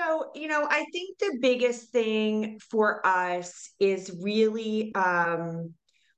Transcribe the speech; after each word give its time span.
So, 0.00 0.30
you 0.34 0.48
know, 0.48 0.66
I 0.68 0.86
think 0.92 1.18
the 1.18 1.38
biggest 1.40 1.90
thing 1.90 2.58
for 2.70 3.06
us 3.06 3.70
is 3.78 4.10
really 4.22 4.94
um, 4.94 5.74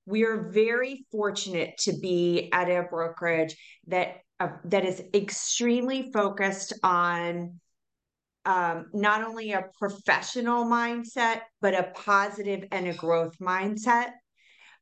we 0.06 0.24
are 0.24 0.50
very 0.50 1.04
fortunate 1.10 1.76
to 1.78 1.92
be 1.98 2.48
at 2.52 2.68
a 2.68 2.86
brokerage 2.88 3.56
that 3.88 4.18
uh, 4.38 4.50
that 4.66 4.84
is 4.84 5.02
extremely 5.14 6.12
focused 6.12 6.74
on 6.84 7.58
um, 8.44 8.86
not 8.92 9.24
only 9.24 9.52
a 9.52 9.64
professional 9.78 10.64
mindset 10.64 11.40
but 11.60 11.74
a 11.74 11.90
positive 11.94 12.64
and 12.70 12.86
a 12.86 12.94
growth 12.94 13.36
mindset. 13.40 14.10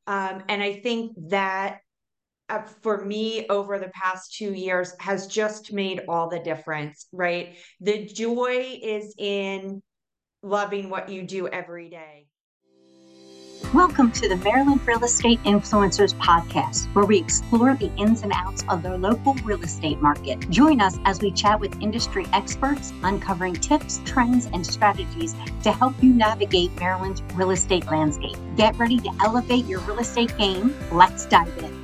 Um, 0.06 0.42
and 0.48 0.62
I 0.62 0.80
think 0.80 1.12
that 1.28 1.78
uh, 2.50 2.62
for 2.82 3.04
me 3.04 3.46
over 3.48 3.78
the 3.78 3.88
past 3.88 4.34
two 4.34 4.52
years 4.52 4.92
has 4.98 5.26
just 5.28 5.72
made 5.72 6.02
all 6.08 6.28
the 6.28 6.40
difference, 6.40 7.06
right? 7.12 7.56
The 7.80 8.06
joy 8.06 8.80
is 8.82 9.14
in 9.16 9.82
loving 10.42 10.90
what 10.90 11.08
you 11.08 11.22
do 11.22 11.46
every 11.46 11.88
day. 11.88 12.26
Welcome 13.72 14.10
to 14.12 14.28
the 14.28 14.36
Maryland 14.38 14.84
Real 14.84 15.04
Estate 15.04 15.40
Influencers 15.44 16.12
Podcast, 16.14 16.92
where 16.92 17.04
we 17.04 17.18
explore 17.18 17.76
the 17.76 17.94
ins 17.96 18.22
and 18.22 18.32
outs 18.34 18.64
of 18.68 18.82
the 18.82 18.98
local 18.98 19.34
real 19.44 19.62
estate 19.62 20.00
market. 20.00 20.50
Join 20.50 20.80
us 20.80 20.98
as 21.04 21.20
we 21.20 21.30
chat 21.30 21.60
with 21.60 21.80
industry 21.80 22.26
experts, 22.32 22.92
uncovering 23.04 23.54
tips, 23.54 24.00
trends, 24.04 24.46
and 24.46 24.66
strategies 24.66 25.36
to 25.62 25.70
help 25.70 25.94
you 26.02 26.12
navigate 26.12 26.74
Maryland's 26.80 27.22
real 27.34 27.52
estate 27.52 27.86
landscape. 27.86 28.36
Get 28.56 28.76
ready 28.76 28.98
to 28.98 29.10
elevate 29.22 29.66
your 29.66 29.80
real 29.80 30.00
estate 30.00 30.36
game. 30.36 30.74
Let's 30.90 31.26
dive 31.26 31.56
in. 31.58 31.79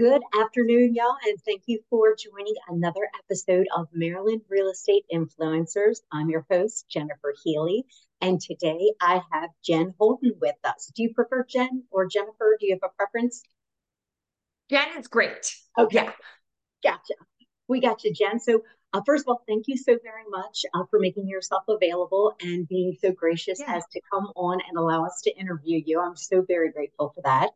Good 0.00 0.22
afternoon, 0.34 0.94
y'all, 0.94 1.18
and 1.26 1.38
thank 1.44 1.64
you 1.66 1.78
for 1.90 2.16
joining 2.16 2.54
another 2.70 3.06
episode 3.22 3.66
of 3.76 3.86
Maryland 3.92 4.40
Real 4.48 4.70
Estate 4.70 5.04
Influencers. 5.12 5.98
I'm 6.10 6.30
your 6.30 6.46
host, 6.50 6.86
Jennifer 6.88 7.34
Healy, 7.44 7.84
and 8.22 8.40
today 8.40 8.94
I 8.98 9.20
have 9.30 9.50
Jen 9.62 9.92
Holden 9.98 10.32
with 10.40 10.54
us. 10.64 10.90
Do 10.96 11.02
you 11.02 11.12
prefer 11.12 11.44
Jen 11.44 11.84
or 11.90 12.06
Jennifer? 12.06 12.56
Do 12.58 12.66
you 12.66 12.78
have 12.80 12.90
a 12.90 12.96
preference? 12.96 13.42
Jen 14.70 14.88
is 14.98 15.06
great. 15.06 15.54
Okay. 15.78 16.04
Yeah. 16.04 16.12
Gotcha. 16.82 17.14
We 17.68 17.82
got 17.82 18.02
you, 18.02 18.14
Jen. 18.14 18.40
So, 18.40 18.62
uh, 18.94 19.02
first 19.04 19.24
of 19.24 19.28
all, 19.28 19.42
thank 19.46 19.68
you 19.68 19.76
so 19.76 19.98
very 20.02 20.24
much 20.30 20.64
uh, 20.72 20.84
for 20.88 20.98
making 20.98 21.28
yourself 21.28 21.64
available 21.68 22.32
and 22.40 22.66
being 22.66 22.96
so 23.02 23.12
gracious 23.12 23.60
yeah. 23.60 23.76
as 23.76 23.84
to 23.92 24.00
come 24.10 24.32
on 24.34 24.62
and 24.66 24.78
allow 24.78 25.04
us 25.04 25.20
to 25.24 25.38
interview 25.38 25.82
you. 25.84 26.00
I'm 26.00 26.16
so 26.16 26.40
very 26.40 26.72
grateful 26.72 27.12
for 27.14 27.20
that. 27.24 27.50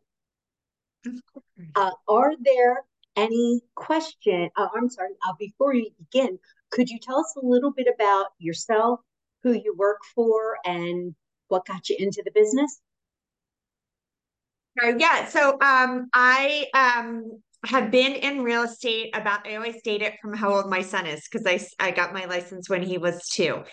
Uh, 1.75 1.91
are 2.07 2.33
there 2.43 2.83
any 3.15 3.61
question? 3.75 4.49
Uh, 4.55 4.67
I'm 4.75 4.89
sorry. 4.89 5.11
Uh, 5.27 5.33
before 5.39 5.73
you 5.73 5.89
begin, 5.97 6.39
could 6.71 6.89
you 6.89 6.99
tell 6.99 7.19
us 7.19 7.33
a 7.41 7.45
little 7.45 7.71
bit 7.71 7.87
about 7.93 8.27
yourself, 8.39 8.99
who 9.43 9.53
you 9.53 9.75
work 9.77 9.99
for, 10.13 10.57
and 10.65 11.15
what 11.47 11.65
got 11.65 11.89
you 11.89 11.95
into 11.99 12.21
the 12.23 12.31
business? 12.31 12.81
Uh, 14.81 14.93
yeah. 14.97 15.25
So 15.27 15.57
um, 15.61 16.09
I 16.13 16.65
um, 16.73 17.41
have 17.65 17.91
been 17.91 18.13
in 18.13 18.43
real 18.43 18.63
estate 18.63 19.15
about. 19.15 19.47
I 19.47 19.55
always 19.55 19.77
state 19.77 20.01
it 20.01 20.15
from 20.21 20.33
how 20.33 20.53
old 20.53 20.69
my 20.69 20.81
son 20.81 21.05
is 21.05 21.27
because 21.31 21.45
I 21.45 21.87
I 21.87 21.91
got 21.91 22.13
my 22.13 22.25
license 22.25 22.69
when 22.69 22.83
he 22.83 22.97
was 22.97 23.27
two. 23.29 23.63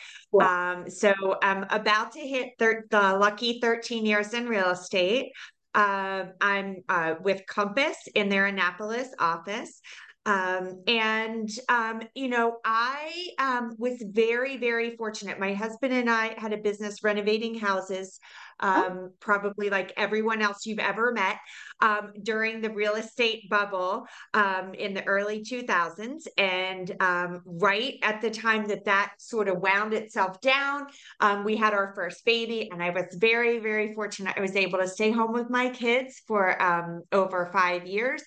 Um, 0.41 0.89
so 0.89 1.13
I'm 1.43 1.67
about 1.71 2.13
to 2.13 2.21
hit 2.21 2.51
thir- 2.59 2.87
the 2.91 3.17
lucky 3.17 3.59
13 3.61 4.07
years 4.07 4.33
in 4.33 4.47
real 4.47 4.71
estate. 4.71 5.33
Uh, 5.75 6.25
I'm 6.41 6.83
uh, 6.89 7.15
with 7.23 7.47
Compass 7.47 7.97
in 8.15 8.29
their 8.29 8.47
Annapolis 8.47 9.09
office. 9.19 9.81
Um, 10.25 10.83
and, 10.87 11.49
um, 11.69 12.03
you 12.15 12.29
know, 12.29 12.59
I 12.65 13.29
um, 13.39 13.75
was 13.79 14.03
very, 14.07 14.57
very 14.57 14.97
fortunate. 14.97 15.41
My 15.41 15.55
husband 15.55 15.93
and 15.93 16.09
I 16.09 16.35
had 16.39 16.53
a 16.53 16.59
business 16.59 17.03
renovating 17.03 17.59
houses 17.59 18.21
Oh. 18.63 18.87
um, 18.87 19.11
probably 19.19 19.71
like 19.71 19.93
everyone 19.97 20.41
else 20.41 20.67
you've 20.67 20.79
ever 20.79 21.13
met 21.13 21.39
um, 21.81 22.13
during 22.23 22.61
the 22.61 22.71
real 22.71 22.95
estate 22.95 23.49
bubble 23.51 24.07
um, 24.35 24.73
in 24.75 24.95
the 24.95 25.05
early 25.05 25.43
2000s. 25.43 26.27
And 26.39 26.95
um, 27.01 27.43
right 27.45 27.99
at 28.03 28.21
the 28.21 28.31
time 28.31 28.67
that 28.69 28.85
that 28.85 29.15
sort 29.19 29.49
of 29.49 29.59
wound 29.59 29.95
itself 29.95 30.41
down, 30.41 30.87
um, 31.21 31.45
we 31.45 31.57
had 31.57 31.75
our 31.75 31.93
first 31.97 32.25
baby. 32.25 32.69
And 32.71 32.83
I 32.83 32.91
was 32.91 33.07
very, 33.19 33.59
very 33.59 33.95
fortunate. 33.95 34.35
I 34.37 34.41
was 34.41 34.55
able 34.55 34.79
to 34.79 34.89
stay 34.89 35.11
home 35.11 35.33
with 35.33 35.51
my 35.51 35.69
kids 35.71 36.23
for 36.27 36.61
um, 36.63 37.03
over 37.11 37.51
five 37.53 37.87
years. 37.87 38.23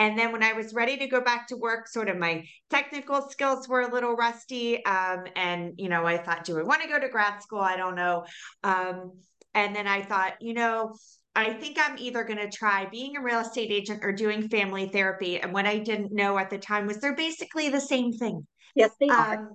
And 0.00 0.18
then 0.18 0.32
when 0.32 0.42
I 0.42 0.54
was 0.54 0.72
ready 0.72 0.96
to 0.96 1.06
go 1.06 1.20
back 1.20 1.46
to 1.48 1.58
work, 1.58 1.86
sort 1.86 2.08
of 2.08 2.16
my 2.16 2.44
technical 2.70 3.28
skills 3.28 3.68
were 3.68 3.82
a 3.82 3.92
little 3.92 4.16
rusty. 4.16 4.82
Um, 4.86 5.24
and, 5.36 5.74
you 5.76 5.90
know, 5.90 6.06
I 6.06 6.16
thought, 6.16 6.44
do 6.44 6.58
I 6.58 6.62
want 6.62 6.80
to 6.80 6.88
go 6.88 6.98
to 6.98 7.08
grad 7.10 7.42
school? 7.42 7.60
I 7.60 7.76
don't 7.76 7.96
know. 7.96 8.24
Um, 8.64 9.12
and 9.52 9.76
then 9.76 9.86
I 9.86 10.00
thought, 10.00 10.40
you 10.40 10.54
know, 10.54 10.96
I 11.36 11.52
think 11.52 11.76
I'm 11.78 11.98
either 11.98 12.24
going 12.24 12.38
to 12.38 12.48
try 12.48 12.86
being 12.90 13.18
a 13.18 13.22
real 13.22 13.40
estate 13.40 13.70
agent 13.70 14.00
or 14.02 14.10
doing 14.10 14.48
family 14.48 14.88
therapy. 14.88 15.38
And 15.38 15.52
what 15.52 15.66
I 15.66 15.78
didn't 15.78 16.12
know 16.12 16.38
at 16.38 16.48
the 16.48 16.58
time 16.58 16.86
was 16.86 16.98
they're 16.98 17.14
basically 17.14 17.68
the 17.68 17.80
same 17.80 18.12
thing. 18.12 18.46
Yes, 18.74 18.92
they 18.98 19.08
are. 19.08 19.52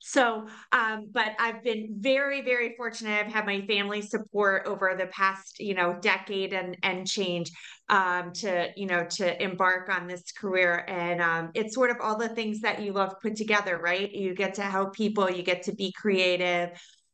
So, 0.00 0.46
um, 0.72 1.08
but 1.12 1.32
I've 1.40 1.62
been 1.64 1.96
very, 1.98 2.40
very 2.40 2.74
fortunate. 2.76 3.26
I've 3.26 3.32
had 3.32 3.46
my 3.46 3.62
family 3.66 4.00
support 4.00 4.66
over 4.66 4.94
the 4.96 5.06
past, 5.08 5.58
you 5.58 5.74
know, 5.74 5.98
decade 6.00 6.52
and 6.52 6.76
and 6.82 7.06
change 7.06 7.50
um, 7.88 8.32
to, 8.34 8.68
you 8.76 8.86
know, 8.86 9.04
to 9.16 9.42
embark 9.42 9.88
on 9.88 10.06
this 10.06 10.30
career. 10.32 10.84
And 10.88 11.20
um, 11.20 11.50
it's 11.54 11.74
sort 11.74 11.90
of 11.90 11.96
all 12.00 12.16
the 12.16 12.28
things 12.28 12.60
that 12.60 12.80
you 12.80 12.92
love 12.92 13.14
put 13.20 13.34
together, 13.34 13.76
right? 13.76 14.10
You 14.12 14.34
get 14.34 14.54
to 14.54 14.62
help 14.62 14.94
people, 14.94 15.28
you 15.30 15.42
get 15.42 15.64
to 15.64 15.74
be 15.74 15.92
creative, 15.92 16.70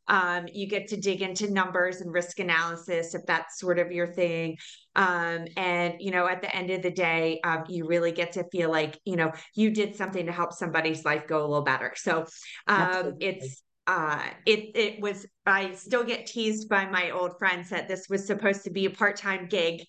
um, 0.09 0.47
you 0.53 0.69
get 0.69 0.89
to 0.89 0.97
dig 0.97 1.23
into 1.23 1.51
numbers 1.51 2.01
and 2.01 2.13
risk 2.13 2.39
analysis 2.39 3.15
if 3.15 3.23
that's 3.27 3.59
sort 3.59 3.79
of 3.79 3.91
your 3.91 4.13
thing. 4.13 4.57
Um, 4.97 5.47
and, 5.57 5.95
you 5.99 6.13
know, 6.13 6.29
at 6.29 6.41
the 6.41 6.55
end 6.55 6.71
of 6.71 6.83
the 6.83 6.91
day, 6.91 7.41
um, 7.43 7.65
you 7.69 7.87
really 7.87 8.13
get 8.13 8.33
to 8.33 8.45
feel 8.53 8.71
like, 8.71 9.01
you 9.05 9.17
know, 9.17 9.33
you 9.55 9.71
did 9.71 9.97
something 9.97 10.27
to 10.27 10.33
help 10.33 10.53
somebody's 10.53 11.05
life 11.05 11.27
go 11.27 11.41
a 11.41 11.47
little 11.49 11.65
better. 11.65 11.93
So 11.97 12.27
um, 12.69 13.15
it's, 13.21 13.64
uh 13.87 14.23
it 14.47 14.71
it 14.75 15.01
was 15.01 15.27
i 15.45 15.73
still 15.75 16.05
get 16.05 16.27
teased 16.27 16.69
by 16.71 16.87
my 16.87 17.11
old 17.11 17.39
friends 17.39 17.69
that 17.69 17.87
this 17.87 18.09
was 18.09 18.27
supposed 18.27 18.65
to 18.65 18.71
be 18.71 18.87
a 18.87 18.91
part-time 18.91 19.47
gig. 19.47 19.83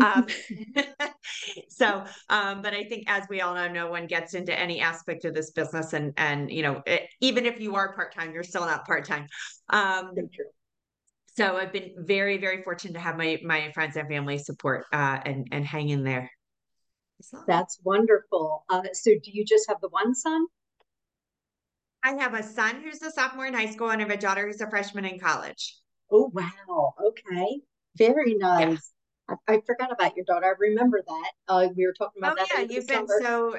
Um 0.00 0.26
so 1.68 2.04
um 2.28 2.62
but 2.62 2.74
i 2.74 2.84
think 2.84 3.04
as 3.08 3.24
we 3.28 3.40
all 3.40 3.54
know 3.54 3.66
no 3.66 3.90
one 3.90 4.06
gets 4.06 4.34
into 4.34 4.56
any 4.56 4.80
aspect 4.80 5.24
of 5.24 5.34
this 5.34 5.50
business 5.50 5.92
and 5.94 6.12
and 6.16 6.50
you 6.50 6.62
know 6.62 6.80
it, 6.86 7.08
even 7.20 7.44
if 7.44 7.60
you 7.60 7.74
are 7.74 7.92
part-time 7.94 8.32
you're 8.32 8.44
still 8.44 8.64
not 8.64 8.86
part-time. 8.86 9.26
Um 9.70 10.12
so 11.36 11.56
i've 11.56 11.72
been 11.72 11.94
very 11.98 12.38
very 12.38 12.62
fortunate 12.62 12.92
to 12.92 13.00
have 13.00 13.16
my 13.16 13.40
my 13.44 13.72
friends 13.72 13.96
and 13.96 14.06
family 14.08 14.38
support 14.38 14.84
uh 14.92 15.18
and 15.24 15.48
and 15.50 15.64
hang 15.66 15.88
in 15.88 16.04
there. 16.04 16.30
That's 17.48 17.80
wonderful. 17.82 18.64
Uh 18.68 18.82
so 18.92 19.10
do 19.22 19.32
you 19.32 19.44
just 19.44 19.68
have 19.68 19.80
the 19.80 19.88
one 19.88 20.14
son 20.14 20.46
I 22.02 22.12
have 22.14 22.34
a 22.34 22.42
son 22.42 22.80
who's 22.82 23.02
a 23.02 23.10
sophomore 23.10 23.46
in 23.46 23.54
high 23.54 23.70
school 23.70 23.90
and 23.90 24.00
I 24.00 24.04
have 24.04 24.12
a 24.12 24.20
daughter 24.20 24.46
who's 24.46 24.60
a 24.60 24.70
freshman 24.70 25.04
in 25.04 25.18
college. 25.18 25.76
Oh, 26.10 26.30
wow. 26.32 26.94
Okay. 27.04 27.60
Very 27.96 28.34
nice. 28.34 28.92
Yeah. 29.28 29.36
I, 29.48 29.54
I, 29.54 29.60
forgot 29.66 29.92
about 29.92 30.16
your 30.16 30.24
daughter. 30.24 30.46
I 30.46 30.54
remember 30.58 31.02
that. 31.06 31.30
Uh, 31.48 31.68
we 31.76 31.86
were 31.86 31.94
talking 31.96 32.22
about 32.22 32.38
oh, 32.38 32.44
that. 32.44 32.48
Yeah, 32.54 32.74
you've 32.74 32.86
been 32.86 33.06
so, 33.06 33.56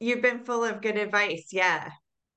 you've 0.00 0.22
been 0.22 0.44
full 0.44 0.64
of 0.64 0.82
good 0.82 0.96
advice. 0.96 1.48
Yeah. 1.50 1.90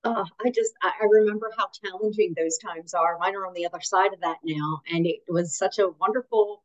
Oh, 0.03 0.23
I 0.43 0.49
just, 0.49 0.71
I, 0.81 0.91
I 1.01 1.05
remember 1.05 1.51
how 1.57 1.67
challenging 1.83 2.33
those 2.37 2.57
times 2.57 2.93
are. 2.93 3.17
Mine 3.19 3.35
are 3.35 3.45
on 3.45 3.53
the 3.53 3.65
other 3.65 3.81
side 3.81 4.13
of 4.13 4.21
that 4.21 4.37
now. 4.43 4.81
And 4.91 5.05
it 5.05 5.21
was 5.27 5.57
such 5.57 5.79
a 5.79 5.89
wonderful, 5.99 6.63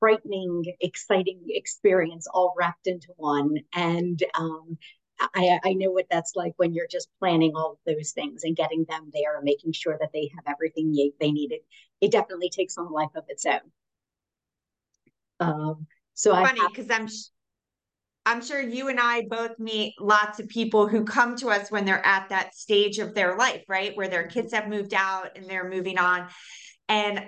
frightening, 0.00 0.64
exciting 0.80 1.42
experience 1.50 2.26
all 2.32 2.54
wrapped 2.58 2.86
into 2.86 3.08
one. 3.16 3.58
And 3.74 4.22
um, 4.34 4.78
I, 5.34 5.60
I 5.64 5.72
know 5.74 5.90
what 5.90 6.06
that's 6.10 6.36
like 6.36 6.52
when 6.56 6.74
you're 6.74 6.88
just 6.88 7.08
planning 7.18 7.52
all 7.54 7.78
those 7.86 8.12
things 8.12 8.44
and 8.44 8.56
getting 8.56 8.84
them 8.88 9.10
there 9.12 9.36
and 9.36 9.44
making 9.44 9.72
sure 9.72 9.96
that 10.00 10.10
they 10.12 10.30
have 10.34 10.44
everything 10.46 10.92
they 11.20 11.32
need. 11.32 11.52
It, 11.52 11.64
it 12.00 12.10
definitely 12.10 12.50
takes 12.50 12.78
on 12.78 12.86
a 12.86 12.90
life 12.90 13.10
of 13.14 13.24
its 13.28 13.46
own. 13.46 13.60
Um, 15.40 15.86
so 16.14 16.32
funny 16.32 16.60
because 16.68 16.90
I'm 16.90 17.08
I'm 18.24 18.40
sure 18.40 18.60
you 18.60 18.88
and 18.88 19.00
I 19.00 19.22
both 19.22 19.58
meet 19.58 19.94
lots 20.00 20.38
of 20.38 20.48
people 20.48 20.86
who 20.86 21.04
come 21.04 21.36
to 21.36 21.48
us 21.48 21.70
when 21.70 21.84
they're 21.84 22.06
at 22.06 22.28
that 22.28 22.54
stage 22.54 22.98
of 22.98 23.14
their 23.14 23.36
life, 23.36 23.64
right? 23.68 23.96
Where 23.96 24.08
their 24.08 24.28
kids 24.28 24.52
have 24.52 24.68
moved 24.68 24.94
out 24.94 25.36
and 25.36 25.46
they're 25.46 25.68
moving 25.68 25.98
on. 25.98 26.28
And 26.88 27.24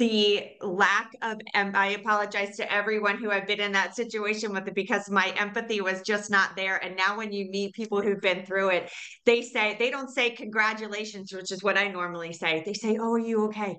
the 0.00 0.52
lack 0.62 1.14
of 1.20 1.38
and 1.52 1.76
I 1.76 1.88
apologize 1.88 2.56
to 2.56 2.72
everyone 2.72 3.18
who 3.18 3.30
I've 3.30 3.46
been 3.46 3.60
in 3.60 3.72
that 3.72 3.94
situation 3.94 4.50
with 4.50 4.66
it 4.66 4.74
because 4.74 5.10
my 5.10 5.28
empathy 5.36 5.82
was 5.82 6.00
just 6.00 6.30
not 6.30 6.56
there. 6.56 6.82
And 6.82 6.96
now 6.96 7.18
when 7.18 7.32
you 7.32 7.50
meet 7.50 7.74
people 7.74 8.00
who've 8.00 8.20
been 8.20 8.46
through 8.46 8.70
it, 8.70 8.90
they 9.26 9.42
say 9.42 9.76
they 9.78 9.90
don't 9.90 10.08
say 10.08 10.30
congratulations, 10.30 11.34
which 11.34 11.52
is 11.52 11.62
what 11.62 11.76
I 11.76 11.88
normally 11.88 12.32
say. 12.32 12.62
They 12.64 12.72
say, 12.72 12.96
Oh, 12.98 13.12
are 13.12 13.18
you 13.18 13.44
okay? 13.48 13.76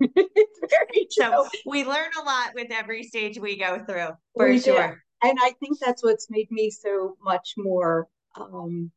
so 1.10 1.46
we 1.66 1.84
learn 1.84 2.10
a 2.18 2.24
lot 2.24 2.52
with 2.54 2.68
every 2.70 3.02
stage 3.02 3.38
we 3.38 3.58
go 3.58 3.84
through 3.84 4.08
for 4.34 4.48
we 4.48 4.58
sure. 4.58 4.88
Do. 5.22 5.28
And 5.28 5.38
I 5.42 5.52
think 5.60 5.78
that's 5.78 6.02
what's 6.02 6.30
made 6.30 6.50
me 6.50 6.70
so 6.70 7.18
much 7.22 7.52
more 7.58 8.08
um 8.34 8.90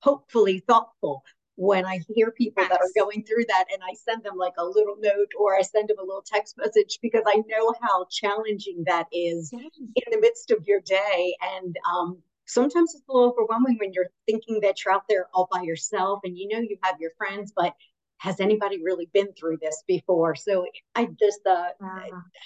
hopefully 0.00 0.64
thoughtful 0.66 1.22
when 1.56 1.84
I 1.86 2.00
hear 2.14 2.32
people 2.32 2.62
yes. 2.62 2.70
that 2.70 2.80
are 2.80 2.90
going 3.04 3.24
through 3.24 3.44
that 3.48 3.66
and 3.72 3.80
I 3.82 3.94
send 3.94 4.24
them 4.24 4.36
like 4.36 4.54
a 4.58 4.64
little 4.64 4.96
note 5.00 5.30
or 5.38 5.56
I 5.56 5.62
send 5.62 5.88
them 5.88 5.98
a 5.98 6.04
little 6.04 6.24
text 6.24 6.56
message 6.58 6.98
because 7.00 7.22
I 7.26 7.42
know 7.46 7.74
how 7.80 8.06
challenging 8.10 8.84
that 8.86 9.06
is 9.12 9.50
yes. 9.52 9.70
in 9.78 10.02
the 10.10 10.20
midst 10.20 10.50
of 10.50 10.64
your 10.66 10.80
day. 10.80 11.36
And 11.56 11.76
um, 11.92 12.18
sometimes 12.46 12.94
it's 12.94 13.04
a 13.08 13.12
little 13.12 13.30
overwhelming 13.30 13.76
when 13.78 13.92
you're 13.92 14.10
thinking 14.26 14.60
that 14.62 14.84
you're 14.84 14.94
out 14.94 15.04
there 15.08 15.28
all 15.32 15.48
by 15.52 15.62
yourself 15.62 16.20
and 16.24 16.36
you 16.36 16.48
know 16.48 16.58
you 16.58 16.76
have 16.82 17.00
your 17.00 17.12
friends, 17.16 17.52
but 17.54 17.74
has 18.18 18.40
anybody 18.40 18.82
really 18.82 19.08
been 19.12 19.28
through 19.38 19.58
this 19.60 19.84
before? 19.86 20.34
So 20.34 20.66
I 20.94 21.08
just 21.20 21.40
uh, 21.46 21.68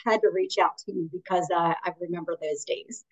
had 0.05 0.21
to 0.23 0.31
reach 0.33 0.59
out 0.59 0.77
to 0.79 0.93
you 0.93 1.09
because 1.13 1.47
uh, 1.55 1.75
I 1.83 1.93
remember 2.01 2.37
those 2.41 2.65
days. 2.65 3.05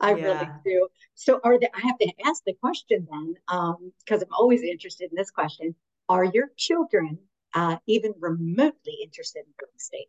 I 0.00 0.14
yeah. 0.14 0.24
really 0.24 0.48
do. 0.64 0.88
So 1.14 1.40
are 1.44 1.58
there, 1.58 1.70
I 1.74 1.86
have 1.86 1.98
to 1.98 2.12
ask 2.24 2.42
the 2.44 2.54
question 2.54 3.06
then, 3.10 3.34
because 3.46 4.22
um, 4.22 4.28
I'm 4.28 4.34
always 4.38 4.62
interested 4.62 5.10
in 5.10 5.16
this 5.16 5.30
question. 5.30 5.74
Are 6.08 6.24
your 6.24 6.50
children 6.56 7.18
uh, 7.54 7.76
even 7.86 8.14
remotely 8.18 8.98
interested 9.02 9.40
in 9.40 9.52
real 9.60 9.70
estate? 9.76 10.08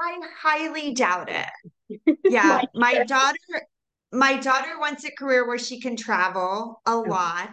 I 0.00 0.18
highly 0.40 0.94
doubt 0.94 1.28
it. 1.30 1.46
Yeah, 2.30 2.62
my 2.74 3.04
daughter 3.04 3.36
my 4.12 4.36
daughter 4.36 4.78
wants 4.78 5.04
a 5.04 5.10
career 5.10 5.46
where 5.46 5.58
she 5.58 5.80
can 5.80 5.96
travel 5.96 6.80
a 6.86 6.96
lot. 6.96 7.50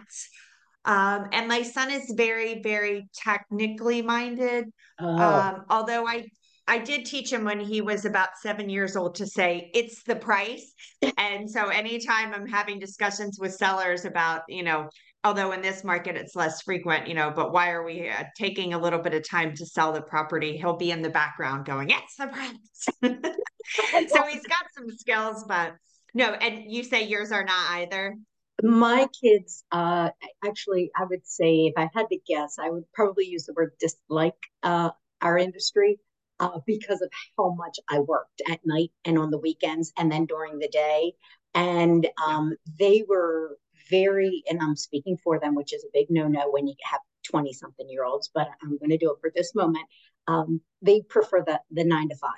Um, 0.84 1.28
and 1.32 1.48
my 1.48 1.62
son 1.62 1.90
is 1.90 2.12
very, 2.16 2.62
very 2.62 3.08
technically 3.14 4.02
minded. 4.02 4.66
Oh. 4.98 5.06
Um, 5.06 5.64
although 5.68 6.06
I 6.06 6.28
I 6.68 6.76
did 6.76 7.06
teach 7.06 7.32
him 7.32 7.44
when 7.44 7.58
he 7.58 7.80
was 7.80 8.04
about 8.04 8.36
seven 8.42 8.68
years 8.68 8.94
old 8.94 9.14
to 9.16 9.26
say 9.26 9.70
it's 9.74 10.02
the 10.02 10.14
price. 10.14 10.74
and 11.16 11.50
so 11.50 11.68
anytime 11.68 12.34
I'm 12.34 12.46
having 12.46 12.78
discussions 12.78 13.38
with 13.40 13.54
sellers 13.54 14.04
about, 14.04 14.42
you 14.48 14.62
know, 14.62 14.90
although 15.24 15.52
in 15.52 15.62
this 15.62 15.82
market 15.82 16.14
it's 16.14 16.36
less 16.36 16.60
frequent, 16.60 17.08
you 17.08 17.14
know, 17.14 17.32
but 17.34 17.52
why 17.52 17.70
are 17.70 17.84
we 17.84 18.10
uh, 18.10 18.24
taking 18.36 18.74
a 18.74 18.78
little 18.78 18.98
bit 18.98 19.14
of 19.14 19.26
time 19.26 19.54
to 19.56 19.64
sell 19.64 19.92
the 19.92 20.02
property? 20.02 20.58
He'll 20.58 20.76
be 20.76 20.90
in 20.90 21.00
the 21.00 21.08
background 21.08 21.64
going, 21.64 21.88
it's 21.88 22.16
the 22.16 22.26
price. 22.26 22.86
so 24.12 24.26
he's 24.26 24.46
got 24.46 24.66
some 24.76 24.90
skills, 24.90 25.46
but 25.48 25.74
no. 26.12 26.32
And 26.32 26.70
you 26.70 26.84
say 26.84 27.04
yours 27.04 27.32
are 27.32 27.44
not 27.44 27.70
either. 27.78 28.14
My 28.62 29.06
kids, 29.22 29.64
uh, 29.72 30.10
actually, 30.44 30.90
I 30.94 31.04
would 31.08 31.26
say 31.26 31.66
if 31.66 31.74
I 31.78 31.88
had 31.94 32.08
to 32.10 32.18
guess, 32.26 32.56
I 32.58 32.68
would 32.68 32.84
probably 32.92 33.24
use 33.24 33.44
the 33.46 33.54
word 33.54 33.72
dislike 33.80 34.34
uh, 34.62 34.90
our 35.22 35.38
industry 35.38 35.98
uh, 36.40 36.60
because 36.66 37.00
of 37.00 37.10
how 37.36 37.54
much 37.54 37.78
I 37.88 38.00
worked 38.00 38.42
at 38.50 38.60
night 38.64 38.90
and 39.04 39.18
on 39.18 39.30
the 39.30 39.38
weekends 39.38 39.92
and 39.98 40.10
then 40.10 40.26
during 40.26 40.58
the 40.58 40.68
day. 40.68 41.12
And 41.54 42.06
um, 42.26 42.56
they 42.78 43.04
were 43.08 43.58
very, 43.90 44.42
and 44.48 44.60
I'm 44.60 44.76
speaking 44.76 45.16
for 45.22 45.40
them, 45.40 45.54
which 45.54 45.72
is 45.72 45.84
a 45.84 45.92
big 45.92 46.06
no 46.10 46.28
no 46.28 46.50
when 46.50 46.66
you 46.66 46.74
have 46.84 47.00
20 47.30 47.52
something 47.52 47.88
year 47.88 48.04
olds, 48.04 48.30
but 48.32 48.48
I'm 48.62 48.78
going 48.78 48.90
to 48.90 48.98
do 48.98 49.10
it 49.12 49.18
for 49.20 49.30
this 49.34 49.54
moment. 49.54 49.86
Um, 50.26 50.60
they 50.82 51.00
prefer 51.02 51.42
the, 51.44 51.60
the 51.70 51.84
nine 51.84 52.08
to 52.10 52.16
five 52.16 52.30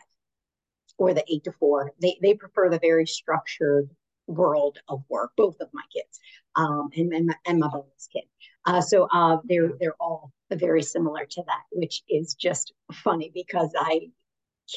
or 0.97 1.15
the 1.15 1.25
eight 1.29 1.45
to 1.45 1.53
four. 1.53 1.93
They, 2.01 2.19
they 2.23 2.35
prefer 2.35 2.71
the 2.71 2.79
very 2.79 3.07
structured 3.07 3.91
world 4.31 4.79
of 4.89 5.03
work, 5.09 5.33
both 5.37 5.61
of 5.61 5.69
my 5.73 5.83
kids 5.93 6.21
um, 6.57 6.91
and, 6.97 7.13
and, 7.13 7.27
my, 7.27 7.35
and 7.47 7.59
my 7.59 7.69
bonus 7.69 8.09
kid. 8.13 8.25
Uh, 8.67 8.81
so 8.81 9.09
uh, 9.13 9.39
they're 9.45 9.73
they're 9.81 9.97
all 10.01 10.33
very 10.51 10.83
similar 10.83 11.25
to 11.25 11.43
that, 11.47 11.63
which 11.73 12.03
is 12.09 12.35
just 12.35 12.73
funny 12.93 13.31
because 13.35 13.73
I 13.79 14.11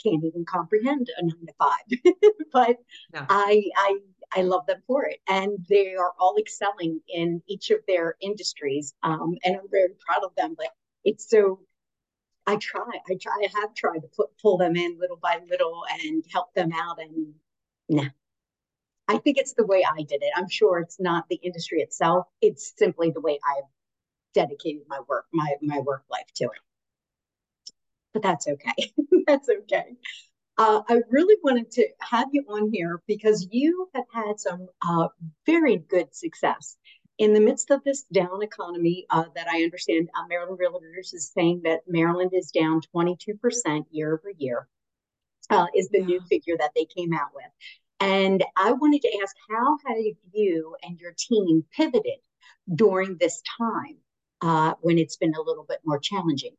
can't 0.04 0.24
even 0.24 0.46
comprehend 0.46 1.10
a 1.18 1.24
nine 1.24 1.46
to 1.48 1.54
five, 1.58 2.14
but 2.54 2.78
no. 3.14 3.26
I 3.30 3.64
I 3.76 3.98
I 4.36 4.42
love 4.44 4.66
them 4.66 4.82
for 4.88 5.06
it, 5.06 5.20
and 5.28 5.66
they 5.70 5.96
are 5.96 6.14
all 6.20 6.38
excelling 6.40 7.02
in 7.10 7.42
each 7.48 7.70
of 7.72 7.80
their 7.88 8.16
industries, 8.22 8.94
um, 9.04 9.36
and 9.44 9.56
I'm 9.56 9.70
very 9.70 9.94
proud 10.06 10.24
of 10.24 10.34
them. 10.36 10.56
But 10.58 10.70
it's 11.04 11.30
so 11.30 11.60
I 12.46 12.58
try, 12.58 12.90
I 13.10 13.16
try, 13.22 13.34
I 13.34 13.62
have 13.62 13.74
tried 13.74 14.00
to 14.00 14.08
put, 14.16 14.30
pull 14.42 14.58
them 14.58 14.76
in 14.76 15.00
little 15.00 15.18
by 15.22 15.40
little 15.50 15.84
and 16.04 16.24
help 16.32 16.54
them 16.54 16.72
out, 16.74 17.00
and 17.02 17.34
nah, 17.90 18.10
I 19.08 19.18
think 19.18 19.38
it's 19.38 19.54
the 19.54 19.66
way 19.66 19.84
I 19.86 20.04
did 20.04 20.22
it. 20.24 20.32
I'm 20.36 20.50
sure 20.50 20.80
it's 20.80 21.00
not 21.00 21.26
the 21.30 21.36
industry 21.36 21.82
itself. 21.82 22.28
It's 22.42 22.74
simply 22.78 23.12
the 23.12 23.22
way 23.22 23.40
I've 23.46 23.70
dedicated 24.34 24.84
my 24.88 25.00
work, 25.08 25.26
my 25.34 25.56
my 25.62 25.80
work 25.80 26.04
life 26.10 26.28
to 26.36 26.46
it. 26.46 27.74
But 28.14 28.22
that's 28.22 28.48
okay. 28.48 28.94
that's 29.28 29.50
okay. 29.50 29.96
Uh, 30.58 30.82
I 30.88 31.02
really 31.10 31.36
wanted 31.44 31.72
to 31.72 31.88
have 32.00 32.28
you 32.32 32.46
on 32.48 32.72
here 32.72 33.02
because 33.08 33.48
you 33.52 33.90
have 33.96 34.06
had 34.14 34.40
some 34.40 34.68
uh, 34.88 35.08
very 35.48 35.78
good 35.78 36.14
success 36.16 36.78
in 37.18 37.34
the 37.34 37.40
midst 37.40 37.72
of 37.72 37.84
this 37.84 38.04
down 38.14 38.44
economy 38.44 39.06
uh, 39.10 39.26
that 39.36 39.48
I 39.48 39.64
understand. 39.64 40.10
Uh, 40.16 40.28
Maryland 40.28 40.60
Realtors 40.60 41.14
is 41.14 41.32
saying 41.34 41.62
that 41.64 41.82
Maryland 41.88 42.32
is 42.34 42.52
down 42.52 42.82
22% 42.96 43.86
year 43.92 44.14
over 44.14 44.32
year. 44.38 44.68
Uh, 45.50 45.68
is 45.76 45.90
the 45.90 46.00
yeah. 46.00 46.06
new 46.06 46.22
figure 46.30 46.56
that 46.58 46.72
they 46.74 46.86
came 46.86 47.14
out 47.14 47.28
with. 47.36 47.44
And 48.04 48.44
I 48.58 48.74
wanted 48.74 49.02
to 49.04 49.20
ask, 49.24 49.34
how 49.50 49.78
have 49.88 49.98
you 50.34 50.76
and 50.84 51.00
your 51.00 51.14
team 51.18 51.64
pivoted 51.72 52.20
during 52.76 53.16
this 53.18 53.42
time 53.58 53.96
uh, 54.42 54.74
when 54.82 54.98
it's 54.98 55.16
been 55.16 55.34
a 55.34 55.42
little 55.42 55.64
bit 55.64 55.80
more 55.86 56.00
challenging? 56.00 56.52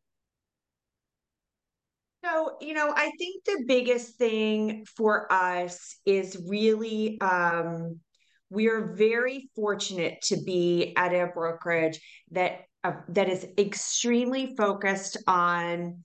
So, 2.24 2.56
you 2.62 2.72
know, 2.72 2.94
I 2.96 3.10
think 3.18 3.44
the 3.44 3.62
biggest 3.66 4.16
thing 4.16 4.86
for 4.96 5.30
us 5.30 5.98
is 6.06 6.42
really 6.48 7.20
um, 7.20 8.00
we're 8.48 8.94
very 8.94 9.50
fortunate 9.54 10.22
to 10.28 10.38
be 10.38 10.94
at 10.96 11.12
a 11.12 11.26
brokerage 11.26 12.00
that 12.30 12.60
uh, 12.84 12.92
that 13.08 13.28
is 13.28 13.46
extremely 13.58 14.54
focused 14.56 15.18
on 15.26 16.04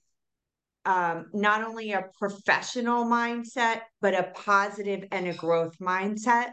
um, 0.84 1.26
not 1.32 1.62
only 1.62 1.92
a 1.92 2.06
professional 2.18 3.04
mindset, 3.04 3.80
but 4.00 4.14
a 4.14 4.32
positive 4.34 5.04
and 5.12 5.28
a 5.28 5.34
growth 5.34 5.78
mindset. 5.78 6.52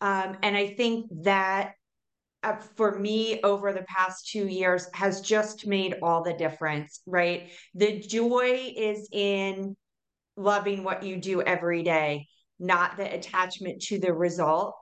Um, 0.00 0.36
and 0.42 0.56
I 0.56 0.74
think 0.74 1.06
that 1.22 1.74
uh, 2.42 2.56
for 2.76 2.98
me 2.98 3.40
over 3.42 3.72
the 3.72 3.84
past 3.84 4.28
two 4.28 4.48
years 4.48 4.88
has 4.94 5.20
just 5.20 5.66
made 5.66 5.96
all 6.02 6.24
the 6.24 6.32
difference, 6.32 7.00
right? 7.06 7.50
The 7.74 8.00
joy 8.00 8.72
is 8.76 9.08
in 9.12 9.76
loving 10.36 10.82
what 10.82 11.02
you 11.02 11.18
do 11.18 11.40
every 11.42 11.82
day, 11.82 12.26
not 12.58 12.96
the 12.96 13.14
attachment 13.14 13.82
to 13.82 13.98
the 13.98 14.12
result. 14.12 14.74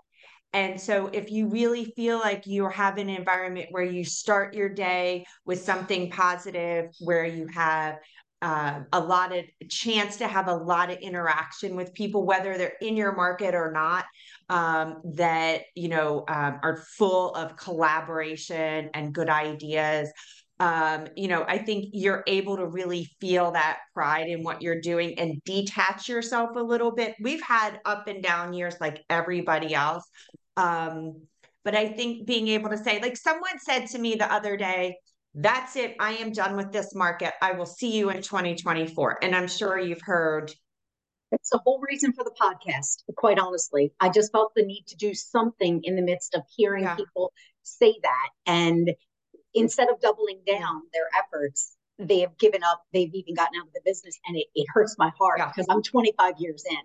And 0.52 0.80
so, 0.80 1.06
if 1.12 1.30
you 1.30 1.48
really 1.48 1.92
feel 1.96 2.18
like 2.18 2.46
you 2.46 2.68
have 2.68 2.98
an 2.98 3.08
environment 3.08 3.68
where 3.70 3.84
you 3.84 4.04
start 4.04 4.54
your 4.54 4.68
day 4.68 5.24
with 5.44 5.62
something 5.62 6.10
positive, 6.10 6.86
where 6.98 7.24
you 7.24 7.46
have 7.54 7.98
uh, 8.42 8.80
a 8.92 9.00
lot 9.00 9.36
of 9.36 9.44
chance 9.68 10.16
to 10.16 10.26
have 10.26 10.48
a 10.48 10.54
lot 10.54 10.90
of 10.90 10.98
interaction 10.98 11.76
with 11.76 11.92
people, 11.92 12.24
whether 12.24 12.56
they're 12.56 12.76
in 12.80 12.96
your 12.96 13.14
market 13.14 13.54
or 13.54 13.70
not, 13.70 14.06
um, 14.48 15.00
that 15.14 15.62
you 15.74 15.88
know 15.88 16.24
um, 16.28 16.58
are 16.62 16.82
full 16.96 17.34
of 17.34 17.56
collaboration 17.56 18.90
and 18.94 19.12
good 19.12 19.28
ideas. 19.28 20.10
Um, 20.58 21.06
you 21.16 21.28
know, 21.28 21.44
I 21.48 21.56
think 21.58 21.86
you're 21.92 22.22
able 22.26 22.56
to 22.58 22.66
really 22.66 23.10
feel 23.20 23.50
that 23.52 23.78
pride 23.94 24.28
in 24.28 24.42
what 24.42 24.60
you're 24.60 24.80
doing 24.80 25.18
and 25.18 25.40
detach 25.44 26.08
yourself 26.08 26.50
a 26.54 26.60
little 26.60 26.90
bit. 26.92 27.14
We've 27.20 27.42
had 27.42 27.80
up 27.86 28.08
and 28.08 28.22
down 28.22 28.52
years 28.52 28.74
like 28.78 29.02
everybody 29.08 29.74
else. 29.74 30.04
Um, 30.58 31.22
but 31.64 31.74
I 31.74 31.88
think 31.88 32.26
being 32.26 32.48
able 32.48 32.70
to 32.70 32.78
say, 32.78 33.00
like 33.00 33.16
someone 33.16 33.58
said 33.58 33.86
to 33.88 33.98
me 33.98 34.14
the 34.14 34.30
other 34.30 34.56
day, 34.56 34.96
that's 35.34 35.76
it. 35.76 35.96
I 36.00 36.12
am 36.14 36.32
done 36.32 36.56
with 36.56 36.72
this 36.72 36.94
market. 36.94 37.32
I 37.40 37.52
will 37.52 37.66
see 37.66 37.96
you 37.96 38.10
in 38.10 38.22
2024. 38.22 39.18
And 39.22 39.34
I'm 39.34 39.46
sure 39.46 39.78
you've 39.78 40.02
heard. 40.02 40.52
It's 41.32 41.50
the 41.50 41.60
whole 41.64 41.80
reason 41.88 42.12
for 42.12 42.24
the 42.24 42.32
podcast, 42.40 43.04
quite 43.16 43.38
honestly. 43.38 43.92
I 44.00 44.08
just 44.08 44.32
felt 44.32 44.52
the 44.56 44.64
need 44.64 44.84
to 44.88 44.96
do 44.96 45.14
something 45.14 45.80
in 45.84 45.94
the 45.94 46.02
midst 46.02 46.34
of 46.34 46.42
hearing 46.56 46.82
yeah. 46.82 46.96
people 46.96 47.32
say 47.62 47.94
that. 48.02 48.28
And 48.46 48.92
instead 49.54 49.88
of 49.88 50.00
doubling 50.00 50.40
down 50.44 50.82
their 50.92 51.08
efforts, 51.16 51.76
they 52.00 52.20
have 52.20 52.36
given 52.38 52.64
up. 52.64 52.82
They've 52.92 53.14
even 53.14 53.34
gotten 53.34 53.60
out 53.60 53.68
of 53.68 53.72
the 53.72 53.82
business. 53.84 54.18
And 54.26 54.36
it, 54.36 54.46
it 54.56 54.66
hurts 54.72 54.96
my 54.98 55.12
heart 55.16 55.38
yeah. 55.38 55.46
because 55.46 55.66
I'm 55.70 55.82
25 55.82 56.34
years 56.38 56.64
in. 56.68 56.78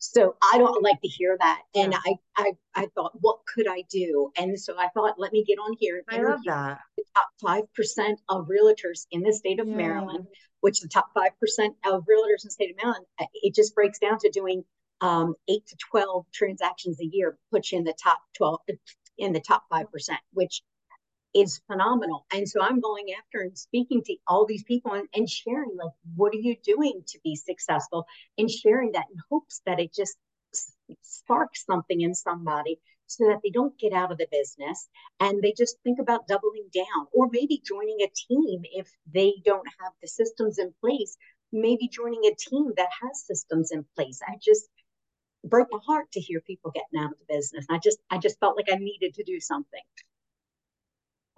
So 0.00 0.34
I 0.42 0.56
don't 0.56 0.82
like 0.82 1.00
to 1.02 1.08
hear 1.08 1.36
that. 1.38 1.60
And 1.74 1.94
I, 1.94 2.14
I, 2.36 2.52
I 2.74 2.86
thought, 2.94 3.12
what 3.20 3.40
could 3.46 3.66
I 3.68 3.84
do? 3.90 4.32
And 4.36 4.58
so 4.58 4.74
I 4.78 4.88
thought, 4.94 5.16
let 5.18 5.30
me 5.30 5.44
get 5.44 5.58
on 5.58 5.76
here. 5.78 6.02
I 6.08 6.22
love 6.22 6.40
that. 6.46 6.78
The 6.96 7.04
top 7.14 7.66
5% 7.78 8.14
of 8.30 8.48
realtors 8.48 9.06
in 9.10 9.20
the 9.22 9.32
state 9.32 9.60
of 9.60 9.68
yeah. 9.68 9.76
Maryland, 9.76 10.26
which 10.62 10.80
the 10.80 10.88
top 10.88 11.10
5% 11.14 11.28
of 11.84 12.04
realtors 12.04 12.42
in 12.42 12.46
the 12.46 12.50
state 12.50 12.70
of 12.70 12.76
Maryland, 12.82 13.04
uh, 13.20 13.26
it 13.34 13.54
just 13.54 13.74
breaks 13.74 13.98
down 13.98 14.18
to 14.20 14.30
doing 14.30 14.64
um, 15.02 15.34
eight 15.48 15.66
to 15.66 15.76
12 15.90 16.24
transactions 16.32 16.98
a 17.00 17.06
year, 17.06 17.36
puts 17.52 17.70
you 17.70 17.78
in 17.78 17.84
the 17.84 17.94
top 18.02 18.20
12, 18.38 18.60
in 19.18 19.34
the 19.34 19.40
top 19.40 19.64
5%, 19.70 19.84
which 20.32 20.62
is 21.34 21.60
phenomenal. 21.66 22.26
And 22.32 22.48
so 22.48 22.60
I'm 22.60 22.80
going 22.80 23.06
after 23.18 23.40
and 23.40 23.56
speaking 23.56 24.02
to 24.04 24.16
all 24.26 24.46
these 24.46 24.64
people 24.64 24.92
and, 24.92 25.08
and 25.14 25.28
sharing, 25.28 25.76
like, 25.76 25.92
what 26.16 26.34
are 26.34 26.40
you 26.40 26.56
doing 26.62 27.02
to 27.06 27.18
be 27.22 27.36
successful? 27.36 28.06
And 28.38 28.50
sharing 28.50 28.92
that 28.92 29.06
in 29.12 29.20
hopes 29.30 29.62
that 29.66 29.80
it 29.80 29.94
just 29.94 30.16
sparks 31.02 31.64
something 31.64 32.00
in 32.00 32.14
somebody 32.14 32.80
so 33.06 33.24
that 33.24 33.40
they 33.42 33.50
don't 33.50 33.78
get 33.78 33.92
out 33.92 34.12
of 34.12 34.18
the 34.18 34.26
business 34.30 34.88
and 35.18 35.42
they 35.42 35.52
just 35.56 35.76
think 35.82 35.98
about 35.98 36.26
doubling 36.28 36.68
down 36.72 37.06
or 37.12 37.28
maybe 37.30 37.60
joining 37.64 37.98
a 38.02 38.10
team 38.28 38.62
if 38.72 38.88
they 39.12 39.34
don't 39.44 39.66
have 39.80 39.92
the 40.00 40.08
systems 40.08 40.58
in 40.58 40.72
place 40.80 41.16
maybe 41.52 41.88
joining 41.88 42.24
a 42.24 42.34
team 42.36 42.72
that 42.76 42.88
has 43.02 43.24
systems 43.26 43.72
in 43.72 43.84
place 43.96 44.20
i 44.28 44.34
just 44.42 44.68
broke 45.44 45.68
my 45.72 45.78
heart 45.84 46.10
to 46.12 46.20
hear 46.20 46.40
people 46.40 46.70
getting 46.70 47.04
out 47.04 47.12
of 47.12 47.18
the 47.18 47.34
business 47.34 47.66
i 47.70 47.78
just 47.78 47.98
i 48.10 48.18
just 48.18 48.38
felt 48.38 48.56
like 48.56 48.68
i 48.72 48.76
needed 48.76 49.14
to 49.14 49.24
do 49.24 49.40
something 49.40 49.82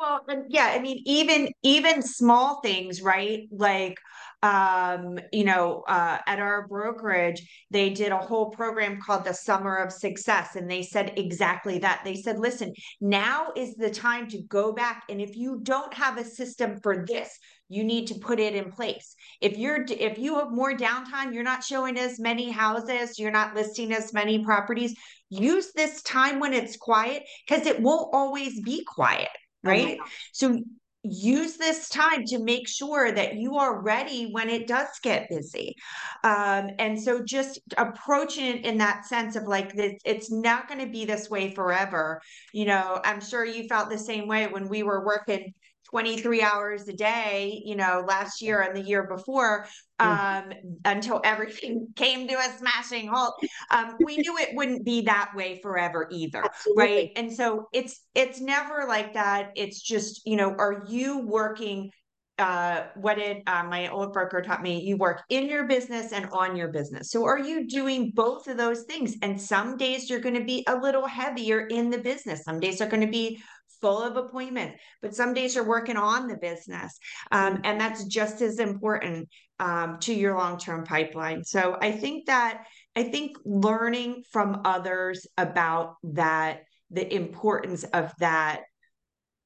well, 0.03 0.25
yeah, 0.49 0.73
I 0.75 0.81
mean, 0.81 1.01
even 1.07 1.49
even 1.63 2.03
small 2.03 2.61
things, 2.61 3.03
right? 3.03 3.47
Like, 3.53 3.99
um, 4.43 5.19
you 5.33 5.45
know, 5.45 5.85
uh, 5.87 6.19
at 6.27 6.41
our 6.41 6.67
brokerage, 6.67 7.41
they 7.71 7.91
did 7.91 8.11
a 8.11 8.19
whole 8.19 8.51
program 8.51 9.01
called 9.01 9.25
the 9.25 9.33
Summer 9.33 9.77
of 9.77 9.93
Success, 9.93 10.57
and 10.57 10.69
they 10.69 10.83
said 10.83 11.13
exactly 11.17 11.79
that. 11.79 12.03
They 12.05 12.17
said, 12.17 12.41
listen, 12.41 12.73
now 13.01 13.49
is 13.57 13.75
the 13.77 13.91
time 13.91 14.27
to 14.31 14.43
go 14.43 14.73
back, 14.73 15.05
and 15.09 15.21
if 15.21 15.37
you 15.37 15.61
don't 15.63 15.95
have 15.95 16.19
a 16.19 16.25
system 16.25 16.81
for 16.83 17.05
this, 17.07 17.31
you 17.69 17.85
need 17.85 18.09
to 18.09 18.15
put 18.17 18.41
it 18.41 18.55
in 18.57 18.73
place. 18.73 19.15
If 19.41 19.57
you're 19.57 19.85
if 19.89 20.19
you 20.19 20.39
have 20.41 20.51
more 20.51 20.77
downtime, 20.77 21.33
you're 21.33 21.45
not 21.45 21.63
showing 21.63 21.97
as 21.97 22.19
many 22.19 22.51
houses, 22.51 23.21
you're 23.21 23.31
not 23.31 23.55
listing 23.55 23.93
as 23.93 24.13
many 24.13 24.45
properties. 24.45 24.97
Use 25.31 25.73
this 25.75 26.03
time 26.03 26.41
when 26.41 26.53
it's 26.53 26.77
quiet 26.77 27.23
because 27.47 27.67
it 27.67 27.81
won't 27.81 28.11
always 28.13 28.61
be 28.61 28.85
quiet 28.85 29.29
right? 29.63 29.99
Oh 30.01 30.07
so 30.33 30.59
use 31.05 31.57
this 31.57 31.89
time 31.89 32.25
to 32.25 32.39
make 32.39 32.69
sure 32.69 33.11
that 33.11 33.35
you 33.35 33.57
are 33.57 33.83
ready 33.83 34.29
when 34.31 34.49
it 34.49 34.69
does 34.69 34.87
get 35.03 35.29
busy. 35.29 35.75
Um, 36.23 36.71
and 36.79 37.01
so 37.01 37.23
just 37.25 37.61
approaching 37.77 38.45
it 38.45 38.65
in 38.65 38.79
that 38.79 39.05
sense 39.07 39.35
of 39.35 39.45
like 39.45 39.75
this, 39.75 39.95
it's 40.05 40.31
not 40.31 40.69
going 40.69 40.81
to 40.81 40.93
be 40.93 41.05
this 41.05 41.29
way 41.29 41.53
forever. 41.53 42.21
You 42.53 42.67
know, 42.67 43.01
I'm 43.05 43.21
sure 43.21 43.45
you 43.45 43.67
felt 43.67 43.91
the 43.91 43.99
same 43.99 44.29
way 44.29 44.47
when 44.47 44.69
we 44.69 44.85
were 44.85 45.05
working 45.05 45.53
23 45.93 46.41
hours 46.41 46.89
a 46.89 46.93
day, 46.95 47.63
you 47.67 47.77
know, 47.77 48.03
last 48.09 48.41
year 48.41 48.63
and 48.63 48.75
the 48.75 48.81
year 48.81 49.07
before, 49.07 49.67
mm. 50.01 50.07
um, 50.07 50.53
until 50.87 51.21
everything 51.23 51.87
came 51.97 52.27
to 52.27 52.35
a 52.35 52.59
smashing 52.59 53.09
halt. 53.09 53.35
Um, 53.71 53.97
we 54.03 54.17
knew 54.17 54.39
it 54.39 54.55
wouldn't 54.55 54.87
be 54.87 55.03
that 55.03 55.33
way 55.37 55.61
forever 55.61 56.09
either, 56.11 56.43
Absolutely. 56.45 56.83
right? 56.83 57.11
And 57.17 57.31
so 57.31 57.69
it's 57.75 58.01
it's 58.15 58.41
never 58.41 58.87
like 58.89 59.13
that. 59.15 59.51
It's 59.55 59.83
just, 59.83 60.23
you 60.27 60.37
know, 60.37 60.55
are 60.59 60.85
you 60.89 61.27
working 61.27 61.91
uh, 62.39 62.85
what 62.97 63.19
did 63.19 63.43
uh, 63.47 63.63
my 63.65 63.89
old 63.89 64.13
broker 64.13 64.41
taught 64.41 64.63
me? 64.63 64.81
You 64.81 64.97
work 64.97 65.23
in 65.29 65.47
your 65.47 65.65
business 65.69 66.13
and 66.13 66.27
on 66.33 66.57
your 66.57 66.69
business. 66.69 67.11
So, 67.11 67.25
are 67.25 67.39
you 67.39 67.69
doing 67.69 68.11
both 68.15 68.49
of 68.49 68.57
those 68.57 68.83
things? 68.85 69.17
And 69.23 69.41
some 69.41 69.77
days 69.77 70.09
you're 70.09 70.21
going 70.21 70.35
to 70.35 70.45
be 70.45 70.65
a 70.67 70.75
little 70.75 71.07
heavier 71.07 71.67
in 71.67 71.91
the 71.91 71.99
business. 71.99 72.43
Some 72.43 72.59
days 72.59 72.81
are 72.81 72.89
going 72.89 73.03
to 73.03 73.11
be 73.11 73.41
full 73.83 74.01
of 74.01 74.17
appointments, 74.17 74.81
but 75.03 75.15
some 75.15 75.35
days 75.35 75.55
you're 75.55 75.67
working 75.67 75.99
on 75.99 76.29
the 76.29 76.37
business. 76.37 76.99
Um, 77.31 77.61
and 77.65 77.79
that's 77.79 78.05
just 78.05 78.41
as 78.41 78.59
important 78.59 79.29
um, 79.59 79.99
to 80.01 80.15
your 80.15 80.39
long 80.39 80.59
term 80.59 80.85
pipeline. 80.85 81.45
So 81.45 81.77
I 81.81 81.93
think 81.93 82.27
that, 82.27 82.65
I 82.97 83.03
think 83.03 83.37
learning 83.45 84.23
from 84.31 84.63
others 84.65 85.27
about 85.37 85.97
that, 86.05 86.63
the 86.91 87.13
importance 87.15 87.85
of 87.85 88.13
that, 88.21 88.63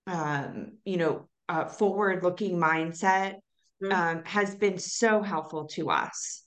um, 0.07 0.73
you 0.85 0.99
know, 0.99 1.28
uh, 1.49 1.66
forward 1.66 2.23
looking 2.23 2.59
mindset 2.59 3.37
mm-hmm. 3.83 3.93
um, 3.93 4.23
has 4.25 4.55
been 4.55 4.78
so 4.78 5.23
helpful 5.23 5.66
to 5.69 5.90
us. 5.90 6.45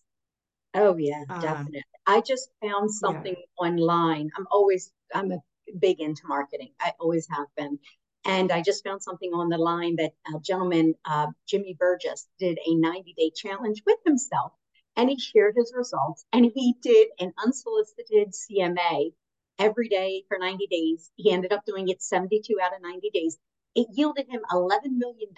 Oh, 0.76 0.96
yeah, 0.98 1.24
um, 1.30 1.42
definitely. 1.42 1.84
I 2.06 2.22
just 2.22 2.50
found 2.62 2.92
something 2.92 3.36
yeah. 3.36 3.68
online. 3.68 4.30
I'm 4.38 4.46
always, 4.52 4.92
I'm 5.14 5.32
a 5.32 5.40
big 5.78 6.00
into 6.00 6.28
marketing. 6.28 6.72
I 6.80 6.94
always 7.00 7.28
have 7.30 7.48
been. 7.56 7.80
And 8.26 8.52
I 8.52 8.62
just 8.62 8.84
found 8.84 9.02
something 9.02 9.32
on 9.34 9.50
the 9.50 9.58
line 9.58 9.96
that 9.96 10.14
a 10.34 10.40
gentleman, 10.40 10.96
uh, 11.06 11.28
Jimmy 11.48 11.76
Burgess, 11.80 12.28
did 12.38 12.60
a 12.68 12.76
90 12.76 13.14
day 13.18 13.32
challenge 13.36 13.82
with 13.86 13.98
himself. 14.06 14.52
And 14.96 15.10
he 15.10 15.18
shared 15.18 15.56
his 15.56 15.74
results. 15.76 16.26
And 16.34 16.52
he 16.54 16.76
did 16.82 17.10
an 17.20 17.34
unsolicited 17.44 18.34
CMA 18.34 19.14
every 19.58 19.88
day 19.88 20.24
for 20.28 20.38
90 20.38 20.68
days. 20.68 21.12
He 21.16 21.32
ended 21.32 21.54
up 21.54 21.66
doing 21.66 21.88
it 21.90 22.02
72 22.02 22.58
out 22.62 22.76
of 22.76 22.82
90 22.82 23.10
days. 23.12 23.38
It 23.76 23.88
yielded 23.92 24.28
him 24.28 24.42
$11 24.52 24.98
million 24.98 25.30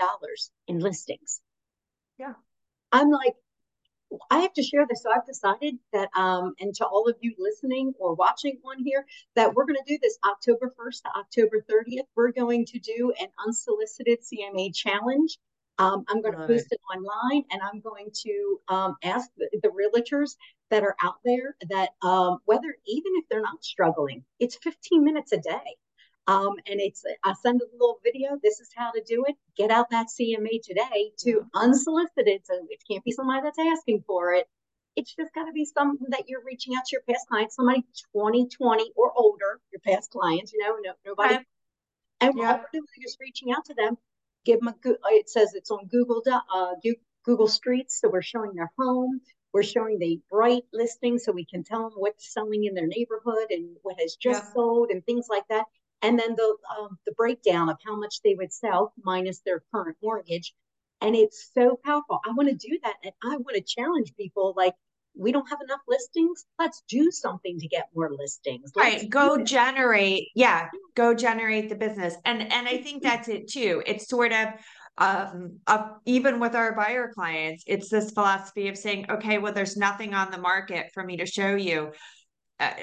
in 0.67 0.79
listings. 0.79 1.41
Yeah. 2.17 2.33
I'm 2.91 3.11
like, 3.11 3.35
I 4.29 4.39
have 4.39 4.53
to 4.53 4.63
share 4.63 4.85
this. 4.89 5.03
So 5.03 5.11
I've 5.11 5.25
decided 5.25 5.75
that, 5.93 6.09
um, 6.15 6.53
and 6.59 6.73
to 6.75 6.85
all 6.85 7.07
of 7.07 7.15
you 7.21 7.33
listening 7.37 7.93
or 7.99 8.13
watching 8.15 8.59
on 8.65 8.83
here, 8.83 9.05
that 9.35 9.53
we're 9.53 9.65
going 9.65 9.79
to 9.83 9.93
do 9.93 9.97
this 10.01 10.17
October 10.29 10.73
1st 10.77 11.03
to 11.03 11.09
October 11.17 11.65
30th. 11.69 12.05
We're 12.15 12.31
going 12.31 12.65
to 12.67 12.79
do 12.79 13.13
an 13.19 13.27
unsolicited 13.45 14.19
CMA 14.21 14.75
challenge. 14.75 15.37
Um, 15.77 16.03
I'm 16.09 16.21
going 16.21 16.37
to 16.37 16.45
post 16.45 16.67
it. 16.71 16.79
online 16.95 17.43
and 17.49 17.61
I'm 17.61 17.79
going 17.79 18.09
to 18.23 18.59
um, 18.67 18.95
ask 19.03 19.29
the, 19.37 19.49
the, 19.63 19.69
realtors 19.69 20.35
that 20.69 20.83
are 20.83 20.95
out 21.01 21.15
there 21.25 21.55
that 21.69 21.91
um, 22.03 22.37
whether, 22.45 22.75
even 22.85 23.13
if 23.15 23.25
they're 23.29 23.41
not 23.41 23.63
struggling, 23.63 24.23
it's 24.39 24.57
15 24.57 25.03
minutes 25.03 25.31
a 25.31 25.37
day. 25.37 25.77
Um, 26.27 26.55
and 26.67 26.79
it's 26.79 27.03
I 27.23 27.33
send 27.33 27.61
a 27.61 27.65
little 27.73 27.99
video. 28.03 28.37
This 28.41 28.59
is 28.59 28.69
how 28.75 28.91
to 28.91 29.01
do 29.05 29.25
it. 29.27 29.35
Get 29.57 29.71
out 29.71 29.89
that 29.89 30.07
CMA 30.07 30.61
today 30.63 31.11
to 31.19 31.45
unsolicited. 31.53 32.41
So 32.45 32.53
it 32.69 32.79
can't 32.89 33.03
be 33.03 33.11
somebody 33.11 33.41
that's 33.43 33.59
asking 33.59 34.03
for 34.05 34.33
it. 34.33 34.47
It's 34.95 35.15
just 35.15 35.33
got 35.33 35.45
to 35.45 35.51
be 35.51 35.65
something 35.65 36.07
that 36.09 36.23
you're 36.27 36.43
reaching 36.45 36.75
out 36.75 36.85
to 36.85 36.95
your 36.97 37.01
past 37.09 37.27
clients, 37.27 37.55
somebody 37.55 37.81
2020 38.13 38.91
or 38.95 39.11
older, 39.15 39.59
your 39.71 39.79
past 39.79 40.11
clients. 40.11 40.53
You 40.53 40.59
know, 40.59 40.75
no, 40.81 40.91
nobody. 41.05 41.35
Okay. 41.35 41.45
And 42.19 42.33
yeah. 42.37 42.51
what 42.57 42.65
we're 42.73 43.05
is 43.05 43.17
reaching 43.19 43.51
out 43.51 43.65
to 43.65 43.73
them. 43.73 43.97
Give 44.45 44.59
them 44.59 44.69
a. 44.69 44.89
It 45.09 45.29
says 45.29 45.53
it's 45.53 45.71
on 45.71 45.87
Google. 45.87 46.21
Uh, 46.27 46.73
Google 47.23 47.47
Streets, 47.47 47.99
so 48.01 48.09
we're 48.09 48.21
showing 48.21 48.55
their 48.55 48.71
home. 48.79 49.21
We're 49.53 49.63
showing 49.63 49.99
the 49.99 50.19
bright 50.29 50.63
listings 50.73 51.25
so 51.25 51.31
we 51.31 51.45
can 51.45 51.63
tell 51.63 51.89
them 51.89 51.93
what's 51.97 52.33
selling 52.33 52.63
in 52.65 52.73
their 52.73 52.87
neighborhood 52.87 53.47
and 53.49 53.75
what 53.83 53.99
has 53.99 54.15
just 54.15 54.43
yeah. 54.43 54.53
sold 54.53 54.89
and 54.91 55.05
things 55.05 55.27
like 55.29 55.43
that 55.49 55.65
and 56.01 56.17
then 56.17 56.35
the 56.35 56.55
um, 56.79 56.97
the 57.05 57.13
breakdown 57.13 57.69
of 57.69 57.77
how 57.85 57.95
much 57.95 58.21
they 58.23 58.35
would 58.35 58.53
sell 58.53 58.93
minus 59.03 59.39
their 59.39 59.63
current 59.73 59.97
mortgage. 60.01 60.53
And 61.01 61.15
it's 61.15 61.49
so 61.53 61.79
powerful. 61.83 62.19
I 62.27 62.31
want 62.33 62.49
to 62.49 62.55
do 62.55 62.77
that 62.83 62.95
and 63.03 63.13
i 63.23 63.35
want 63.37 63.55
to 63.55 63.61
challenge 63.61 64.13
people 64.15 64.53
like 64.55 64.75
we 65.13 65.31
don't 65.31 65.49
have 65.49 65.59
enough 65.61 65.81
listings? 65.87 66.45
Let's 66.57 66.83
do 66.87 67.11
something 67.11 67.59
to 67.59 67.67
get 67.67 67.89
more 67.93 68.09
listings. 68.11 68.71
Let's 68.75 69.01
right 69.01 69.09
go 69.09 69.43
generate 69.43 70.29
yeah 70.35 70.69
go 70.95 71.13
generate 71.13 71.69
the 71.69 71.75
business. 71.75 72.15
And 72.25 72.41
and 72.41 72.67
i 72.67 72.77
think 72.77 73.03
that's 73.03 73.27
it 73.27 73.49
too. 73.49 73.83
It's 73.85 74.07
sort 74.07 74.31
of 74.31 74.49
um 74.97 75.59
uh, 75.67 75.89
even 76.05 76.39
with 76.39 76.53
our 76.53 76.75
buyer 76.75 77.11
clients 77.13 77.63
it's 77.65 77.89
this 77.89 78.11
philosophy 78.11 78.67
of 78.67 78.77
saying 78.77 79.09
okay 79.09 79.37
well 79.37 79.53
there's 79.53 79.77
nothing 79.77 80.13
on 80.13 80.29
the 80.31 80.37
market 80.37 80.91
for 80.93 81.03
me 81.03 81.17
to 81.17 81.25
show 81.25 81.55
you. 81.55 81.91
Uh, 82.59 82.73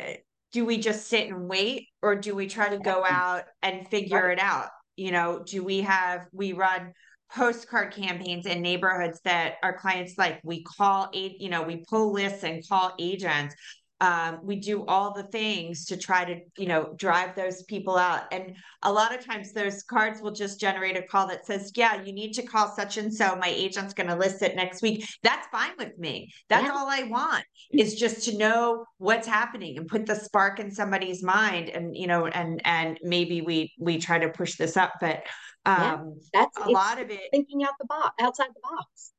do 0.52 0.64
we 0.64 0.78
just 0.78 1.06
sit 1.06 1.28
and 1.28 1.48
wait 1.48 1.88
or 2.02 2.16
do 2.16 2.34
we 2.34 2.46
try 2.46 2.68
to 2.68 2.78
go 2.78 3.04
out 3.06 3.44
and 3.62 3.88
figure 3.88 4.24
right. 4.24 4.38
it 4.38 4.42
out? 4.42 4.68
You 4.96 5.12
know 5.12 5.42
do 5.46 5.62
we 5.62 5.82
have 5.82 6.26
we 6.32 6.52
run 6.52 6.92
postcard 7.30 7.92
campaigns 7.92 8.46
in 8.46 8.62
neighborhoods 8.62 9.20
that 9.24 9.56
our 9.62 9.76
clients 9.76 10.16
like 10.16 10.40
we 10.44 10.62
call 10.62 11.10
eight 11.12 11.40
you 11.40 11.50
know 11.50 11.62
we 11.62 11.84
pull 11.88 12.12
lists 12.12 12.42
and 12.42 12.66
call 12.66 12.94
agents 12.98 13.54
um, 14.00 14.38
we 14.42 14.56
do 14.56 14.84
all 14.86 15.12
the 15.12 15.24
things 15.24 15.84
to 15.86 15.96
try 15.96 16.24
to 16.24 16.40
you 16.56 16.68
know 16.68 16.94
drive 16.96 17.34
those 17.34 17.62
people 17.64 17.96
out. 17.96 18.32
And 18.32 18.54
a 18.82 18.92
lot 18.92 19.14
of 19.14 19.24
times 19.24 19.52
those 19.52 19.82
cards 19.82 20.20
will 20.20 20.30
just 20.30 20.60
generate 20.60 20.96
a 20.96 21.02
call 21.02 21.26
that 21.28 21.46
says 21.46 21.72
yeah 21.74 22.02
you 22.02 22.12
need 22.12 22.32
to 22.34 22.42
call 22.42 22.74
such 22.74 22.96
and 22.96 23.12
so. 23.12 23.36
My 23.36 23.48
agent's 23.48 23.94
going 23.94 24.08
to 24.08 24.14
list 24.14 24.42
it 24.42 24.54
next 24.54 24.82
week. 24.82 25.08
That's 25.22 25.46
fine 25.48 25.72
with 25.78 25.98
me. 25.98 26.32
That's 26.48 26.66
yeah. 26.66 26.72
all 26.72 26.86
i 26.88 27.02
want 27.04 27.44
is 27.72 27.94
just 27.94 28.24
to 28.24 28.36
know 28.36 28.84
what's 28.98 29.26
happening 29.26 29.78
and 29.78 29.86
put 29.88 30.06
the 30.06 30.14
spark 30.14 30.60
in 30.60 30.70
somebody's 30.70 31.22
mind 31.22 31.68
and 31.68 31.96
you 31.96 32.06
know 32.06 32.26
and 32.26 32.60
and 32.64 32.98
maybe 33.02 33.40
we 33.42 33.72
we 33.78 33.98
try 33.98 34.18
to 34.18 34.28
push 34.28 34.56
this 34.56 34.76
up. 34.76 34.92
But 35.00 35.24
um 35.66 36.20
yeah, 36.32 36.40
that's 36.40 36.58
a 36.58 36.70
lot 36.70 37.00
of 37.00 37.10
it 37.10 37.20
thinking 37.32 37.64
out 37.64 37.74
the 37.80 37.86
box 37.86 38.14
outside 38.20 38.48
the 38.54 38.60
box 38.62 39.12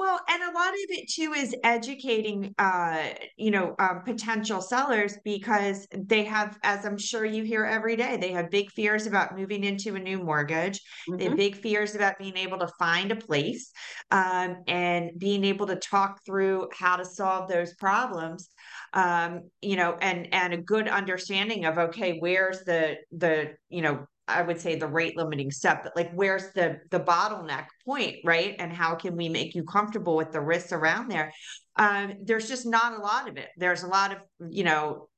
well, 0.00 0.18
and 0.30 0.42
a 0.42 0.58
lot 0.58 0.70
of 0.70 0.80
it 0.88 1.10
too 1.10 1.34
is 1.34 1.54
educating, 1.62 2.54
uh, 2.58 3.08
you 3.36 3.50
know, 3.50 3.74
um, 3.78 4.00
potential 4.02 4.62
sellers 4.62 5.18
because 5.26 5.86
they 5.92 6.24
have, 6.24 6.58
as 6.62 6.86
I'm 6.86 6.96
sure 6.96 7.26
you 7.26 7.44
hear 7.44 7.66
every 7.66 7.96
day, 7.96 8.16
they 8.16 8.32
have 8.32 8.50
big 8.50 8.70
fears 8.70 9.06
about 9.06 9.36
moving 9.36 9.62
into 9.62 9.96
a 9.96 9.98
new 9.98 10.18
mortgage. 10.18 10.78
Mm-hmm. 10.78 11.16
They 11.18 11.24
have 11.24 11.32
mm-hmm. 11.32 11.38
big 11.38 11.56
fears 11.56 11.94
about 11.94 12.18
being 12.18 12.38
able 12.38 12.56
to 12.60 12.72
find 12.78 13.12
a 13.12 13.16
place 13.16 13.72
um, 14.10 14.62
and 14.66 15.10
being 15.18 15.44
able 15.44 15.66
to 15.66 15.76
talk 15.76 16.20
through 16.24 16.70
how 16.72 16.96
to 16.96 17.04
solve 17.04 17.50
those 17.50 17.74
problems. 17.74 18.48
Um, 18.94 19.50
you 19.60 19.76
know, 19.76 19.98
and 20.00 20.32
and 20.32 20.54
a 20.54 20.62
good 20.62 20.88
understanding 20.88 21.66
of 21.66 21.76
okay, 21.76 22.16
where's 22.20 22.64
the 22.64 22.96
the 23.12 23.50
you 23.68 23.82
know 23.82 24.06
I 24.36 24.42
would 24.42 24.60
say 24.60 24.76
the 24.76 24.86
rate 24.86 25.16
limiting 25.16 25.50
step, 25.50 25.82
but 25.84 25.96
like 25.96 26.10
where's 26.12 26.52
the 26.52 26.80
the 26.90 27.00
bottleneck 27.00 27.66
point, 27.84 28.16
right? 28.24 28.56
And 28.58 28.72
how 28.72 28.94
can 28.94 29.16
we 29.16 29.28
make 29.28 29.54
you 29.54 29.64
comfortable 29.64 30.16
with 30.16 30.32
the 30.32 30.40
risks 30.40 30.72
around 30.72 31.10
there? 31.10 31.32
Um, 31.76 32.14
there's 32.22 32.48
just 32.48 32.66
not 32.66 32.98
a 32.98 33.02
lot 33.02 33.28
of 33.28 33.36
it. 33.36 33.48
There's 33.56 33.82
a 33.82 33.88
lot 33.88 34.12
of, 34.12 34.18
you 34.50 34.64
know, 34.64 35.08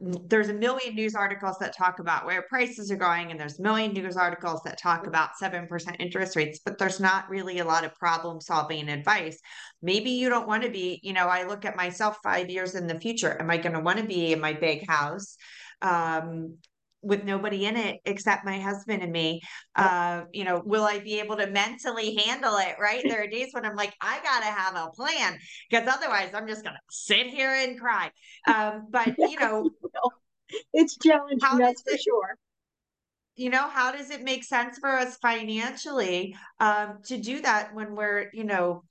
there's 0.00 0.48
a 0.48 0.54
million 0.54 0.94
news 0.94 1.14
articles 1.14 1.56
that 1.60 1.76
talk 1.76 1.98
about 1.98 2.26
where 2.26 2.42
prices 2.42 2.90
are 2.90 2.96
going 2.96 3.30
and 3.30 3.38
there's 3.38 3.58
a 3.58 3.62
million 3.62 3.92
news 3.92 4.16
articles 4.16 4.60
that 4.64 4.80
talk 4.80 5.06
about 5.06 5.30
7% 5.40 5.96
interest 6.00 6.36
rates 6.36 6.60
but 6.64 6.78
there's 6.78 7.00
not 7.00 7.28
really 7.28 7.58
a 7.58 7.64
lot 7.64 7.84
of 7.84 7.94
problem 7.94 8.40
solving 8.40 8.88
advice 8.88 9.38
maybe 9.82 10.10
you 10.10 10.28
don't 10.28 10.48
want 10.48 10.62
to 10.62 10.70
be 10.70 11.00
you 11.02 11.12
know 11.12 11.26
i 11.26 11.44
look 11.44 11.64
at 11.64 11.76
myself 11.76 12.18
5 12.22 12.50
years 12.50 12.74
in 12.74 12.86
the 12.86 12.98
future 12.98 13.36
am 13.40 13.50
i 13.50 13.56
going 13.56 13.74
to 13.74 13.80
want 13.80 13.98
to 13.98 14.04
be 14.04 14.32
in 14.32 14.40
my 14.40 14.52
big 14.52 14.86
house 14.88 15.36
um, 15.82 16.56
with 17.04 17.24
nobody 17.24 17.66
in 17.66 17.76
it 17.76 18.00
except 18.04 18.44
my 18.44 18.58
husband 18.58 19.02
and 19.02 19.12
me 19.12 19.40
uh 19.76 20.22
you 20.32 20.44
know 20.44 20.62
will 20.64 20.84
i 20.84 20.98
be 20.98 21.20
able 21.20 21.36
to 21.36 21.46
mentally 21.46 22.16
handle 22.16 22.56
it 22.56 22.76
right? 22.80 23.02
There 23.04 23.22
are 23.22 23.26
days 23.26 23.48
when 23.52 23.64
i'm 23.64 23.76
like 23.76 23.94
i 24.00 24.20
gotta 24.22 24.46
have 24.46 24.74
a 24.76 24.90
plan 24.90 25.38
because 25.70 25.86
otherwise 25.88 26.30
i'm 26.34 26.48
just 26.48 26.64
gonna 26.64 26.80
sit 26.90 27.26
here 27.26 27.50
and 27.50 27.78
cry. 27.78 28.10
Um 28.46 28.86
but 28.90 29.14
you 29.18 29.38
know 29.38 29.70
it's 30.72 30.96
challenging 30.98 31.38
how 31.40 31.58
that's 31.58 31.82
for 31.82 31.96
sure. 31.96 32.38
You 33.36 33.50
know 33.50 33.68
how 33.68 33.92
does 33.92 34.10
it 34.10 34.22
make 34.22 34.44
sense 34.44 34.78
for 34.78 34.90
us 34.90 35.16
financially 35.16 36.36
um 36.60 36.98
to 37.06 37.18
do 37.18 37.40
that 37.42 37.74
when 37.74 37.94
we're 37.96 38.30
you 38.32 38.44
know 38.44 38.84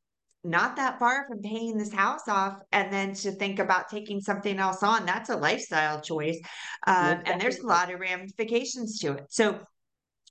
not 0.43 0.75
that 0.75 0.99
far 0.99 1.25
from 1.27 1.41
paying 1.41 1.77
this 1.77 1.93
house 1.93 2.27
off 2.27 2.57
and 2.71 2.91
then 2.91 3.13
to 3.13 3.31
think 3.31 3.59
about 3.59 3.89
taking 3.89 4.19
something 4.19 4.59
else 4.59 4.83
on 4.83 5.05
that's 5.05 5.29
a 5.29 5.35
lifestyle 5.35 6.01
choice 6.01 6.39
um, 6.87 7.21
and 7.25 7.39
there's 7.39 7.59
a 7.59 7.67
lot 7.67 7.91
of 7.91 7.99
ramifications 7.99 8.99
to 8.99 9.13
it. 9.13 9.25
So 9.29 9.59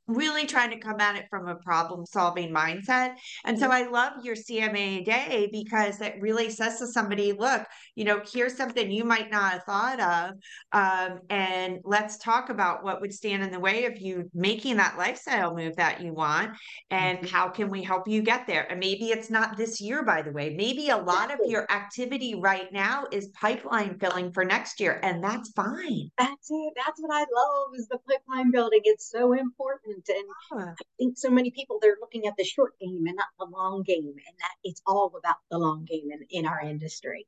really 0.08 0.46
trying 0.46 0.70
to 0.70 0.78
come 0.78 1.00
at 1.00 1.16
it 1.16 1.26
from 1.30 1.48
a 1.48 1.54
problem 1.56 2.04
solving 2.04 2.52
mindset. 2.52 3.14
And 3.44 3.58
so 3.58 3.68
I 3.68 3.88
love 3.88 4.24
your 4.24 4.34
CMA 4.34 5.04
day 5.04 5.48
because 5.52 6.00
it 6.00 6.16
really 6.20 6.50
says 6.50 6.78
to 6.78 6.86
somebody, 6.86 7.32
look, 7.32 7.64
you 7.94 8.04
know, 8.04 8.20
here's 8.32 8.56
something 8.56 8.90
you 8.90 9.04
might 9.04 9.30
not 9.30 9.52
have 9.52 9.64
thought 9.64 10.00
of. 10.00 10.34
Um, 10.72 11.20
and 11.30 11.78
let's 11.84 12.18
talk 12.18 12.50
about 12.50 12.82
what 12.82 13.00
would 13.00 13.12
stand 13.12 13.42
in 13.42 13.50
the 13.50 13.60
way 13.60 13.84
of 13.84 13.98
you 13.98 14.28
making 14.34 14.76
that 14.78 14.98
lifestyle 14.98 15.54
move 15.54 15.76
that 15.76 16.00
you 16.02 16.12
want. 16.12 16.56
And 16.90 17.18
mm-hmm. 17.18 17.26
how 17.28 17.48
can 17.48 17.70
we 17.70 17.82
help 17.82 18.08
you 18.08 18.22
get 18.22 18.46
there? 18.46 18.70
And 18.70 18.80
maybe 18.80 19.10
it's 19.10 19.30
not 19.30 19.56
this 19.56 19.80
year, 19.80 20.02
by 20.02 20.22
the 20.22 20.32
way. 20.32 20.54
Maybe 20.56 20.88
a 20.88 20.96
lot 20.96 21.32
of 21.32 21.38
your 21.46 21.70
activity 21.70 22.34
right 22.34 22.72
now 22.72 23.06
is 23.12 23.28
pipeline 23.28 23.98
filling 23.98 24.32
for 24.32 24.44
next 24.44 24.80
year. 24.80 24.98
And 25.02 25.22
that's 25.22 25.50
fine. 25.52 26.10
That's 26.18 26.50
it. 26.50 26.72
That's 26.76 27.00
what 27.00 27.14
I 27.14 27.20
love 27.20 27.74
is 27.76 27.86
the 27.88 27.98
pipeline 28.08 28.50
building. 28.50 28.80
It's 28.84 29.10
so 29.10 29.32
important 29.32 29.91
important. 29.92 30.30
And 30.50 30.68
I 30.80 30.84
think 30.98 31.18
so 31.18 31.30
many 31.30 31.50
people 31.50 31.78
they're 31.80 31.96
looking 32.00 32.26
at 32.26 32.34
the 32.36 32.44
short 32.44 32.72
game 32.80 33.04
and 33.06 33.16
not 33.16 33.26
the 33.38 33.46
long 33.46 33.82
game, 33.82 34.06
and 34.06 34.36
that 34.38 34.54
it's 34.64 34.82
all 34.86 35.12
about 35.18 35.36
the 35.50 35.58
long 35.58 35.84
game 35.84 36.10
in, 36.10 36.20
in 36.30 36.46
our 36.46 36.60
industry. 36.60 37.26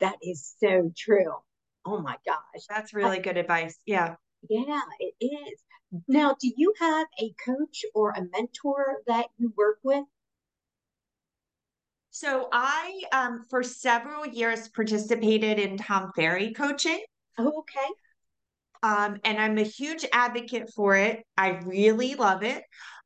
That 0.00 0.16
is 0.22 0.54
so 0.58 0.92
true. 0.96 1.34
Oh 1.86 2.00
my 2.00 2.16
gosh. 2.26 2.64
That's 2.68 2.94
really 2.94 3.18
I, 3.18 3.22
good 3.22 3.36
advice. 3.36 3.78
Yeah. 3.86 4.16
Yeah, 4.48 4.80
it 4.98 5.14
is. 5.24 5.60
Now, 6.08 6.36
do 6.40 6.50
you 6.56 6.74
have 6.80 7.06
a 7.20 7.34
coach 7.44 7.84
or 7.94 8.10
a 8.10 8.22
mentor 8.32 8.96
that 9.06 9.26
you 9.38 9.52
work 9.56 9.78
with? 9.82 10.04
So 12.10 12.48
I, 12.52 13.02
um, 13.12 13.44
for 13.48 13.62
several 13.62 14.26
years, 14.26 14.68
participated 14.68 15.58
in 15.58 15.76
Tom 15.76 16.12
Ferry 16.14 16.52
coaching. 16.52 17.02
Oh, 17.38 17.60
okay. 17.60 17.88
Um, 18.84 19.16
and 19.24 19.40
I'm 19.40 19.56
a 19.56 19.62
huge 19.62 20.04
advocate 20.12 20.70
for 20.76 20.94
it. 20.94 21.24
I 21.38 21.60
really 21.64 22.16
love 22.16 22.42
it. 22.42 22.62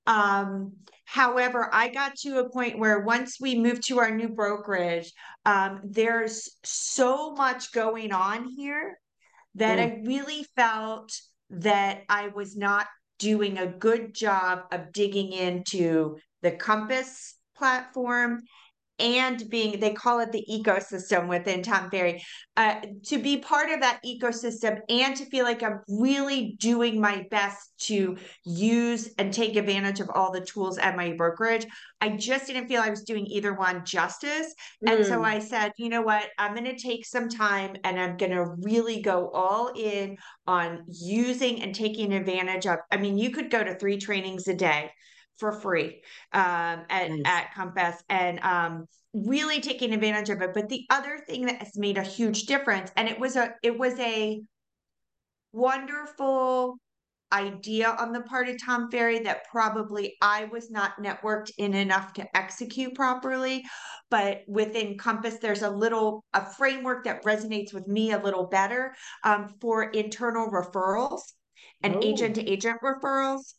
Um, 0.09 0.73
however, 1.05 1.71
I 1.73 1.87
got 1.87 2.17
to 2.23 2.41
a 2.41 2.51
point 2.51 2.81
where 2.81 3.03
once 3.03 3.37
we 3.41 3.55
moved 3.55 3.87
to 3.87 4.01
our 4.01 4.11
new 4.11 4.29
brokerage, 4.29 5.13
um, 5.47 5.81
there's 5.85 6.49
so 6.65 7.33
much 7.33 7.71
going 7.71 8.11
on 8.11 8.49
here 8.57 8.99
that 9.55 9.79
mm. 9.79 9.83
I 9.83 10.03
really 10.05 10.45
felt 10.57 11.13
that 11.51 12.03
I 12.09 12.27
was 12.27 12.57
not 12.57 12.89
doing 13.21 13.59
a 13.59 13.69
good 13.69 14.17
job 14.17 14.63
of 14.73 14.93
digging 14.93 15.31
into 15.31 16.17
the 16.43 16.51
Compass 16.51 17.37
platform 17.57 18.43
and 18.99 19.49
being 19.49 19.79
they 19.81 19.93
call 19.93 20.21
it 20.21 20.33
the 20.33 20.45
ecosystem 20.51 21.29
within 21.29 21.63
tom 21.63 21.91
ferry 21.91 22.23
uh, 22.57 22.81
to 23.05 23.19
be 23.19 23.37
part 23.37 23.71
of 23.71 23.81
that 23.81 24.01
ecosystem 24.05 24.81
and 24.89 25.17
to 25.17 25.25
feel 25.27 25.45
like 25.45 25.63
i'm 25.63 25.81
really 25.89 26.57
doing 26.59 27.01
my 27.01 27.25
best 27.31 27.73
to 27.79 28.17
use 28.45 29.11
and 29.19 29.33
take 29.33 29.57
advantage 29.57 30.01
of 30.01 30.11
all 30.15 30.33
the 30.33 30.45
tools 30.45 30.79
at 30.79 30.97
my 30.97 31.13
brokerage 31.13 31.67
i 32.01 32.09
just 32.09 32.47
didn't 32.47 32.67
feel 32.67 32.83
i 32.83 32.91
was 32.91 33.03
doing 33.03 33.27
either 33.27 33.55
one 33.55 33.85
justice 33.85 34.55
mm. 34.85 34.93
and 34.93 35.07
so 35.07 35.21
mm. 35.21 35.25
i 35.25 35.39
said 35.39 35.73
you 35.77 35.89
know 35.89 36.03
what 36.03 36.29
i'm 36.39 36.55
going 36.55 36.65
to 36.65 36.77
take 36.77 37.07
some 37.07 37.29
time 37.29 37.77
and 37.85 38.01
i'm 38.01 38.17
going 38.17 38.33
to 38.33 38.45
really 38.63 39.01
go 39.01 39.31
all 39.31 39.73
in 39.77 40.17
on 40.47 40.85
using 40.89 41.63
and 41.63 41.75
taking 41.75 42.13
advantage 42.13 42.67
of 42.67 42.79
i 42.91 42.97
mean 42.97 43.17
you 43.17 43.31
could 43.31 43.51
go 43.51 43.63
to 43.63 43.75
three 43.77 43.99
trainings 43.99 44.49
a 44.49 44.55
day 44.55 44.91
for 45.39 45.53
free 45.53 46.03
um, 46.33 46.85
at, 46.91 47.11
nice. 47.11 47.23
at 47.25 47.55
Compass 47.55 48.03
and 48.09 48.41
um, 48.41 48.87
really 49.15 49.61
taking 49.61 49.93
advantage 49.93 50.31
of 50.31 50.43
it. 50.43 50.55
But 50.55 50.69
the 50.69 50.85
other 50.91 51.19
thing 51.27 51.47
that 51.47 51.57
has 51.57 51.77
made 51.77 51.99
a 51.99 52.03
huge 52.03 52.45
difference, 52.47 52.91
and 52.97 53.09
it 53.09 53.19
was 53.19 53.37
a 53.37 53.55
it 53.63 53.79
was 53.79 53.99
a 53.99 54.41
wonderful 55.53 56.79
idea 57.33 57.95
on 57.99 58.13
the 58.13 58.23
part 58.23 58.49
of 58.49 58.63
Tom 58.63 58.91
Ferry 58.91 59.19
that 59.21 59.45
probably 59.51 60.17
I 60.23 60.45
was 60.47 60.71
not 60.71 60.93
networked 61.03 61.51
in 61.59 61.75
enough 61.75 62.15
to 62.15 62.37
execute 62.37 62.95
properly. 62.95 63.65
But 64.11 64.43
within 64.49 64.97
Compass, 64.97 65.37
there's 65.39 65.63
a 65.63 65.71
little 65.71 66.25
a 66.33 66.45
framework 66.55 67.05
that 67.05 67.25
resonates 67.25 67.75
with 67.75 67.87
me 67.87 68.13
a 68.13 68.23
little 68.23 68.47
better 68.47 68.95
um, 69.25 69.55
for 69.61 69.91
internal 69.91 70.51
referrals 70.51 71.21
and 71.83 72.03
agent 72.03 72.35
to 72.37 72.51
agent 72.51 72.81
referrals. 72.83 73.55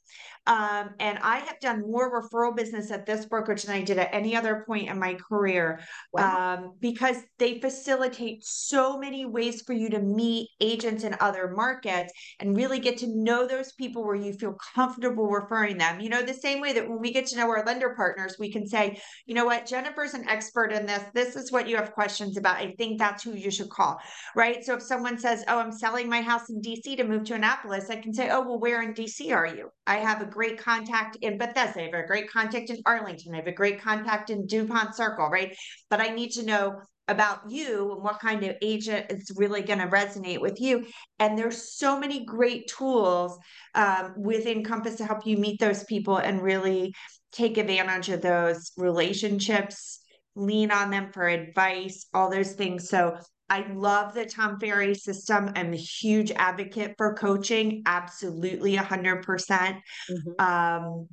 Um, 0.47 0.91
and 0.99 1.19
I 1.19 1.39
have 1.39 1.59
done 1.59 1.81
more 1.81 2.21
referral 2.21 2.55
business 2.55 2.91
at 2.91 3.05
this 3.05 3.25
brokerage 3.25 3.63
than 3.63 3.75
I 3.75 3.83
did 3.83 3.99
at 3.99 4.09
any 4.13 4.35
other 4.35 4.63
point 4.65 4.89
in 4.89 4.97
my 4.97 5.13
career 5.13 5.79
wow. 6.11 6.55
um, 6.55 6.73
because 6.79 7.17
they 7.37 7.59
facilitate 7.59 8.43
so 8.43 8.97
many 8.97 9.25
ways 9.25 9.61
for 9.61 9.73
you 9.73 9.89
to 9.89 9.99
meet 9.99 10.49
agents 10.59 11.03
in 11.03 11.15
other 11.19 11.51
markets 11.55 12.11
and 12.39 12.57
really 12.57 12.79
get 12.79 12.97
to 12.99 13.07
know 13.07 13.47
those 13.47 13.73
people 13.73 14.03
where 14.03 14.15
you 14.15 14.33
feel 14.33 14.55
comfortable 14.73 15.27
referring 15.27 15.77
them. 15.77 15.99
You 15.99 16.09
know, 16.09 16.23
the 16.23 16.33
same 16.33 16.61
way 16.61 16.73
that 16.73 16.89
when 16.89 16.99
we 16.99 17.11
get 17.11 17.27
to 17.27 17.37
know 17.37 17.49
our 17.49 17.63
lender 17.63 17.93
partners, 17.95 18.37
we 18.39 18.51
can 18.51 18.67
say, 18.67 18.99
you 19.25 19.35
know 19.35 19.45
what, 19.45 19.67
Jennifer's 19.67 20.13
an 20.13 20.27
expert 20.27 20.71
in 20.71 20.85
this. 20.85 21.03
This 21.13 21.35
is 21.35 21.51
what 21.51 21.67
you 21.67 21.75
have 21.75 21.91
questions 21.91 22.37
about. 22.37 22.57
I 22.57 22.73
think 22.77 22.97
that's 22.97 23.23
who 23.23 23.33
you 23.33 23.51
should 23.51 23.69
call, 23.69 23.99
right? 24.35 24.63
So 24.63 24.75
if 24.75 24.81
someone 24.81 25.19
says, 25.19 25.43
oh, 25.47 25.59
I'm 25.59 25.71
selling 25.71 26.09
my 26.09 26.21
house 26.21 26.49
in 26.49 26.61
DC 26.61 26.97
to 26.97 27.03
move 27.03 27.25
to 27.25 27.35
Annapolis, 27.35 27.89
I 27.89 27.97
can 27.97 28.13
say, 28.13 28.29
oh, 28.29 28.41
well, 28.41 28.59
where 28.59 28.81
in 28.81 28.93
DC 28.93 29.33
are 29.35 29.47
you? 29.47 29.69
I 29.85 29.97
have 29.97 30.21
a 30.21 30.25
great 30.29 30.57
contact 30.57 31.17
in 31.21 31.37
Bethesda. 31.37 31.81
I 31.81 31.85
have 31.85 31.93
a 31.93 32.07
great 32.07 32.29
contact 32.31 32.69
in 32.69 32.81
Arlington. 32.85 33.33
I 33.33 33.37
have 33.37 33.47
a 33.47 33.51
great 33.51 33.81
contact 33.81 34.29
in 34.29 34.45
DuPont 34.45 34.95
Circle, 34.95 35.29
right? 35.29 35.55
But 35.89 36.01
I 36.01 36.09
need 36.09 36.31
to 36.31 36.43
know 36.43 36.81
about 37.07 37.49
you 37.49 37.91
and 37.93 38.03
what 38.03 38.19
kind 38.19 38.43
of 38.43 38.55
agent 38.61 39.07
is 39.09 39.31
really 39.35 39.61
going 39.63 39.79
to 39.79 39.87
resonate 39.87 40.39
with 40.39 40.61
you. 40.61 40.85
And 41.17 41.37
there's 41.37 41.75
so 41.75 41.99
many 41.99 42.23
great 42.23 42.67
tools 42.67 43.37
um, 43.73 44.13
within 44.17 44.63
Compass 44.63 44.95
to 44.97 45.05
help 45.05 45.25
you 45.25 45.37
meet 45.37 45.59
those 45.59 45.83
people 45.85 46.17
and 46.17 46.41
really 46.41 46.93
take 47.31 47.57
advantage 47.57 48.09
of 48.09 48.21
those 48.21 48.71
relationships, 48.77 49.99
lean 50.35 50.71
on 50.71 50.91
them 50.91 51.11
for 51.11 51.27
advice, 51.27 52.05
all 52.13 52.29
those 52.29 52.53
things. 52.53 52.89
So 52.89 53.17
I 53.49 53.65
love 53.73 54.13
the 54.13 54.25
Tom 54.25 54.59
Ferry 54.59 54.93
system. 54.93 55.51
I'm 55.55 55.73
a 55.73 55.77
huge 55.77 56.31
advocate 56.31 56.95
for 56.97 57.13
coaching, 57.15 57.83
absolutely 57.85 58.75
100%. 58.75 59.23
percent 59.23 59.77
mm 60.09 60.17
hmm 60.23 60.45
um, 60.45 61.07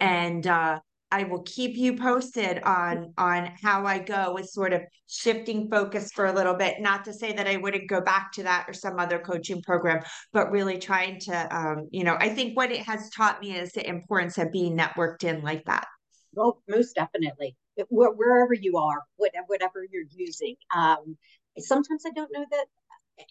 and 0.00 0.46
uh, 0.46 0.80
I 1.10 1.22
will 1.24 1.42
keep 1.42 1.76
you 1.76 1.96
posted 1.96 2.60
on 2.64 3.14
on 3.16 3.52
how 3.62 3.86
I 3.86 4.00
go 4.00 4.34
with 4.34 4.48
sort 4.50 4.72
of 4.72 4.82
shifting 5.06 5.70
focus 5.70 6.10
for 6.12 6.26
a 6.26 6.32
little 6.32 6.54
bit. 6.54 6.80
Not 6.80 7.04
to 7.04 7.12
say 7.12 7.32
that 7.32 7.46
I 7.46 7.56
wouldn't 7.56 7.88
go 7.88 8.00
back 8.00 8.32
to 8.32 8.42
that 8.42 8.64
or 8.66 8.72
some 8.72 8.98
other 8.98 9.20
coaching 9.20 9.62
program, 9.62 10.02
but 10.32 10.50
really 10.50 10.76
trying 10.76 11.20
to, 11.20 11.56
um, 11.56 11.88
you 11.92 12.02
know, 12.02 12.16
I 12.18 12.30
think 12.30 12.56
what 12.56 12.72
it 12.72 12.80
has 12.80 13.08
taught 13.10 13.40
me 13.40 13.56
is 13.56 13.70
the 13.72 13.88
importance 13.88 14.38
of 14.38 14.50
being 14.50 14.76
networked 14.76 15.22
in 15.22 15.42
like 15.42 15.64
that. 15.66 15.86
Well, 16.32 16.60
most 16.68 16.96
definitely, 16.96 17.56
wherever 17.88 18.52
you 18.52 18.76
are, 18.78 19.00
whatever 19.16 19.86
you're 19.88 20.10
using. 20.10 20.56
Um, 20.74 21.16
sometimes 21.58 22.04
I 22.06 22.10
don't 22.10 22.32
know 22.32 22.44
that 22.50 22.66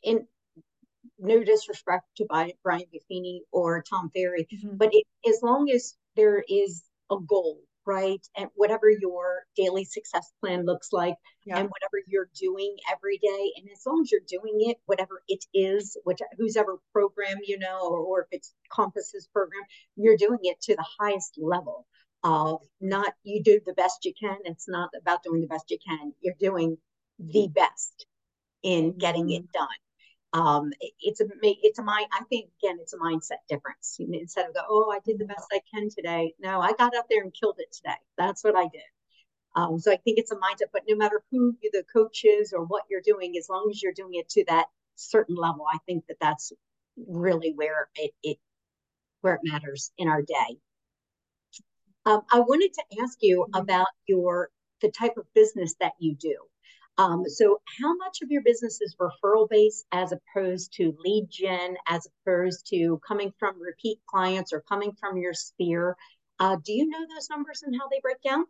in 0.04 0.28
no 1.20 1.44
disrespect 1.44 2.06
to 2.18 2.26
Brian 2.26 2.86
Buffini 2.94 3.40
or 3.52 3.84
Tom 3.84 4.10
Ferry, 4.14 4.48
mm-hmm. 4.52 4.78
but 4.78 4.90
it, 4.92 5.06
as 5.28 5.40
long 5.42 5.70
as 5.70 5.96
there 6.16 6.44
is 6.48 6.84
a 7.12 7.18
goal, 7.28 7.60
right? 7.86 8.26
And 8.38 8.50
whatever 8.56 8.90
your 8.90 9.44
daily 9.56 9.86
success 9.86 10.32
plan 10.40 10.66
looks 10.66 10.90
like 10.92 11.16
yeah. 11.46 11.58
and 11.58 11.70
whatever 11.70 12.04
you're 12.08 12.30
doing 12.40 12.76
every 12.92 13.18
day. 13.18 13.52
And 13.58 13.68
as 13.72 13.82
long 13.86 14.02
as 14.04 14.12
you're 14.12 14.22
doing 14.28 14.70
it, 14.70 14.78
whatever 14.86 15.22
it 15.28 15.44
is, 15.54 15.98
which 16.04 16.20
who's 16.38 16.56
ever 16.56 16.78
program, 16.92 17.40
you 17.46 17.60
know, 17.60 17.80
or, 17.82 18.00
or 18.00 18.22
if 18.22 18.28
it's 18.32 18.54
Compass's 18.72 19.28
program, 19.34 19.64
you're 19.96 20.18
doing 20.18 20.40
it 20.44 20.62
to 20.62 20.76
the 20.76 20.86
highest 21.00 21.38
level 21.38 21.86
of 22.24 22.62
not 22.80 23.14
you 23.24 23.44
do 23.44 23.60
the 23.66 23.74
best 23.74 24.06
you 24.06 24.14
can. 24.18 24.38
It's 24.46 24.70
not 24.70 24.90
about 25.00 25.24
doing 25.24 25.42
the 25.42 25.48
best 25.48 25.70
you 25.70 25.78
can. 25.86 26.14
You're 26.22 26.36
doing 26.40 26.78
the 27.20 27.50
best 27.54 28.06
in 28.64 28.98
getting 28.98 29.30
it 29.30 29.52
done. 29.52 29.68
um, 30.34 30.72
it's 31.00 31.22
a 31.22 31.26
it's 31.44 31.80
a 31.80 31.84
mind. 31.84 32.08
I 32.20 32.24
think 32.26 32.50
again, 32.62 32.78
it's 32.82 32.94
a 32.94 32.98
mindset 32.98 33.42
difference. 33.48 33.98
Instead 34.00 34.48
of 34.48 34.56
go, 34.56 34.62
oh, 34.68 34.92
I 34.92 35.00
did 35.06 35.20
the 35.20 35.26
best 35.26 35.46
I 35.52 35.62
can 35.74 35.90
today. 35.90 36.34
No, 36.40 36.60
I 36.60 36.74
got 36.74 36.96
out 36.96 37.06
there 37.10 37.22
and 37.22 37.34
killed 37.34 37.58
it 37.60 37.72
today. 37.72 37.98
That's 38.18 38.44
what 38.44 38.56
I 38.56 38.64
did. 38.64 38.82
Um, 39.56 39.80
so 39.80 39.92
I 39.92 39.98
think 39.98 40.18
it's 40.18 40.32
a 40.32 40.36
mindset. 40.36 40.72
But 40.74 40.84
no 40.90 40.96
matter 40.96 41.24
who 41.32 41.56
the 41.62 41.84
coach 41.94 42.24
is 42.26 42.52
or 42.54 42.64
what 42.66 42.84
you're 42.90 43.02
doing, 43.06 43.36
as 43.38 43.48
long 43.50 43.68
as 43.70 43.84
you're 43.84 43.94
doing 43.94 44.16
it 44.16 44.28
to 44.30 44.44
that 44.48 44.66
certain 44.96 45.36
level, 45.36 45.66
I 45.72 45.78
think 45.86 46.06
that 46.08 46.18
that's 46.20 46.52
really 47.08 47.54
where 47.56 47.90
it, 47.96 48.12
it 48.24 48.38
where 49.22 49.36
it 49.36 49.42
matters 49.44 49.92
in 50.00 50.08
our 50.08 50.24
day. 50.24 50.58
Um, 52.06 52.22
I 52.32 52.40
wanted 52.40 52.74
to 52.74 53.02
ask 53.04 53.20
you 53.22 53.46
mm-hmm. 53.48 53.62
about 53.62 53.88
your 54.08 54.50
the 54.82 54.90
type 54.90 55.18
of 55.18 55.26
business 55.36 55.76
that 55.80 55.94
you 56.00 56.16
do. 56.16 56.38
Um, 56.98 57.24
so, 57.28 57.60
how 57.82 57.96
much 57.96 58.22
of 58.22 58.30
your 58.30 58.44
business 58.44 58.80
is 58.80 58.96
referral 59.00 59.50
based 59.50 59.86
as 59.92 60.14
opposed 60.14 60.74
to 60.74 60.96
lead 61.04 61.28
gen, 61.30 61.76
as 61.88 62.08
opposed 62.26 62.68
to 62.70 63.02
coming 63.08 63.34
from 63.40 63.60
repeat 63.60 64.00
clients 64.06 64.54
or 64.54 64.62
coming 64.62 64.92
from 65.00 65.18
your 65.18 65.34
sphere? 65.34 65.98
Uh, 66.40 66.58
do 66.64 66.72
you 66.72 66.88
know 66.88 67.06
those 67.14 67.30
numbers 67.30 67.64
and 67.64 67.76
how 67.80 67.88
they 67.90 68.00
break 68.02 68.22
down? 68.22 68.46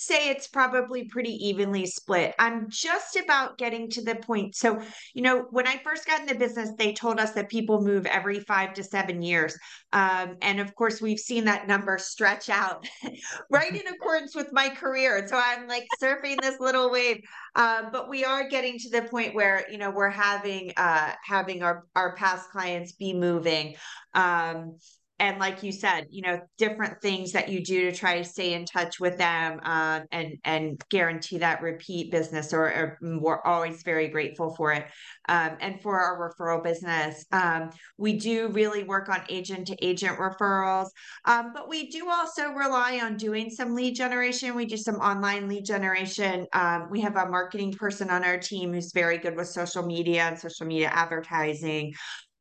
Say 0.00 0.30
it's 0.30 0.48
probably 0.48 1.04
pretty 1.04 1.32
evenly 1.48 1.84
split. 1.84 2.34
I'm 2.38 2.70
just 2.70 3.16
about 3.16 3.58
getting 3.58 3.90
to 3.90 4.02
the 4.02 4.14
point. 4.14 4.56
So, 4.56 4.80
you 5.12 5.20
know, 5.20 5.46
when 5.50 5.66
I 5.66 5.76
first 5.84 6.06
got 6.06 6.20
in 6.20 6.26
the 6.26 6.34
business, 6.34 6.70
they 6.78 6.94
told 6.94 7.20
us 7.20 7.32
that 7.32 7.50
people 7.50 7.82
move 7.82 8.06
every 8.06 8.40
five 8.40 8.72
to 8.74 8.82
seven 8.82 9.20
years. 9.20 9.54
Um, 9.92 10.36
and 10.40 10.58
of 10.58 10.74
course, 10.74 11.02
we've 11.02 11.18
seen 11.18 11.44
that 11.44 11.68
number 11.68 11.98
stretch 11.98 12.48
out 12.48 12.88
right 13.50 13.76
in 13.76 13.86
accordance 13.88 14.34
with 14.34 14.52
my 14.52 14.70
career. 14.70 15.26
So 15.28 15.36
I'm 15.36 15.68
like 15.68 15.86
surfing 16.02 16.40
this 16.40 16.58
little 16.60 16.90
wave. 16.90 17.20
Um, 17.54 17.90
but 17.92 18.08
we 18.08 18.24
are 18.24 18.48
getting 18.48 18.78
to 18.78 18.90
the 18.90 19.02
point 19.02 19.34
where, 19.34 19.66
you 19.70 19.76
know, 19.76 19.90
we're 19.90 20.08
having 20.08 20.72
uh, 20.78 21.12
having 21.22 21.62
our, 21.62 21.84
our 21.94 22.16
past 22.16 22.48
clients 22.50 22.92
be 22.92 23.12
moving. 23.12 23.76
Um, 24.14 24.78
and 25.20 25.38
like 25.38 25.62
you 25.62 25.70
said 25.70 26.06
you 26.10 26.22
know 26.22 26.40
different 26.58 27.00
things 27.00 27.32
that 27.32 27.48
you 27.48 27.62
do 27.62 27.90
to 27.90 27.96
try 27.96 28.18
to 28.18 28.24
stay 28.24 28.54
in 28.54 28.64
touch 28.64 28.98
with 28.98 29.16
them 29.18 29.60
uh, 29.62 30.00
and 30.10 30.38
and 30.44 30.82
guarantee 30.90 31.38
that 31.38 31.62
repeat 31.62 32.10
business 32.10 32.52
or, 32.52 32.64
or, 32.64 32.98
we're 33.00 33.42
always 33.42 33.82
very 33.82 34.08
grateful 34.08 34.54
for 34.56 34.72
it 34.72 34.86
um, 35.28 35.56
and 35.60 35.80
for 35.82 36.00
our 36.00 36.18
referral 36.18 36.62
business. 36.62 37.24
Um, 37.32 37.70
we 37.98 38.14
do 38.14 38.48
really 38.48 38.82
work 38.82 39.08
on 39.08 39.22
agent 39.28 39.66
to 39.68 39.86
agent 39.86 40.18
referrals 40.18 40.88
um, 41.24 41.52
but 41.52 41.68
we 41.68 41.90
do 41.90 42.08
also 42.08 42.52
rely 42.52 43.00
on 43.02 43.16
doing 43.16 43.50
some 43.50 43.74
lead 43.74 43.94
generation. 43.94 44.54
We 44.54 44.66
do 44.66 44.76
some 44.76 44.96
online 44.96 45.48
lead 45.48 45.64
generation. 45.64 46.46
Um, 46.52 46.88
we 46.90 47.00
have 47.02 47.16
a 47.16 47.28
marketing 47.28 47.72
person 47.72 48.10
on 48.10 48.24
our 48.24 48.38
team 48.38 48.72
who's 48.72 48.92
very 48.92 49.18
good 49.18 49.36
with 49.36 49.48
social 49.48 49.84
media 49.84 50.22
and 50.22 50.38
social 50.38 50.66
media 50.66 50.90
advertising. 50.92 51.92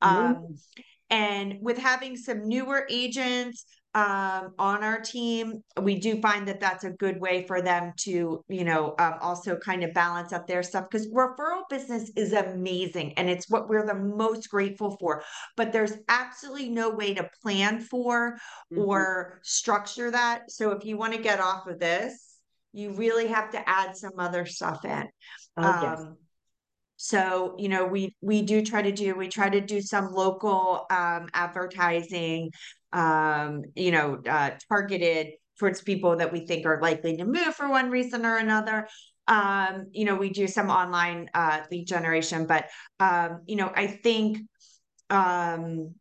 Mm-hmm. 0.01 0.53
And 1.09 1.55
with 1.61 1.77
having 1.77 2.15
some 2.15 2.47
newer 2.47 2.85
agents 2.89 3.65
um, 3.95 4.53
on 4.59 4.83
our 4.83 5.01
team, 5.01 5.63
we 5.81 5.99
do 5.99 6.21
find 6.21 6.47
that 6.47 6.59
that's 6.59 6.83
a 6.83 6.91
good 6.91 7.19
way 7.19 7.47
for 7.47 7.61
them 7.61 7.91
to, 8.01 8.43
you 8.47 8.63
know, 8.63 8.93
um, 8.99 9.15
also 9.19 9.57
kind 9.57 9.83
of 9.83 9.93
balance 9.93 10.31
up 10.31 10.45
their 10.45 10.61
stuff 10.61 10.87
because 10.89 11.07
referral 11.09 11.63
business 11.69 12.11
is 12.15 12.33
amazing 12.33 13.13
and 13.13 13.27
it's 13.29 13.49
what 13.49 13.67
we're 13.67 13.87
the 13.87 13.95
most 13.95 14.49
grateful 14.49 14.95
for. 14.99 15.23
But 15.57 15.71
there's 15.71 15.93
absolutely 16.07 16.69
no 16.69 16.91
way 16.91 17.15
to 17.15 17.29
plan 17.41 17.79
for 17.79 18.37
mm-hmm. 18.71 18.79
or 18.79 19.39
structure 19.43 20.11
that. 20.11 20.51
So 20.51 20.71
if 20.71 20.85
you 20.85 20.95
want 20.95 21.13
to 21.13 21.21
get 21.21 21.39
off 21.39 21.65
of 21.65 21.79
this, 21.79 22.35
you 22.71 22.91
really 22.91 23.27
have 23.27 23.49
to 23.51 23.67
add 23.67 23.97
some 23.97 24.19
other 24.19 24.45
stuff 24.45 24.85
in. 24.85 25.07
Oh, 25.57 25.63
um, 25.63 25.83
yes 25.83 26.05
so, 27.01 27.55
you 27.57 27.69
know, 27.69 27.85
we 27.85 28.13
we 28.19 28.41
do 28.41 28.61
try 28.61 28.81
to 28.81 28.91
do 28.91 29.15
we 29.15 29.29
try 29.29 29.47
to 29.49 29.61
do 29.61 29.79
some 29.79 30.11
local 30.11 30.85
um, 30.91 31.29
advertising, 31.33 32.51
um, 32.91 33.61
you 33.73 33.91
know, 33.91 34.21
uh, 34.29 34.51
targeted 34.67 35.27
towards 35.57 35.81
people 35.81 36.17
that 36.17 36.33
we 36.33 36.45
think 36.45 36.65
are 36.65 36.81
likely 36.81 37.15
to 37.15 37.23
move 37.23 37.55
for 37.55 37.69
one 37.69 37.89
reason 37.89 38.25
or 38.25 38.35
another. 38.35 38.85
Um, 39.29 39.85
you 39.93 40.03
know, 40.03 40.15
we 40.15 40.29
do 40.29 40.45
some 40.45 40.69
online 40.69 41.29
uh, 41.33 41.61
lead 41.71 41.85
generation, 41.87 42.45
but 42.45 42.65
um, 42.99 43.43
you 43.45 43.55
know, 43.55 43.71
I 43.73 43.87
think 43.87 44.39
um, 45.09 45.95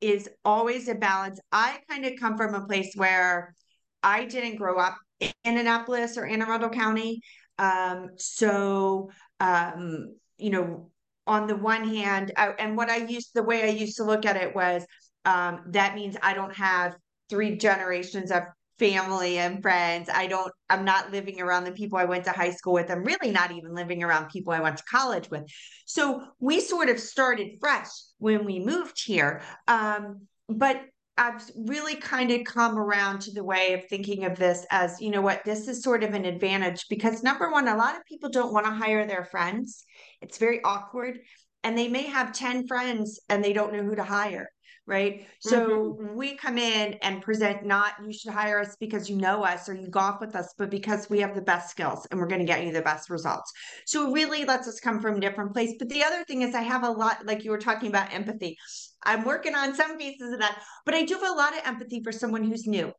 is 0.00 0.26
always 0.42 0.88
a 0.88 0.94
balance. 0.94 1.38
I 1.52 1.80
kind 1.90 2.06
of 2.06 2.14
come 2.18 2.38
from 2.38 2.54
a 2.54 2.66
place 2.66 2.94
where 2.96 3.54
I 4.02 4.24
didn't 4.24 4.56
grow 4.56 4.78
up 4.78 4.96
in 5.20 5.58
Annapolis 5.58 6.16
or 6.16 6.24
Anne 6.24 6.40
Arundel 6.40 6.70
County. 6.70 7.20
Um, 7.58 8.10
so, 8.16 9.10
um, 9.40 10.14
you 10.36 10.50
know, 10.50 10.90
on 11.26 11.46
the 11.46 11.56
one 11.56 11.86
hand, 11.86 12.32
I, 12.36 12.48
and 12.58 12.76
what 12.76 12.88
I 12.88 12.96
used, 12.96 13.30
the 13.34 13.42
way 13.42 13.62
I 13.64 13.72
used 13.72 13.96
to 13.98 14.04
look 14.04 14.24
at 14.24 14.36
it 14.36 14.54
was 14.54 14.86
um, 15.24 15.62
that 15.68 15.94
means 15.94 16.16
I 16.22 16.34
don't 16.34 16.54
have 16.56 16.96
three 17.28 17.56
generations 17.56 18.30
of 18.30 18.44
family 18.78 19.38
and 19.38 19.60
friends. 19.60 20.08
I 20.12 20.26
don't, 20.26 20.52
I'm 20.70 20.84
not 20.84 21.10
living 21.10 21.40
around 21.40 21.64
the 21.64 21.72
people 21.72 21.98
I 21.98 22.04
went 22.04 22.24
to 22.24 22.30
high 22.30 22.52
school 22.52 22.72
with. 22.72 22.90
I'm 22.90 23.04
really 23.04 23.30
not 23.30 23.50
even 23.50 23.74
living 23.74 24.02
around 24.02 24.30
people 24.30 24.52
I 24.52 24.60
went 24.60 24.78
to 24.78 24.84
college 24.84 25.28
with. 25.30 25.42
So 25.84 26.22
we 26.38 26.60
sort 26.60 26.88
of 26.88 27.00
started 27.00 27.58
fresh 27.60 27.88
when 28.18 28.44
we 28.44 28.60
moved 28.60 29.02
here. 29.04 29.42
Um, 29.66 30.28
but 30.48 30.80
I've 31.18 31.42
really 31.56 31.96
kind 31.96 32.30
of 32.30 32.44
come 32.44 32.78
around 32.78 33.20
to 33.22 33.32
the 33.32 33.44
way 33.44 33.74
of 33.74 33.86
thinking 33.86 34.24
of 34.24 34.38
this 34.38 34.64
as, 34.70 35.00
you 35.00 35.10
know 35.10 35.20
what, 35.20 35.44
this 35.44 35.68
is 35.68 35.82
sort 35.82 36.04
of 36.04 36.14
an 36.14 36.24
advantage 36.24 36.86
because 36.88 37.22
number 37.22 37.50
one, 37.50 37.68
a 37.68 37.76
lot 37.76 37.96
of 37.96 38.04
people 38.06 38.30
don't 38.30 38.52
want 38.52 38.66
to 38.66 38.72
hire 38.72 39.06
their 39.06 39.24
friends. 39.24 39.84
It's 40.22 40.38
very 40.38 40.62
awkward. 40.62 41.18
And 41.64 41.76
they 41.76 41.88
may 41.88 42.04
have 42.04 42.32
10 42.32 42.66
friends 42.66 43.20
and 43.28 43.42
they 43.42 43.52
don't 43.52 43.72
know 43.72 43.82
who 43.82 43.96
to 43.96 44.04
hire 44.04 44.48
right? 44.88 45.26
So 45.40 45.68
mm-hmm. 45.68 46.16
we 46.16 46.34
come 46.34 46.56
in 46.56 46.94
and 47.02 47.20
present 47.20 47.62
not 47.64 47.92
you 48.04 48.10
should 48.10 48.32
hire 48.32 48.58
us 48.58 48.74
because 48.80 49.08
you 49.08 49.16
know 49.16 49.44
us 49.44 49.68
or 49.68 49.74
you 49.74 49.86
golf 49.86 50.18
with 50.18 50.34
us, 50.34 50.54
but 50.56 50.70
because 50.70 51.10
we 51.10 51.20
have 51.20 51.34
the 51.34 51.42
best 51.42 51.70
skills 51.70 52.06
and 52.10 52.18
we're 52.18 52.26
going 52.26 52.40
to 52.40 52.46
get 52.46 52.64
you 52.64 52.72
the 52.72 52.80
best 52.80 53.10
results. 53.10 53.52
So 53.84 54.08
it 54.08 54.14
really 54.14 54.46
lets 54.46 54.66
us 54.66 54.80
come 54.80 55.00
from 55.00 55.16
a 55.16 55.20
different 55.20 55.52
place. 55.52 55.74
But 55.78 55.90
the 55.90 56.02
other 56.02 56.24
thing 56.24 56.40
is 56.40 56.54
I 56.54 56.62
have 56.62 56.84
a 56.84 56.90
lot, 56.90 57.26
like 57.26 57.44
you 57.44 57.50
were 57.50 57.58
talking 57.58 57.90
about 57.90 58.14
empathy. 58.14 58.56
I'm 59.02 59.24
working 59.24 59.54
on 59.54 59.74
some 59.74 59.98
pieces 59.98 60.32
of 60.32 60.40
that, 60.40 60.60
but 60.84 60.94
I 60.94 61.04
do 61.04 61.14
have 61.14 61.30
a 61.30 61.34
lot 61.34 61.54
of 61.54 61.62
empathy 61.64 62.02
for 62.02 62.12
someone 62.12 62.44
who's 62.44 62.66
new 62.66 62.92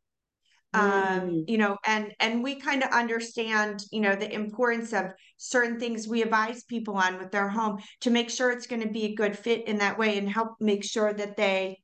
um 0.72 0.82
mm. 0.82 1.44
you 1.48 1.58
know 1.58 1.76
and 1.84 2.12
and 2.20 2.44
we 2.44 2.54
kind 2.54 2.82
of 2.82 2.90
understand 2.90 3.82
you 3.90 4.00
know 4.00 4.14
the 4.14 4.32
importance 4.32 4.92
of 4.92 5.06
certain 5.36 5.80
things 5.80 6.06
we 6.06 6.22
advise 6.22 6.62
people 6.64 6.94
on 6.94 7.18
with 7.18 7.30
their 7.32 7.48
home 7.48 7.78
to 8.00 8.10
make 8.10 8.30
sure 8.30 8.50
it's 8.50 8.66
going 8.66 8.82
to 8.82 8.88
be 8.88 9.06
a 9.06 9.14
good 9.14 9.36
fit 9.36 9.66
in 9.66 9.78
that 9.78 9.98
way 9.98 10.16
and 10.16 10.28
help 10.28 10.50
make 10.60 10.84
sure 10.84 11.12
that 11.12 11.36
they 11.36 11.76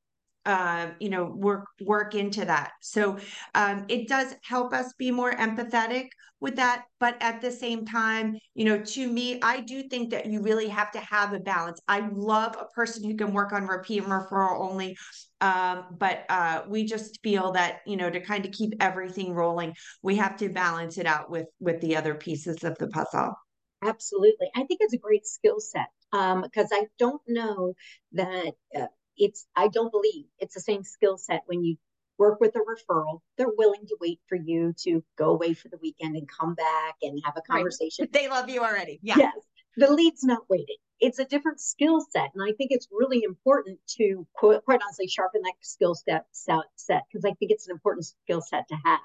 uh, 0.47 0.91
you 1.01 1.11
know 1.11 1.25
work 1.25 1.67
work 1.81 2.15
into 2.15 2.45
that. 2.45 2.73
So 2.81 3.19
um, 3.55 3.85
it 3.89 4.09
does 4.09 4.35
help 4.43 4.73
us 4.73 4.93
be 4.99 5.11
more 5.11 5.33
empathetic 5.33 6.09
with 6.41 6.57
that 6.57 6.85
but 7.01 7.17
at 7.21 7.41
the 7.41 7.51
same 7.51 7.87
time 7.87 8.37
you 8.55 8.65
know 8.67 8.79
to 8.83 9.11
me 9.11 9.41
i 9.43 9.59
do 9.61 9.83
think 9.85 10.11
that 10.11 10.27
you 10.27 10.43
really 10.43 10.69
have 10.69 10.91
to 10.93 11.01
have 11.01 11.33
a 11.33 11.41
balance. 11.41 11.81
I 11.89 12.09
love 12.13 12.57
a 12.61 12.67
person 12.75 13.05
who 13.05 13.17
can 13.17 13.33
work 13.33 13.53
on 13.53 13.67
repeat 13.67 14.03
and 14.03 14.13
referral 14.13 14.61
only 14.61 14.97
um, 15.41 15.85
but 15.99 16.25
uh, 16.29 16.63
we 16.69 16.85
just 16.85 17.21
feel 17.23 17.53
that 17.53 17.81
you 17.87 17.97
know 17.97 18.11
to 18.11 18.21
kind 18.21 18.45
of 18.45 18.53
keep 18.53 18.75
everything 18.81 19.33
rolling 19.33 19.75
we 20.03 20.17
have 20.17 20.37
to 20.39 20.49
balance 20.49 20.99
it 20.99 21.07
out 21.07 21.31
with 21.31 21.47
with 21.61 21.81
the 21.81 21.97
other 21.97 22.15
pieces 22.15 22.65
of 22.65 22.77
the 22.79 22.89
puzzle. 22.89 23.35
Absolutely. 23.83 24.49
I 24.55 24.65
think 24.65 24.81
it's 24.81 24.95
a 24.95 24.99
great 24.99 25.27
skill 25.27 25.61
set 25.61 25.87
because 26.11 26.73
um, 26.73 26.79
i 26.79 26.85
don't 26.99 27.21
know 27.27 27.75
that 28.13 28.53
uh, 28.75 28.87
it's 29.19 29.47
i 29.57 29.69
don't 29.69 29.91
believe 29.91 30.27
it's 30.39 30.55
the 30.55 30.61
same 30.61 30.83
skill 30.83 31.17
set 31.19 31.43
when 31.47 31.63
you 31.63 31.77
work 32.19 32.41
with 32.41 32.55
a 32.57 32.61
referral. 32.61 33.21
They're 33.37 33.53
willing 33.57 33.87
to 33.89 33.97
wait 34.01 34.21
for 34.29 34.37
you 34.37 34.75
to 34.85 35.03
go 35.17 35.31
away 35.31 35.55
for 35.55 35.69
the 35.69 35.79
weekend 35.83 36.17
and 36.17 36.29
come 36.29 36.55
back 36.55 36.97
and 37.03 37.21
have 37.25 37.35
a 37.37 37.43
conversation. 37.43 38.05
Right. 38.05 38.13
they 38.13 38.29
love 38.29 38.49
you 38.49 38.63
already. 38.63 38.99
Yeah. 39.03 39.17
Yes. 39.19 39.35
The 39.77 39.93
lead's 39.93 40.25
not 40.25 40.49
waiting. 40.49 40.77
It's 41.01 41.19
a 41.19 41.27
different 41.27 41.61
skill 41.61 42.01
set 42.01 42.31
and 42.35 42.43
i 42.43 42.53
think 42.57 42.71
it's 42.71 42.89
really 42.91 43.23
important 43.23 43.79
to 43.99 44.27
quite 44.33 44.63
honestly 44.83 45.07
sharpen 45.07 45.43
that 45.43 45.53
skill 45.61 45.95
set 45.95 46.25
set 46.33 47.03
because 47.13 47.27
i 47.27 47.35
think 47.35 47.51
it's 47.51 47.69
an 47.69 47.73
important 47.73 48.07
skill 48.07 48.41
set 48.41 48.67
to 48.69 48.77
have. 48.83 49.01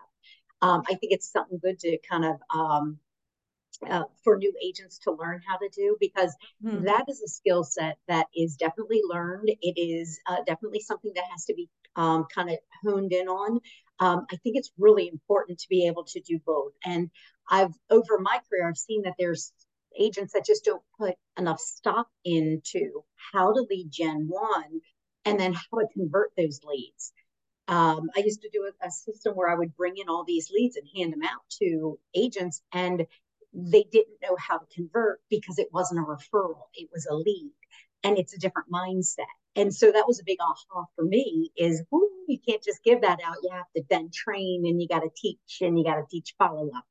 Um, 0.62 0.84
i 0.88 0.94
think 0.96 1.12
it's 1.12 1.30
something 1.30 1.60
good 1.62 1.80
to 1.80 1.98
kind 2.10 2.24
of 2.24 2.36
um, 2.58 2.98
uh, 3.90 4.04
for 4.24 4.38
new 4.38 4.54
agents 4.64 5.00
to 5.00 5.12
learn 5.12 5.42
how 5.48 5.58
to 5.58 5.70
do 5.74 5.98
because 6.00 6.36
mm-hmm. 6.64 6.86
that 6.86 7.06
is 7.08 7.22
a 7.22 7.28
skill 7.28 7.64
set 7.64 7.98
that 8.08 8.28
is 8.36 8.56
definitely 8.56 9.02
learned. 9.04 9.50
It 9.62 9.80
is 9.80 10.20
uh, 10.28 10.38
definitely 10.46 10.82
something 10.82 11.12
that 11.16 11.26
has 11.32 11.46
to 11.46 11.54
be 11.54 11.70
um, 11.96 12.26
kind 12.34 12.50
of 12.50 12.58
honed 12.84 13.14
in 13.14 13.28
on. 13.28 13.60
Um, 14.00 14.26
I 14.32 14.38
think 14.38 14.58
it's 14.58 14.72
really 14.78 15.08
important 15.08 15.60
to 15.60 15.70
be 15.70 15.88
able 15.88 16.06
to 16.06 16.22
do 16.22 16.40
both. 16.46 16.74
And 16.86 17.10
I've 17.50 17.74
over 17.90 18.20
my 18.20 18.40
career, 18.50 18.68
I've 18.68 18.78
seen 18.78 19.04
that 19.04 19.16
there's 19.18 19.52
agents 20.00 20.34
that 20.34 20.46
just 20.46 20.64
don't 20.64 20.84
put 20.98 21.16
enough 21.38 21.60
stock 21.60 22.08
into 22.24 23.04
how 23.34 23.54
to 23.54 23.66
lead 23.70 23.92
Gen 23.92 24.28
One 24.28 24.82
and 25.26 25.40
then 25.40 25.54
how 25.54 25.80
to 25.80 25.88
convert 25.94 26.32
those 26.38 26.62
leads. 26.64 27.14
Um, 27.68 28.10
I 28.16 28.22
used 28.22 28.42
to 28.42 28.50
do 28.52 28.70
a, 28.70 28.88
a, 28.88 28.92
system 28.92 29.34
where 29.34 29.50
I 29.50 29.56
would 29.56 29.76
bring 29.76 29.98
in 29.98 30.10
all 30.10 30.26
these 30.26 30.50
leads 30.52 30.76
and 30.76 30.88
hand 30.96 31.14
them 31.14 31.24
out 31.24 31.42
to 31.62 32.00
agents, 32.16 32.62
and 32.74 33.06
they 33.54 33.86
didn't 33.92 34.22
know 34.22 34.36
how 34.38 34.58
to 34.58 34.66
convert 34.74 35.22
because 35.30 35.60
it 35.60 35.68
wasn't 35.72 36.00
a 36.00 36.04
referral, 36.04 36.68
it 36.74 36.90
was 36.92 37.06
a 37.06 37.16
lead 37.16 37.52
and 38.04 38.18
it's 38.18 38.34
a 38.34 38.40
different 38.40 38.72
mindset. 38.72 39.26
And 39.56 39.74
so 39.74 39.92
that 39.92 40.08
was 40.08 40.20
a 40.20 40.24
big 40.26 40.38
aha 40.40 40.86
for 40.96 41.04
me 41.04 41.52
is 41.58 41.84
whoo, 41.92 42.10
you 42.28 42.40
can't 42.48 42.64
just 42.64 42.84
give 42.84 43.02
that 43.02 43.20
out. 43.26 43.36
You 43.44 43.50
have 43.52 43.72
to 43.76 43.84
then 43.90 44.10
train 44.14 44.64
and 44.66 44.82
you 44.82 44.88
got 44.88 45.02
to 45.02 45.10
teach 45.16 45.60
and 45.62 45.78
you 45.78 45.84
got 45.84 45.96
to 45.96 46.06
teach 46.10 46.34
follow 46.38 46.70
up. 46.76 46.86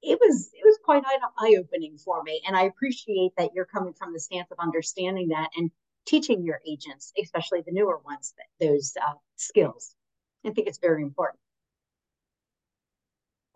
It 0.00 0.18
was 0.20 0.50
it 0.54 0.64
was 0.64 0.78
quite 0.84 1.02
eye 1.06 1.56
opening 1.58 1.98
for 1.98 2.22
me, 2.22 2.40
and 2.46 2.56
I 2.56 2.62
appreciate 2.62 3.32
that 3.36 3.50
you're 3.52 3.64
coming 3.64 3.94
from 3.94 4.12
the 4.12 4.20
stance 4.20 4.48
of 4.52 4.58
understanding 4.60 5.28
that 5.28 5.50
and 5.56 5.72
teaching 6.06 6.44
your 6.44 6.60
agents, 6.66 7.12
especially 7.20 7.62
the 7.66 7.72
newer 7.72 7.98
ones, 7.98 8.32
that 8.38 8.64
those 8.64 8.94
uh, 8.96 9.14
skills. 9.36 9.96
I 10.46 10.50
think 10.50 10.68
it's 10.68 10.78
very 10.78 11.02
important. 11.02 11.40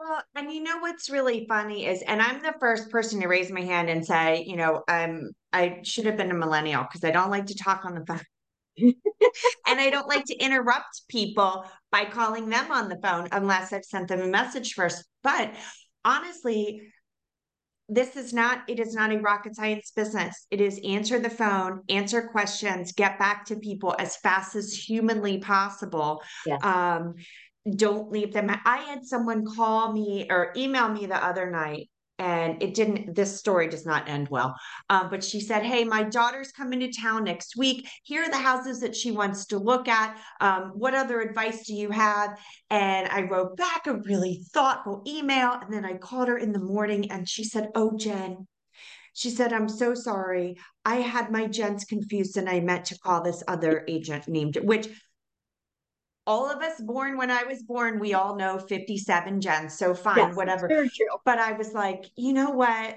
Well, 0.02 0.20
and 0.34 0.50
you 0.50 0.64
know 0.64 0.78
what's 0.78 1.10
really 1.10 1.46
funny 1.48 1.86
is, 1.86 2.02
and 2.02 2.20
I'm 2.20 2.42
the 2.42 2.54
first 2.58 2.90
person 2.90 3.20
to 3.20 3.28
raise 3.28 3.52
my 3.52 3.60
hand 3.60 3.88
and 3.88 4.04
say, 4.04 4.44
you 4.44 4.56
know, 4.56 4.82
um, 4.88 5.30
I 5.52 5.78
should 5.84 6.06
have 6.06 6.16
been 6.16 6.32
a 6.32 6.34
millennial 6.34 6.82
because 6.82 7.04
I 7.04 7.12
don't 7.12 7.30
like 7.30 7.46
to 7.46 7.54
talk 7.54 7.84
on 7.84 7.94
the 7.94 8.04
phone. 8.04 8.20
and 9.66 9.80
I 9.80 9.90
don't 9.90 10.08
like 10.08 10.24
to 10.24 10.36
interrupt 10.36 11.02
people 11.08 11.64
by 11.92 12.04
calling 12.06 12.48
them 12.48 12.72
on 12.72 12.88
the 12.88 12.98
phone 13.00 13.28
unless 13.30 13.72
I've 13.72 13.84
sent 13.84 14.08
them 14.08 14.22
a 14.22 14.26
message 14.26 14.72
first. 14.72 15.04
But 15.22 15.54
honestly, 16.04 16.82
this 17.88 18.16
is 18.16 18.32
not 18.32 18.60
it 18.68 18.80
is 18.80 18.94
not 18.94 19.12
a 19.12 19.18
rocket 19.18 19.54
science 19.54 19.92
business 19.94 20.46
it 20.50 20.60
is 20.60 20.80
answer 20.84 21.18
the 21.18 21.28
phone 21.28 21.82
answer 21.88 22.22
questions 22.22 22.92
get 22.92 23.18
back 23.18 23.44
to 23.44 23.56
people 23.56 23.94
as 23.98 24.16
fast 24.18 24.54
as 24.54 24.72
humanly 24.72 25.38
possible 25.38 26.22
yes. 26.46 26.62
um, 26.64 27.14
don't 27.76 28.10
leave 28.10 28.32
them. 28.32 28.50
I 28.64 28.78
had 28.78 29.04
someone 29.04 29.44
call 29.44 29.92
me 29.92 30.26
or 30.30 30.52
email 30.56 30.88
me 30.88 31.06
the 31.06 31.22
other 31.22 31.50
night 31.50 31.88
and 32.18 32.62
it 32.62 32.74
didn't 32.74 33.14
this 33.14 33.38
story 33.38 33.68
does 33.68 33.86
not 33.86 34.08
end 34.08 34.28
well 34.28 34.54
um, 34.90 35.08
but 35.10 35.24
she 35.24 35.40
said 35.40 35.62
hey 35.62 35.82
my 35.82 36.02
daughter's 36.02 36.52
coming 36.52 36.78
to 36.78 36.92
town 36.92 37.24
next 37.24 37.56
week 37.56 37.88
here 38.02 38.22
are 38.22 38.30
the 38.30 38.36
houses 38.36 38.80
that 38.80 38.94
she 38.94 39.10
wants 39.10 39.46
to 39.46 39.58
look 39.58 39.88
at 39.88 40.16
um, 40.40 40.72
what 40.74 40.94
other 40.94 41.20
advice 41.20 41.66
do 41.66 41.74
you 41.74 41.90
have 41.90 42.38
and 42.70 43.08
i 43.08 43.22
wrote 43.22 43.56
back 43.56 43.86
a 43.86 43.94
really 44.04 44.42
thoughtful 44.52 45.02
email 45.06 45.52
and 45.54 45.72
then 45.72 45.84
i 45.84 45.94
called 45.94 46.28
her 46.28 46.38
in 46.38 46.52
the 46.52 46.60
morning 46.60 47.10
and 47.10 47.28
she 47.28 47.44
said 47.44 47.68
oh 47.74 47.96
jen 47.96 48.46
she 49.14 49.28
said, 49.28 49.52
I'm 49.52 49.68
so 49.68 49.92
sorry. 49.92 50.56
I 50.86 50.96
had 50.96 51.30
my 51.30 51.46
gents 51.46 51.84
confused 51.84 52.38
and 52.38 52.48
I 52.48 52.60
meant 52.60 52.86
to 52.86 52.98
call 52.98 53.22
this 53.22 53.42
other 53.46 53.84
agent 53.86 54.26
named, 54.26 54.56
which 54.62 54.88
all 56.26 56.50
of 56.50 56.62
us 56.62 56.80
born 56.80 57.16
when 57.16 57.30
I 57.30 57.44
was 57.44 57.62
born, 57.62 57.98
we 57.98 58.14
all 58.14 58.36
know 58.36 58.58
57 58.58 59.40
Jens. 59.40 59.76
So 59.76 59.94
fine, 59.94 60.18
yes, 60.18 60.36
whatever. 60.36 60.68
But 61.24 61.38
I 61.38 61.52
was 61.52 61.72
like, 61.72 62.04
you 62.16 62.32
know 62.32 62.50
what? 62.50 62.96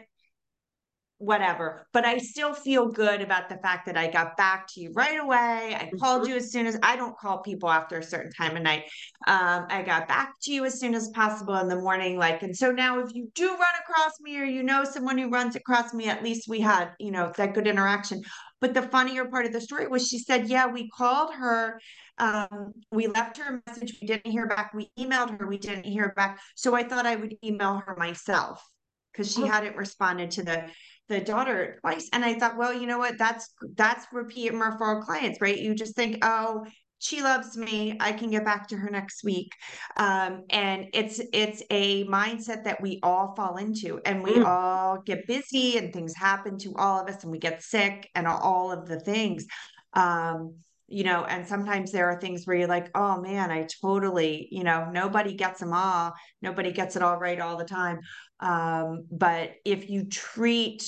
Whatever. 1.17 1.87
But 1.93 2.05
I 2.05 2.17
still 2.17 2.53
feel 2.53 2.91
good 2.91 3.21
about 3.21 3.49
the 3.49 3.55
fact 3.57 3.85
that 3.87 3.97
I 3.97 4.11
got 4.11 4.35
back 4.37 4.67
to 4.73 4.81
you 4.81 4.91
right 4.93 5.19
away. 5.19 5.75
I 5.75 5.85
mm-hmm. 5.85 5.97
called 5.97 6.27
you 6.27 6.35
as 6.35 6.51
soon 6.51 6.67
as 6.67 6.77
I 6.83 6.97
don't 6.97 7.17
call 7.17 7.41
people 7.41 7.69
after 7.69 7.97
a 7.97 8.03
certain 8.03 8.31
time 8.33 8.57
of 8.57 8.63
night. 8.63 8.83
Um, 9.25 9.65
I 9.69 9.81
got 9.83 10.07
back 10.07 10.33
to 10.43 10.51
you 10.51 10.65
as 10.65 10.79
soon 10.79 10.93
as 10.93 11.07
possible 11.09 11.55
in 11.55 11.69
the 11.69 11.77
morning. 11.77 12.17
Like, 12.17 12.43
and 12.43 12.55
so 12.55 12.69
now 12.69 12.99
if 12.99 13.15
you 13.15 13.31
do 13.33 13.47
run 13.47 13.75
across 13.81 14.19
me 14.21 14.37
or 14.39 14.43
you 14.43 14.61
know 14.61 14.83
someone 14.83 15.17
who 15.17 15.29
runs 15.29 15.55
across 15.55 15.93
me, 15.93 16.09
at 16.09 16.21
least 16.21 16.49
we 16.49 16.59
had, 16.59 16.91
you 16.99 17.11
know, 17.11 17.31
that 17.37 17.53
good 17.53 17.65
interaction. 17.65 18.21
But 18.61 18.73
the 18.73 18.83
funnier 18.83 19.25
part 19.25 19.45
of 19.45 19.53
the 19.53 19.61
story 19.61 19.87
was 19.87 20.07
she 20.07 20.17
said, 20.17 20.47
yeah, 20.47 20.67
we 20.67 20.89
called 20.89 21.33
her 21.33 21.79
um, 22.17 22.73
we 22.91 23.07
left 23.07 23.37
her 23.37 23.55
a 23.55 23.69
message. 23.69 23.97
We 24.01 24.07
didn't 24.07 24.31
hear 24.31 24.47
back. 24.47 24.73
We 24.73 24.89
emailed 24.97 25.39
her. 25.39 25.47
We 25.47 25.57
didn't 25.57 25.85
hear 25.85 26.13
back. 26.15 26.39
So 26.55 26.75
I 26.75 26.83
thought 26.83 27.05
I 27.05 27.15
would 27.15 27.35
email 27.43 27.81
her 27.85 27.95
myself 27.97 28.63
because 29.11 29.33
she 29.33 29.43
oh. 29.43 29.47
hadn't 29.47 29.75
responded 29.75 30.31
to 30.31 30.43
the 30.43 30.69
the 31.07 31.19
daughter 31.19 31.77
twice. 31.81 32.09
And 32.13 32.25
I 32.25 32.33
thought, 32.39 32.57
well, 32.57 32.73
you 32.73 32.87
know 32.87 32.97
what? 32.97 33.17
That's 33.17 33.53
that's 33.75 34.07
repeat 34.11 34.51
and 34.53 34.61
referral 34.61 35.03
clients, 35.03 35.39
right? 35.41 35.57
You 35.57 35.75
just 35.75 35.95
think, 35.95 36.19
oh, 36.23 36.65
she 36.99 37.21
loves 37.21 37.57
me. 37.57 37.97
I 37.99 38.13
can 38.13 38.29
get 38.29 38.45
back 38.45 38.67
to 38.69 38.77
her 38.77 38.89
next 38.89 39.23
week. 39.23 39.51
Um, 39.97 40.43
and 40.49 40.87
it's 40.93 41.21
it's 41.33 41.61
a 41.69 42.05
mindset 42.05 42.63
that 42.63 42.81
we 42.81 42.99
all 43.03 43.35
fall 43.35 43.57
into, 43.57 43.99
and 44.05 44.23
we 44.23 44.35
mm. 44.35 44.45
all 44.45 45.01
get 45.01 45.27
busy, 45.27 45.77
and 45.77 45.93
things 45.93 46.15
happen 46.15 46.57
to 46.59 46.73
all 46.75 47.01
of 47.01 47.07
us, 47.07 47.23
and 47.23 47.31
we 47.31 47.39
get 47.39 47.61
sick, 47.61 48.09
and 48.15 48.27
all 48.27 48.71
of 48.71 48.87
the 48.87 48.99
things. 48.99 49.45
Um, 49.93 50.55
you 50.87 51.03
know, 51.03 51.25
and 51.25 51.47
sometimes 51.47 51.91
there 51.91 52.09
are 52.09 52.19
things 52.19 52.45
where 52.45 52.55
you're 52.55 52.67
like, 52.67 52.91
oh 52.93 53.19
man, 53.19 53.49
I 53.49 53.67
totally, 53.81 54.47
you 54.51 54.63
know, 54.63 54.87
nobody 54.91 55.33
gets 55.33 55.59
them 55.59 55.73
all. 55.73 56.13
Nobody 56.43 56.71
gets 56.71 56.95
it 56.95 57.01
all 57.01 57.17
right 57.17 57.39
all 57.39 57.57
the 57.57 57.65
time. 57.65 57.99
Um, 58.39 59.05
but 59.09 59.53
if 59.65 59.89
you 59.89 60.05
treat 60.05 60.87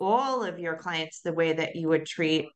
all 0.00 0.42
of 0.42 0.58
your 0.58 0.74
clients 0.76 1.20
the 1.20 1.32
way 1.32 1.52
that 1.52 1.76
you 1.76 1.88
would 1.88 2.06
treat 2.06 2.46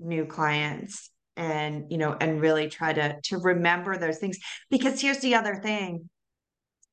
new 0.00 0.26
clients 0.26 1.10
and, 1.36 1.90
you 1.90 1.98
know, 1.98 2.16
and 2.20 2.40
really 2.40 2.68
try 2.68 2.92
to 2.92 3.16
to 3.24 3.38
remember 3.38 3.96
those 3.96 4.18
things. 4.18 4.38
Because 4.70 5.00
here's 5.00 5.20
the 5.20 5.34
other 5.34 5.56
thing. 5.56 6.08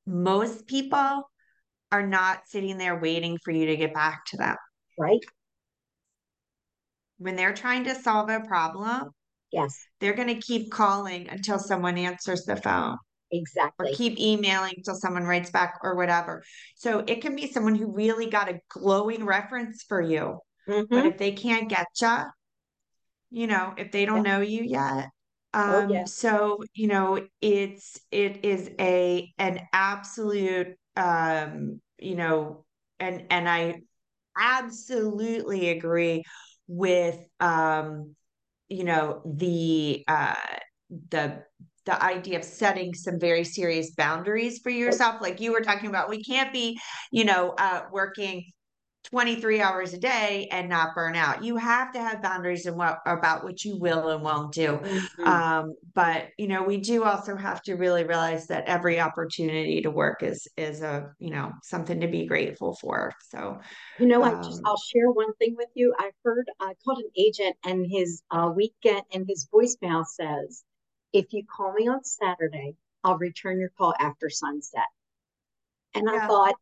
Most 0.06 0.68
people 0.68 1.30
are 1.92 2.06
not 2.06 2.42
sitting 2.48 2.78
there 2.78 3.00
waiting 3.00 3.38
for 3.44 3.52
you 3.52 3.68
to 3.68 3.78
get 3.78 3.94
back 3.94 4.26
to 4.28 4.38
them. 4.38 4.56
Right. 4.98 5.20
When 7.18 7.36
they're 7.36 7.54
trying 7.54 7.86
to 7.86 7.96
solve 7.96 8.30
a 8.30 8.42
problem, 8.42 9.12
Yes. 9.52 9.86
They're 10.00 10.14
going 10.14 10.28
to 10.28 10.42
keep 10.42 10.72
calling 10.72 11.30
until 11.30 11.60
someone 11.60 11.98
answers 11.98 12.44
the 12.46 12.56
phone. 12.56 12.98
Exactly. 13.32 13.92
Or 13.92 13.94
keep 13.94 14.20
emailing 14.20 14.74
until 14.78 14.96
someone 14.96 15.24
writes 15.24 15.52
back 15.52 15.76
or 15.84 15.96
whatever. 15.96 16.44
So 16.76 17.04
it 17.08 17.22
can 17.22 17.36
be 17.36 17.52
someone 17.52 17.76
who 17.76 17.94
really 17.94 18.30
got 18.30 18.50
a 18.50 18.60
glowing 18.70 19.26
reference 19.26 19.84
for 19.84 20.02
you. 20.02 20.40
Mm-hmm. 20.68 20.94
But 20.94 21.06
if 21.06 21.18
they 21.18 21.32
can't 21.32 21.70
get 21.70 21.88
you, 22.02 22.24
you 23.30 23.48
know, 23.48 23.74
if 23.78 23.92
they 23.92 24.06
don't 24.06 24.26
yeah. 24.26 24.38
know 24.38 24.42
you 24.42 24.64
yet, 24.64 25.10
oh, 25.54 25.60
um, 25.60 25.92
oh, 25.92 25.94
yeah. 25.94 26.06
so 26.06 26.64
you 26.74 26.88
know, 26.88 27.26
it's 27.42 28.00
it 28.12 28.46
is 28.46 28.70
a 28.80 29.32
an 29.38 29.62
absolute 29.74 30.76
um, 30.96 31.82
you 32.00 32.16
know, 32.16 32.66
and 33.00 33.26
and 33.30 33.48
I 33.48 33.82
absolutely 34.40 35.70
agree 35.70 36.24
with 36.68 37.18
um 37.40 38.16
you 38.70 38.84
know 38.84 39.22
the 39.26 40.04
uh 40.08 40.36
the 41.10 41.44
the 41.86 42.04
idea 42.04 42.38
of 42.38 42.44
setting 42.44 42.94
some 42.94 43.20
very 43.20 43.46
serious 43.46 43.92
boundaries 43.92 44.60
for 44.60 44.70
yourself 44.70 45.22
like 45.22 45.40
you 45.40 45.54
were 45.54 45.62
talking 45.62 45.90
about 45.90 46.10
we 46.10 46.22
can't 46.22 46.52
be 46.52 46.78
you 47.12 47.24
know 47.24 47.54
uh 47.58 47.84
working 47.92 48.44
23 49.12 49.62
hours 49.62 49.94
a 49.94 49.98
day 49.98 50.50
and 50.52 50.68
not 50.68 50.94
burn 50.94 51.16
out. 51.16 51.44
You 51.44 51.56
have 51.56 51.94
to 51.94 52.00
have 52.00 52.22
boundaries 52.22 52.66
and 52.66 52.76
what 52.76 53.00
about 53.06 53.44
what 53.44 53.64
you 53.64 53.78
will 53.78 54.10
and 54.10 54.22
won't 54.22 54.54
do. 54.54 54.68
Mm-hmm. 54.68 55.24
um 55.24 55.76
but 55.94 56.28
you 56.38 56.48
know 56.48 56.64
we 56.64 56.78
do 56.78 57.04
also 57.04 57.36
have 57.36 57.62
to 57.64 57.76
really 57.76 58.04
realize 58.04 58.48
that 58.48 58.66
every 58.66 59.00
opportunity 59.00 59.82
to 59.82 59.92
work 59.92 60.24
is 60.24 60.48
is 60.58 60.82
a 60.82 61.12
you 61.20 61.30
know 61.30 61.52
something 61.64 62.02
to 62.02 62.08
be 62.08 62.26
grateful 62.26 62.76
for. 62.76 63.14
So 63.30 63.60
you 63.98 64.08
know 64.08 64.24
um, 64.24 64.40
i 64.40 64.44
just 64.44 64.62
i'll 64.66 64.78
share 64.78 65.10
one 65.12 65.34
thing 65.36 65.56
with 65.58 65.70
you. 65.74 65.94
I 65.98 66.12
heard 66.24 66.50
i 66.60 66.74
called 66.84 67.00
an 67.00 67.10
agent 67.18 67.56
and 67.66 67.86
his 67.90 68.24
uh 68.32 68.52
weekend 68.54 69.04
and 69.14 69.26
his 69.28 69.48
voicemail 69.54 70.06
says 70.06 70.64
if 71.14 71.32
you 71.32 71.44
call 71.46 71.74
me 71.74 71.88
on 71.88 72.04
saturday 72.04 72.76
i'll 73.04 73.18
return 73.18 73.60
your 73.60 73.72
call 73.78 73.94
after 74.00 74.30
sunset. 74.30 74.88
And 75.94 76.10
yeah. 76.12 76.26
i 76.26 76.28
thought 76.28 76.56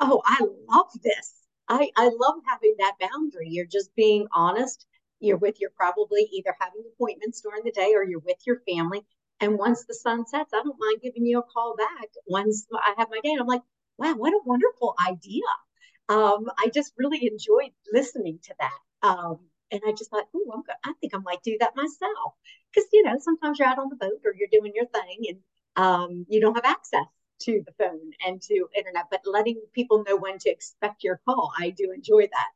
oh 0.00 0.22
i 0.24 0.40
love 0.68 0.90
this 1.02 1.41
I, 1.68 1.90
I 1.96 2.04
love 2.08 2.34
having 2.46 2.74
that 2.78 2.96
boundary. 3.00 3.48
You're 3.50 3.66
just 3.66 3.94
being 3.94 4.26
honest. 4.34 4.86
You're 5.20 5.38
with 5.38 5.56
you're 5.60 5.70
probably 5.76 6.28
either 6.32 6.54
having 6.60 6.82
appointments 6.94 7.40
during 7.40 7.62
the 7.64 7.70
day 7.72 7.92
or 7.94 8.04
you're 8.04 8.20
with 8.20 8.38
your 8.46 8.60
family. 8.68 9.02
And 9.40 9.58
once 9.58 9.84
the 9.86 9.94
sun 9.94 10.26
sets, 10.26 10.52
I 10.54 10.62
don't 10.62 10.78
mind 10.78 11.00
giving 11.02 11.26
you 11.26 11.38
a 11.38 11.42
call 11.42 11.74
back. 11.76 12.08
Once 12.26 12.66
I 12.72 12.94
have 12.98 13.08
my 13.10 13.20
day, 13.22 13.30
And 13.30 13.40
I'm 13.40 13.46
like, 13.46 13.62
wow, 13.98 14.14
what 14.14 14.32
a 14.32 14.40
wonderful 14.44 14.94
idea. 15.06 15.42
Um, 16.08 16.46
I 16.58 16.68
just 16.72 16.92
really 16.96 17.26
enjoyed 17.26 17.72
listening 17.92 18.38
to 18.44 18.54
that. 18.60 19.08
Um, 19.08 19.38
and 19.70 19.80
I 19.86 19.92
just 19.92 20.10
thought, 20.10 20.26
oh, 20.34 20.52
I'm 20.54 20.62
I 20.84 20.92
think 21.00 21.14
I 21.14 21.18
might 21.18 21.42
do 21.42 21.56
that 21.60 21.76
myself. 21.76 22.34
Because, 22.74 22.88
you 22.92 23.02
know, 23.02 23.16
sometimes 23.18 23.58
you're 23.58 23.68
out 23.68 23.78
on 23.78 23.88
the 23.88 23.96
boat 23.96 24.20
or 24.24 24.34
you're 24.36 24.48
doing 24.52 24.72
your 24.74 24.86
thing 24.86 25.24
and 25.28 25.38
um, 25.76 26.26
you 26.28 26.40
don't 26.40 26.54
have 26.54 26.64
access 26.64 27.06
to 27.44 27.62
the 27.66 27.72
phone 27.78 28.12
and 28.26 28.40
to 28.42 28.66
internet, 28.76 29.04
but 29.10 29.20
letting 29.24 29.60
people 29.72 30.04
know 30.06 30.16
when 30.16 30.38
to 30.38 30.50
expect 30.50 31.04
your 31.04 31.20
call. 31.24 31.52
I 31.58 31.70
do 31.70 31.92
enjoy 31.94 32.22
that. 32.22 32.48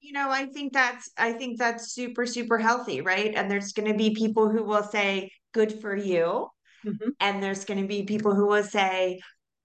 You 0.00 0.12
know, 0.12 0.30
I 0.30 0.46
think 0.46 0.72
that's 0.72 1.10
I 1.16 1.32
think 1.32 1.58
that's 1.58 1.92
super 1.92 2.26
super 2.26 2.58
healthy, 2.58 3.00
right? 3.00 3.34
And 3.34 3.50
there's 3.50 3.72
going 3.72 3.90
to 3.90 3.96
be 3.96 4.14
people 4.14 4.50
who 4.50 4.62
will 4.62 4.82
say 4.82 5.30
good 5.52 5.80
for 5.80 5.96
you. 5.96 6.48
Mm-hmm. 6.84 7.10
And 7.20 7.42
there's 7.42 7.64
going 7.64 7.80
to 7.80 7.88
be 7.88 8.02
people 8.02 8.34
who 8.34 8.46
will 8.46 8.62
say 8.62 9.20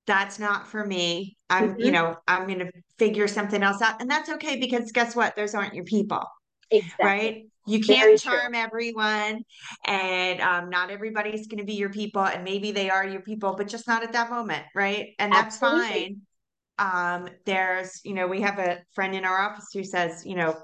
that's 0.07 0.39
not 0.39 0.67
for 0.67 0.85
me. 0.85 1.37
I'm, 1.49 1.71
mm-hmm. 1.71 1.81
you 1.81 1.91
know, 1.91 2.15
I'm 2.27 2.47
going 2.47 2.59
to 2.59 2.71
figure 2.97 3.27
something 3.27 3.61
else 3.61 3.81
out. 3.81 4.01
And 4.01 4.09
that's 4.09 4.29
okay 4.29 4.59
because 4.59 4.91
guess 4.91 5.15
what? 5.15 5.35
Those 5.35 5.53
aren't 5.53 5.73
your 5.73 5.83
people. 5.83 6.23
Exactly. 6.71 7.05
Right? 7.05 7.43
You 7.69 7.81
can't 7.81 8.19
charm 8.19 8.53
true. 8.53 8.61
everyone, 8.61 9.43
and 9.85 10.41
um, 10.41 10.69
not 10.69 10.89
everybody's 10.89 11.47
going 11.47 11.59
to 11.59 11.65
be 11.65 11.75
your 11.75 11.89
people, 11.89 12.23
and 12.23 12.43
maybe 12.43 12.71
they 12.71 12.89
are 12.89 13.07
your 13.07 13.21
people, 13.21 13.55
but 13.55 13.67
just 13.67 13.87
not 13.87 14.03
at 14.03 14.13
that 14.13 14.29
moment, 14.29 14.63
right? 14.75 15.09
And 15.19 15.31
that's 15.31 15.61
Absolutely. 15.61 16.21
fine. 16.77 17.17
Um, 17.17 17.29
there's, 17.45 18.01
you 18.03 18.13
know, 18.13 18.27
we 18.27 18.41
have 18.41 18.57
a 18.57 18.79
friend 18.93 19.13
in 19.13 19.25
our 19.25 19.39
office 19.39 19.67
who 19.73 19.83
says, 19.83 20.25
you 20.25 20.35
know, 20.35 20.55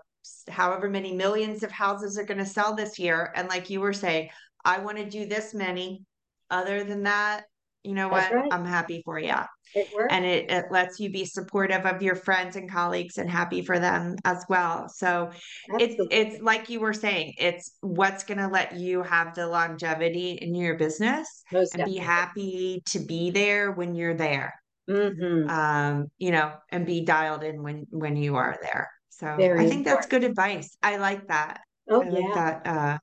however 0.49 0.89
many 0.89 1.13
millions 1.13 1.61
of 1.63 1.71
houses 1.71 2.17
are 2.17 2.23
going 2.23 2.37
to 2.37 2.45
sell 2.45 2.75
this 2.75 2.97
year. 2.97 3.31
And 3.35 3.47
like 3.49 3.69
you 3.69 3.81
were 3.81 3.93
saying, 3.93 4.29
I 4.63 4.79
want 4.79 4.97
to 4.97 5.09
do 5.09 5.25
this 5.25 5.53
many. 5.53 6.03
Other 6.49 6.83
than 6.83 7.03
that, 7.03 7.45
you 7.85 7.93
know 7.93 8.09
That's 8.09 8.31
what? 8.31 8.35
right. 8.35 8.51
I'm 8.51 8.65
happy 8.65 9.01
for 9.05 9.19
you. 9.19 9.35
It 9.73 9.87
works. 9.93 10.13
And 10.13 10.25
it, 10.25 10.49
it 10.49 10.65
lets 10.71 10.99
you 10.99 11.09
be 11.09 11.25
supportive 11.25 11.85
of 11.85 12.01
your 12.01 12.15
friends 12.15 12.55
and 12.55 12.69
colleagues 12.71 13.17
and 13.17 13.29
happy 13.29 13.61
for 13.61 13.79
them 13.79 14.15
as 14.23 14.45
well. 14.47 14.87
So 14.89 15.31
it's 15.77 15.95
Absolutely. 15.95 16.17
it's 16.17 16.41
like 16.41 16.69
you 16.69 16.79
were 16.79 16.93
saying, 16.93 17.33
it's 17.37 17.71
what's 17.81 18.23
gonna 18.23 18.49
let 18.49 18.75
you 18.75 19.03
have 19.03 19.35
the 19.35 19.47
longevity 19.47 20.33
in 20.41 20.55
your 20.55 20.75
business 20.77 21.43
Most 21.51 21.75
and 21.75 21.83
be 21.85 21.97
happy 21.97 22.81
to 22.87 22.99
be 22.99 23.31
there 23.31 23.71
when 23.71 23.95
you're 23.95 24.13
there. 24.15 24.53
Mhm. 24.87 25.49
Um, 25.49 26.07
you 26.17 26.31
know, 26.31 26.53
and 26.71 26.85
be 26.85 27.03
dialed 27.05 27.43
in 27.43 27.61
when 27.61 27.85
when 27.89 28.15
you 28.15 28.35
are 28.35 28.57
there. 28.61 28.89
So 29.09 29.27
I 29.27 29.37
Very 29.41 29.69
think 29.69 29.85
that's 29.85 30.07
good 30.07 30.23
advice. 30.23 30.75
I 30.81 30.97
like 30.97 31.27
that. 31.27 31.61
Oh, 31.89 32.01
I 32.01 32.09
like 32.09 32.21
yeah. 32.21 32.33
that 32.35 32.67
uh 32.67 32.97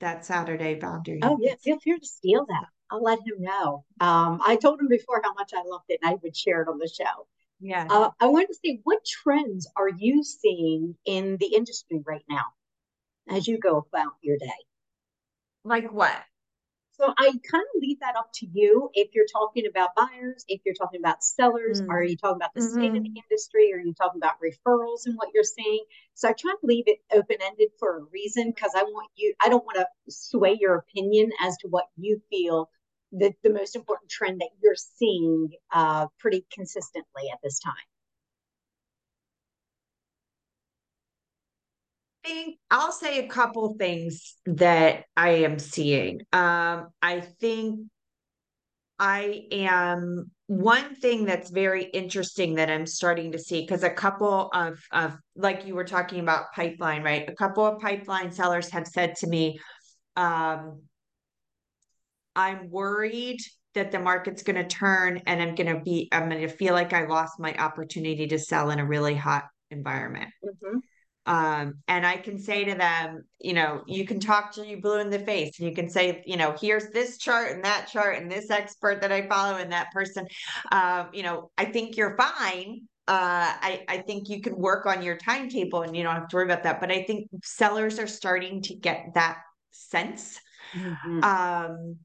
that 0.00 0.24
Saturday 0.24 0.74
boundary. 0.76 1.20
Oh, 1.22 1.38
yeah. 1.40 1.54
Feel 1.62 1.78
free 1.80 1.98
to 1.98 2.06
steal 2.06 2.46
that. 2.46 2.66
I'll 2.92 3.02
let 3.02 3.20
him 3.20 3.36
know. 3.38 3.84
Um, 4.00 4.40
I 4.44 4.56
told 4.56 4.78
him 4.78 4.88
before 4.88 5.22
how 5.24 5.32
much 5.32 5.52
I 5.54 5.62
loved 5.64 5.86
it 5.88 5.98
and 6.02 6.12
I 6.12 6.18
would 6.22 6.36
share 6.36 6.60
it 6.60 6.68
on 6.68 6.78
the 6.78 6.88
show. 6.88 7.26
Yeah. 7.58 7.86
Uh, 7.88 8.10
I 8.20 8.26
wanted 8.26 8.48
to 8.48 8.54
see 8.54 8.80
what 8.84 9.02
trends 9.04 9.66
are 9.76 9.88
you 9.88 10.22
seeing 10.22 10.94
in 11.06 11.38
the 11.38 11.46
industry 11.46 12.02
right 12.06 12.24
now 12.28 12.44
as 13.30 13.48
you 13.48 13.58
go 13.58 13.78
about 13.78 14.12
your 14.20 14.36
day? 14.36 14.50
Like 15.64 15.90
what? 15.90 16.12
So 16.98 17.14
I 17.16 17.24
kind 17.50 17.64
of 17.74 17.80
leave 17.80 18.00
that 18.00 18.16
up 18.16 18.30
to 18.34 18.46
you 18.52 18.90
if 18.92 19.14
you're 19.14 19.26
talking 19.32 19.66
about 19.66 19.94
buyers, 19.96 20.44
if 20.46 20.60
you're 20.66 20.74
talking 20.74 21.00
about 21.00 21.24
sellers, 21.24 21.80
Mm. 21.80 21.88
are 21.88 22.04
you 22.04 22.16
talking 22.18 22.36
about 22.36 22.52
the 22.54 22.60
state 22.60 22.94
of 22.94 23.02
the 23.02 23.08
Mhm. 23.08 23.22
industry, 23.30 23.72
are 23.72 23.78
you 23.78 23.94
talking 23.94 24.20
about 24.20 24.38
referrals 24.40 25.06
and 25.06 25.16
what 25.16 25.30
you're 25.32 25.42
seeing? 25.42 25.84
So 26.12 26.28
I 26.28 26.34
try 26.34 26.52
to 26.52 26.66
leave 26.66 26.84
it 26.86 26.98
open-ended 27.10 27.70
for 27.78 27.96
a 27.96 28.04
reason 28.12 28.50
because 28.50 28.72
I 28.74 28.82
want 28.82 29.10
you, 29.16 29.34
I 29.40 29.48
don't 29.48 29.64
want 29.64 29.78
to 29.78 29.88
sway 30.10 30.58
your 30.60 30.74
opinion 30.74 31.32
as 31.40 31.56
to 31.58 31.68
what 31.68 31.88
you 31.96 32.20
feel 32.28 32.70
the, 33.12 33.32
the 33.42 33.50
most 33.50 33.76
important 33.76 34.10
trend 34.10 34.40
that 34.40 34.50
you're 34.62 34.74
seeing 34.74 35.50
uh, 35.72 36.06
pretty 36.18 36.46
consistently 36.52 37.24
at 37.32 37.38
this 37.42 37.58
time. 37.58 37.74
I 42.24 42.28
think 42.28 42.58
I'll 42.70 42.92
say 42.92 43.18
a 43.18 43.28
couple 43.28 43.74
things 43.78 44.36
that 44.46 45.04
I 45.16 45.30
am 45.30 45.58
seeing. 45.58 46.20
Um, 46.32 46.88
I 47.02 47.20
think 47.40 47.88
I 48.98 49.46
am 49.50 50.30
one 50.46 50.94
thing 50.94 51.24
that's 51.24 51.50
very 51.50 51.84
interesting 51.84 52.54
that 52.54 52.70
I'm 52.70 52.86
starting 52.86 53.32
to 53.32 53.38
see 53.38 53.62
because 53.62 53.82
a 53.82 53.90
couple 53.90 54.48
of 54.54 54.78
of 54.92 55.16
like 55.34 55.66
you 55.66 55.74
were 55.74 55.84
talking 55.84 56.20
about 56.20 56.52
pipeline, 56.54 57.02
right? 57.02 57.28
A 57.28 57.34
couple 57.34 57.66
of 57.66 57.80
pipeline 57.80 58.30
sellers 58.30 58.70
have 58.70 58.86
said 58.86 59.16
to 59.16 59.26
me, 59.26 59.58
um, 60.14 60.82
I'm 62.34 62.70
worried 62.70 63.40
that 63.74 63.90
the 63.90 63.98
market's 63.98 64.42
going 64.42 64.56
to 64.56 64.66
turn 64.66 65.22
and 65.26 65.40
I'm 65.40 65.54
going 65.54 65.74
to 65.74 65.82
be 65.82 66.08
I'm 66.12 66.28
going 66.28 66.42
to 66.42 66.48
feel 66.48 66.74
like 66.74 66.92
I 66.92 67.06
lost 67.06 67.38
my 67.38 67.54
opportunity 67.54 68.26
to 68.28 68.38
sell 68.38 68.70
in 68.70 68.78
a 68.78 68.86
really 68.86 69.14
hot 69.14 69.44
environment. 69.70 70.30
Mm-hmm. 70.44 70.78
Um, 71.24 71.74
and 71.86 72.04
I 72.04 72.16
can 72.16 72.38
say 72.38 72.64
to 72.64 72.74
them, 72.74 73.22
you 73.40 73.52
know, 73.52 73.82
you 73.86 74.04
can 74.04 74.18
talk 74.18 74.52
to 74.54 74.66
you 74.66 74.80
blue 74.80 74.98
in 74.98 75.08
the 75.08 75.20
face 75.20 75.58
and 75.58 75.68
you 75.68 75.74
can 75.74 75.88
say, 75.88 76.22
you 76.26 76.36
know, 76.36 76.54
here's 76.60 76.88
this 76.88 77.16
chart 77.16 77.52
and 77.52 77.64
that 77.64 77.88
chart 77.92 78.16
and 78.16 78.30
this 78.30 78.50
expert 78.50 79.00
that 79.00 79.12
I 79.12 79.28
follow 79.28 79.56
and 79.56 79.70
that 79.70 79.92
person. 79.92 80.26
Um, 80.72 81.10
you 81.12 81.22
know, 81.22 81.50
I 81.56 81.66
think 81.66 81.96
you're 81.96 82.16
fine. 82.16 82.88
Uh, 83.06 83.54
I, 83.60 83.84
I 83.88 83.98
think 83.98 84.28
you 84.28 84.40
can 84.40 84.56
work 84.56 84.86
on 84.86 85.02
your 85.02 85.16
timetable 85.16 85.82
and 85.82 85.96
you 85.96 86.02
don't 86.02 86.14
have 86.14 86.28
to 86.28 86.36
worry 86.36 86.44
about 86.44 86.64
that. 86.64 86.80
But 86.80 86.90
I 86.90 87.04
think 87.04 87.28
sellers 87.44 88.00
are 88.00 88.08
starting 88.08 88.60
to 88.62 88.74
get 88.74 89.12
that 89.14 89.38
sense. 89.70 90.40
Mm-hmm. 90.74 91.22
Um, 91.22 91.98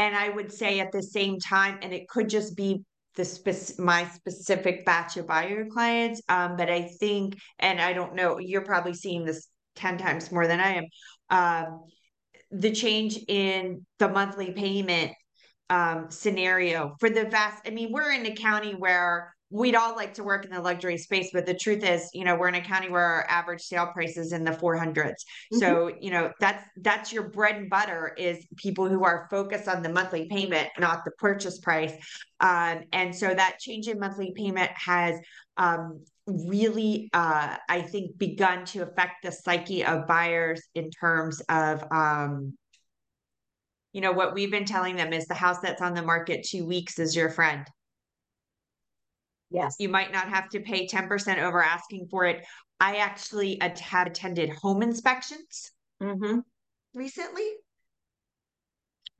and 0.00 0.16
I 0.16 0.30
would 0.30 0.50
say 0.50 0.80
at 0.80 0.92
the 0.92 1.02
same 1.02 1.38
time, 1.38 1.78
and 1.82 1.92
it 1.92 2.08
could 2.08 2.30
just 2.30 2.56
be 2.56 2.82
the 3.16 3.24
spec- 3.24 3.78
my 3.78 4.08
specific 4.08 4.86
batch 4.86 5.18
of 5.18 5.26
buyer 5.26 5.66
clients. 5.66 6.22
Um, 6.26 6.56
but 6.56 6.70
I 6.70 6.88
think, 6.98 7.36
and 7.58 7.78
I 7.78 7.92
don't 7.92 8.14
know, 8.14 8.38
you're 8.38 8.64
probably 8.64 8.94
seeing 8.94 9.26
this 9.26 9.46
10 9.76 9.98
times 9.98 10.32
more 10.32 10.46
than 10.46 10.58
I 10.58 10.76
am. 10.76 10.84
Um, 11.28 11.80
the 12.50 12.72
change 12.72 13.18
in 13.28 13.84
the 13.98 14.08
monthly 14.08 14.52
payment 14.52 15.12
um, 15.68 16.06
scenario 16.08 16.96
for 16.98 17.10
the 17.10 17.26
vast, 17.26 17.62
I 17.66 17.70
mean, 17.70 17.92
we're 17.92 18.10
in 18.10 18.24
a 18.24 18.34
county 18.34 18.72
where 18.72 19.34
we'd 19.50 19.74
all 19.74 19.96
like 19.96 20.14
to 20.14 20.22
work 20.22 20.44
in 20.44 20.52
the 20.52 20.60
luxury 20.60 20.96
space, 20.96 21.30
but 21.32 21.44
the 21.44 21.54
truth 21.54 21.82
is, 21.82 22.08
you 22.14 22.24
know, 22.24 22.36
we're 22.36 22.48
in 22.48 22.54
a 22.54 22.60
county 22.60 22.88
where 22.88 23.04
our 23.04 23.26
average 23.28 23.62
sale 23.62 23.88
price 23.88 24.16
is 24.16 24.32
in 24.32 24.44
the 24.44 24.52
400s. 24.52 24.94
Mm-hmm. 24.94 25.58
So, 25.58 25.90
you 26.00 26.12
know, 26.12 26.30
that's 26.38 26.64
that's 26.76 27.12
your 27.12 27.28
bread 27.28 27.56
and 27.56 27.68
butter 27.68 28.14
is 28.16 28.46
people 28.56 28.88
who 28.88 29.04
are 29.04 29.26
focused 29.28 29.66
on 29.66 29.82
the 29.82 29.88
monthly 29.88 30.28
payment, 30.28 30.68
not 30.78 31.04
the 31.04 31.10
purchase 31.12 31.58
price. 31.58 31.92
Um, 32.38 32.82
and 32.92 33.14
so 33.14 33.34
that 33.34 33.58
change 33.58 33.88
in 33.88 33.98
monthly 33.98 34.32
payment 34.36 34.70
has 34.74 35.18
um, 35.56 36.04
really, 36.26 37.10
uh, 37.12 37.56
I 37.68 37.82
think, 37.82 38.18
begun 38.18 38.64
to 38.66 38.82
affect 38.82 39.24
the 39.24 39.32
psyche 39.32 39.84
of 39.84 40.06
buyers 40.06 40.62
in 40.76 40.90
terms 40.90 41.40
of 41.48 41.84
um, 41.90 42.56
you 43.92 44.00
know 44.00 44.12
what 44.12 44.34
we've 44.34 44.52
been 44.52 44.64
telling 44.64 44.94
them 44.94 45.12
is 45.12 45.26
the 45.26 45.34
house 45.34 45.58
that's 45.60 45.82
on 45.82 45.94
the 45.94 46.02
market 46.02 46.46
two 46.48 46.64
weeks 46.64 47.00
is 47.00 47.16
your 47.16 47.28
friend 47.28 47.66
Yes. 49.50 49.76
you 49.78 49.88
might 49.88 50.12
not 50.12 50.28
have 50.28 50.48
to 50.50 50.60
pay 50.60 50.86
10% 50.86 51.40
over 51.40 51.62
asking 51.62 52.06
for 52.10 52.24
it 52.24 52.44
i 52.80 52.96
actually 52.96 53.58
have 53.60 54.06
attended 54.06 54.50
home 54.50 54.82
inspections 54.82 55.72
Mm-hmm. 56.02 56.40
recently 56.94 57.48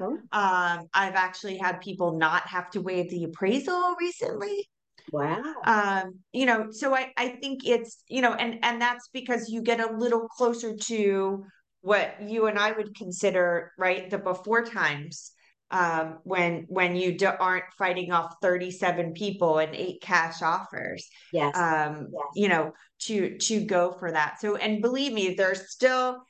Oh, 0.00 0.18
um 0.32 0.86
i've 0.94 1.14
actually 1.14 1.56
had 1.56 1.80
people 1.80 2.16
not 2.16 2.46
have 2.46 2.70
to 2.70 2.80
waive 2.80 3.10
the 3.10 3.24
appraisal 3.24 3.96
recently 3.98 4.68
wow. 5.12 5.42
um 5.64 6.14
you 6.32 6.46
know 6.46 6.68
so 6.70 6.94
i 6.94 7.12
i 7.16 7.28
think 7.28 7.66
it's 7.66 8.02
you 8.08 8.22
know 8.22 8.34
and 8.34 8.58
and 8.64 8.80
that's 8.80 9.08
because 9.12 9.48
you 9.50 9.62
get 9.62 9.80
a 9.80 9.96
little 9.96 10.28
closer 10.28 10.76
to 10.76 11.44
what 11.80 12.14
you 12.22 12.46
and 12.46 12.58
i 12.58 12.70
would 12.72 12.94
consider 12.94 13.72
right 13.78 14.10
the 14.10 14.18
before 14.18 14.64
times 14.64 15.32
um 15.70 16.18
when 16.24 16.64
when 16.68 16.96
you 16.96 17.16
do, 17.16 17.26
aren't 17.26 17.64
fighting 17.78 18.12
off 18.12 18.34
37 18.42 19.12
people 19.12 19.58
and 19.58 19.74
eight 19.74 20.00
cash 20.00 20.42
offers 20.42 21.08
Yes. 21.32 21.56
um 21.56 22.08
Yes. 22.12 22.24
you 22.34 22.48
know 22.48 22.72
to 23.00 23.38
to 23.38 23.64
go 23.64 23.92
for 23.92 24.10
that 24.10 24.40
so 24.40 24.56
and 24.56 24.82
believe 24.82 25.12
me 25.12 25.34
there's 25.34 25.70
still 25.70 26.22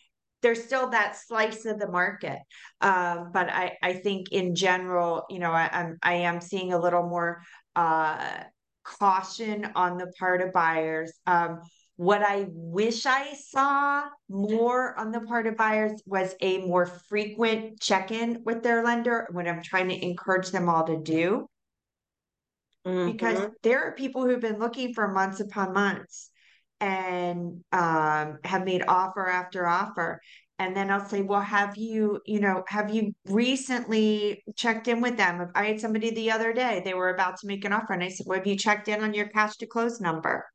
there's 0.42 0.62
still 0.64 0.90
that 0.90 1.16
slice 1.16 1.64
of 1.64 1.78
the 1.78 1.88
market 1.88 2.38
um 2.80 3.30
but 3.32 3.48
i 3.50 3.76
i 3.82 3.92
think 3.94 4.30
in 4.32 4.54
general 4.54 5.24
you 5.30 5.38
know 5.38 5.52
I, 5.52 5.68
i'm 5.72 5.98
i 6.02 6.14
am 6.14 6.40
seeing 6.40 6.72
a 6.72 6.78
little 6.78 7.02
more 7.08 7.42
uh 7.76 8.44
caution 8.82 9.70
on 9.74 9.98
the 9.98 10.10
part 10.18 10.40
of 10.40 10.52
buyers. 10.52 11.12
Um, 11.26 11.60
what 12.00 12.22
I 12.22 12.46
wish 12.48 13.04
I 13.04 13.34
saw 13.34 14.04
more 14.26 14.98
on 14.98 15.12
the 15.12 15.20
part 15.20 15.46
of 15.46 15.58
buyers 15.58 16.00
was 16.06 16.34
a 16.40 16.56
more 16.56 16.86
frequent 16.86 17.78
check 17.78 18.10
in 18.10 18.40
with 18.42 18.62
their 18.62 18.82
lender, 18.82 19.28
what 19.32 19.46
I'm 19.46 19.62
trying 19.62 19.90
to 19.90 20.02
encourage 20.02 20.50
them 20.50 20.70
all 20.70 20.86
to 20.86 20.96
do. 20.96 21.46
Mm-hmm. 22.86 23.12
Because 23.12 23.48
there 23.62 23.84
are 23.84 23.92
people 23.92 24.24
who've 24.24 24.40
been 24.40 24.58
looking 24.58 24.94
for 24.94 25.08
months 25.08 25.40
upon 25.40 25.74
months 25.74 26.30
and 26.80 27.62
um, 27.70 28.38
have 28.44 28.64
made 28.64 28.82
offer 28.88 29.28
after 29.28 29.66
offer. 29.66 30.22
And 30.58 30.74
then 30.74 30.90
I'll 30.90 31.06
say, 31.06 31.20
well, 31.20 31.42
have 31.42 31.76
you, 31.76 32.22
you 32.24 32.40
know, 32.40 32.64
have 32.66 32.94
you 32.94 33.12
recently 33.26 34.42
checked 34.56 34.88
in 34.88 35.02
with 35.02 35.18
them? 35.18 35.50
I 35.54 35.66
had 35.66 35.80
somebody 35.80 36.12
the 36.12 36.30
other 36.30 36.54
day, 36.54 36.80
they 36.82 36.94
were 36.94 37.10
about 37.10 37.36
to 37.40 37.46
make 37.46 37.66
an 37.66 37.74
offer. 37.74 37.92
And 37.92 38.02
I 38.02 38.08
said, 38.08 38.24
well, 38.26 38.38
have 38.38 38.46
you 38.46 38.56
checked 38.56 38.88
in 38.88 39.02
on 39.02 39.12
your 39.12 39.28
cash 39.28 39.58
to 39.58 39.66
close 39.66 40.00
number? 40.00 40.46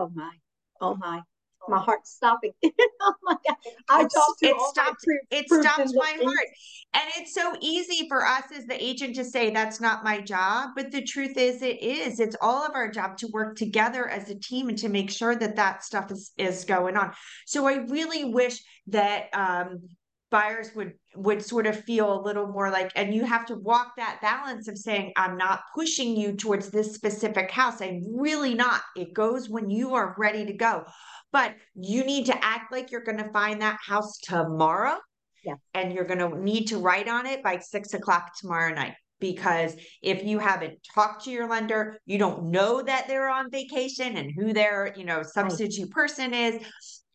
Oh 0.00 0.10
my. 0.14 0.32
Oh 0.80 0.96
my. 0.96 1.20
My 1.68 1.78
heart's 1.78 2.10
stopping. 2.10 2.52
oh 2.64 3.14
my 3.22 3.36
God. 3.46 3.56
I 3.90 4.00
It's- 4.00 4.14
talked 4.14 4.38
to 4.40 4.46
it 4.48 4.56
stopped- 4.70 5.04
It 5.30 5.46
stopped 5.46 5.90
my 5.94 6.16
heart. 6.24 6.46
And 6.94 7.04
it's 7.18 7.34
so 7.34 7.54
easy 7.60 8.08
for 8.08 8.26
us 8.26 8.44
as 8.56 8.64
the 8.64 8.82
agent 8.82 9.14
to 9.16 9.24
say, 9.24 9.50
that's 9.50 9.78
not 9.80 10.02
my 10.02 10.20
job. 10.22 10.70
But 10.74 10.90
the 10.90 11.02
truth 11.02 11.36
is, 11.36 11.60
it 11.62 11.82
is. 11.82 12.18
It's 12.18 12.34
all 12.40 12.64
of 12.66 12.74
our 12.74 12.90
job 12.90 13.18
to 13.18 13.28
work 13.28 13.56
together 13.56 14.08
as 14.08 14.30
a 14.30 14.34
team 14.34 14.70
and 14.70 14.78
to 14.78 14.88
make 14.88 15.10
sure 15.10 15.36
that 15.36 15.56
that 15.56 15.84
stuff 15.84 16.10
is, 16.10 16.32
is 16.38 16.64
going 16.64 16.96
on. 16.96 17.12
So 17.46 17.68
I 17.68 17.74
really 17.74 18.24
wish 18.24 18.58
that 18.88 19.26
um, 19.34 19.82
buyers 20.30 20.70
would 20.74 20.94
would 21.16 21.44
sort 21.44 21.66
of 21.66 21.84
feel 21.84 22.20
a 22.20 22.22
little 22.22 22.46
more 22.46 22.70
like 22.70 22.92
and 22.94 23.14
you 23.14 23.24
have 23.24 23.44
to 23.44 23.56
walk 23.56 23.92
that 23.96 24.20
balance 24.22 24.68
of 24.68 24.78
saying 24.78 25.12
i'm 25.16 25.36
not 25.36 25.60
pushing 25.74 26.16
you 26.16 26.32
towards 26.32 26.70
this 26.70 26.94
specific 26.94 27.50
house 27.50 27.80
i'm 27.82 28.02
really 28.16 28.54
not 28.54 28.82
it 28.96 29.12
goes 29.12 29.48
when 29.48 29.68
you 29.68 29.94
are 29.94 30.14
ready 30.18 30.44
to 30.44 30.52
go 30.52 30.84
but 31.32 31.54
you 31.74 32.04
need 32.04 32.26
to 32.26 32.44
act 32.44 32.72
like 32.72 32.90
you're 32.90 33.02
going 33.02 33.18
to 33.18 33.30
find 33.32 33.60
that 33.60 33.78
house 33.84 34.18
tomorrow 34.18 34.96
Yeah. 35.44 35.54
and 35.74 35.92
you're 35.92 36.04
going 36.04 36.18
to 36.20 36.40
need 36.40 36.66
to 36.66 36.78
write 36.78 37.08
on 37.08 37.26
it 37.26 37.42
by 37.42 37.58
six 37.58 37.94
o'clock 37.94 38.36
tomorrow 38.38 38.72
night 38.72 38.94
because 39.20 39.76
if 40.02 40.24
you 40.24 40.38
haven't 40.38 40.78
talked 40.94 41.24
to 41.24 41.30
your 41.30 41.48
lender, 41.48 42.00
you 42.06 42.18
don't 42.18 42.50
know 42.50 42.82
that 42.82 43.06
they're 43.06 43.28
on 43.28 43.50
vacation 43.50 44.16
and 44.16 44.32
who 44.36 44.52
their, 44.52 44.94
you 44.96 45.04
know, 45.04 45.22
substitute 45.22 45.84
right. 45.84 45.90
person 45.90 46.34
is. 46.34 46.66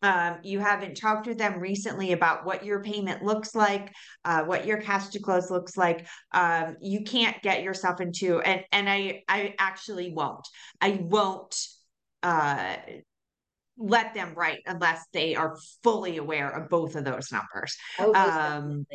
Um, 0.06 0.38
you 0.44 0.60
haven't 0.60 0.96
talked 0.96 1.26
with 1.26 1.40
them 1.40 1.60
recently 1.60 2.12
about 2.12 2.46
what 2.46 2.64
your 2.64 2.84
payment 2.84 3.24
looks 3.24 3.56
like, 3.56 3.92
uh, 4.24 4.44
what 4.44 4.68
your 4.68 4.80
cash 4.80 5.08
to 5.10 5.20
close 5.20 5.50
looks 5.50 5.76
like. 5.76 6.06
Um, 6.32 6.76
you 6.80 7.04
can't 7.04 7.42
get 7.42 7.64
yourself 7.64 8.00
into 8.02 8.40
and 8.40 8.64
and 8.72 8.88
I 8.88 9.24
I 9.28 9.56
actually 9.58 10.14
won't. 10.14 10.48
I 10.80 11.00
won't 11.02 11.56
uh, 12.22 12.76
let 13.80 14.14
them 14.14 14.36
write 14.36 14.60
unless 14.68 15.04
they 15.12 15.34
are 15.34 15.58
fully 15.82 16.18
aware 16.18 16.50
of 16.52 16.70
both 16.70 16.96
of 16.96 17.04
those 17.04 17.32
numbers. 17.32 17.76
Oh, 17.98 18.14
um, 18.14 18.86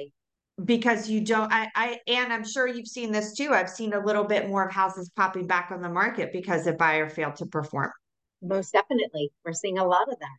because 0.65 1.09
you 1.09 1.23
don't 1.23 1.51
I, 1.51 1.69
I 1.75 1.99
and 2.07 2.31
i'm 2.31 2.45
sure 2.45 2.67
you've 2.67 2.87
seen 2.87 3.13
this 3.13 3.35
too 3.35 3.53
i've 3.55 3.71
seen 3.71 3.95
a 3.95 4.05
little 4.05 4.25
bit 4.25 4.47
more 4.47 4.67
of 4.67 4.71
houses 4.71 5.11
popping 5.17 5.47
back 5.47 5.71
on 5.71 5.81
the 5.81 5.89
market 5.89 6.35
because 6.35 6.65
the 6.65 6.75
buyer 6.75 7.09
failed 7.09 7.37
to 7.37 7.47
perform 7.47 7.91
most 8.43 8.73
definitely 8.73 9.31
we're 9.43 9.55
seeing 9.55 9.79
a 9.79 9.87
lot 9.87 10.13
of 10.13 10.19
that 10.19 10.37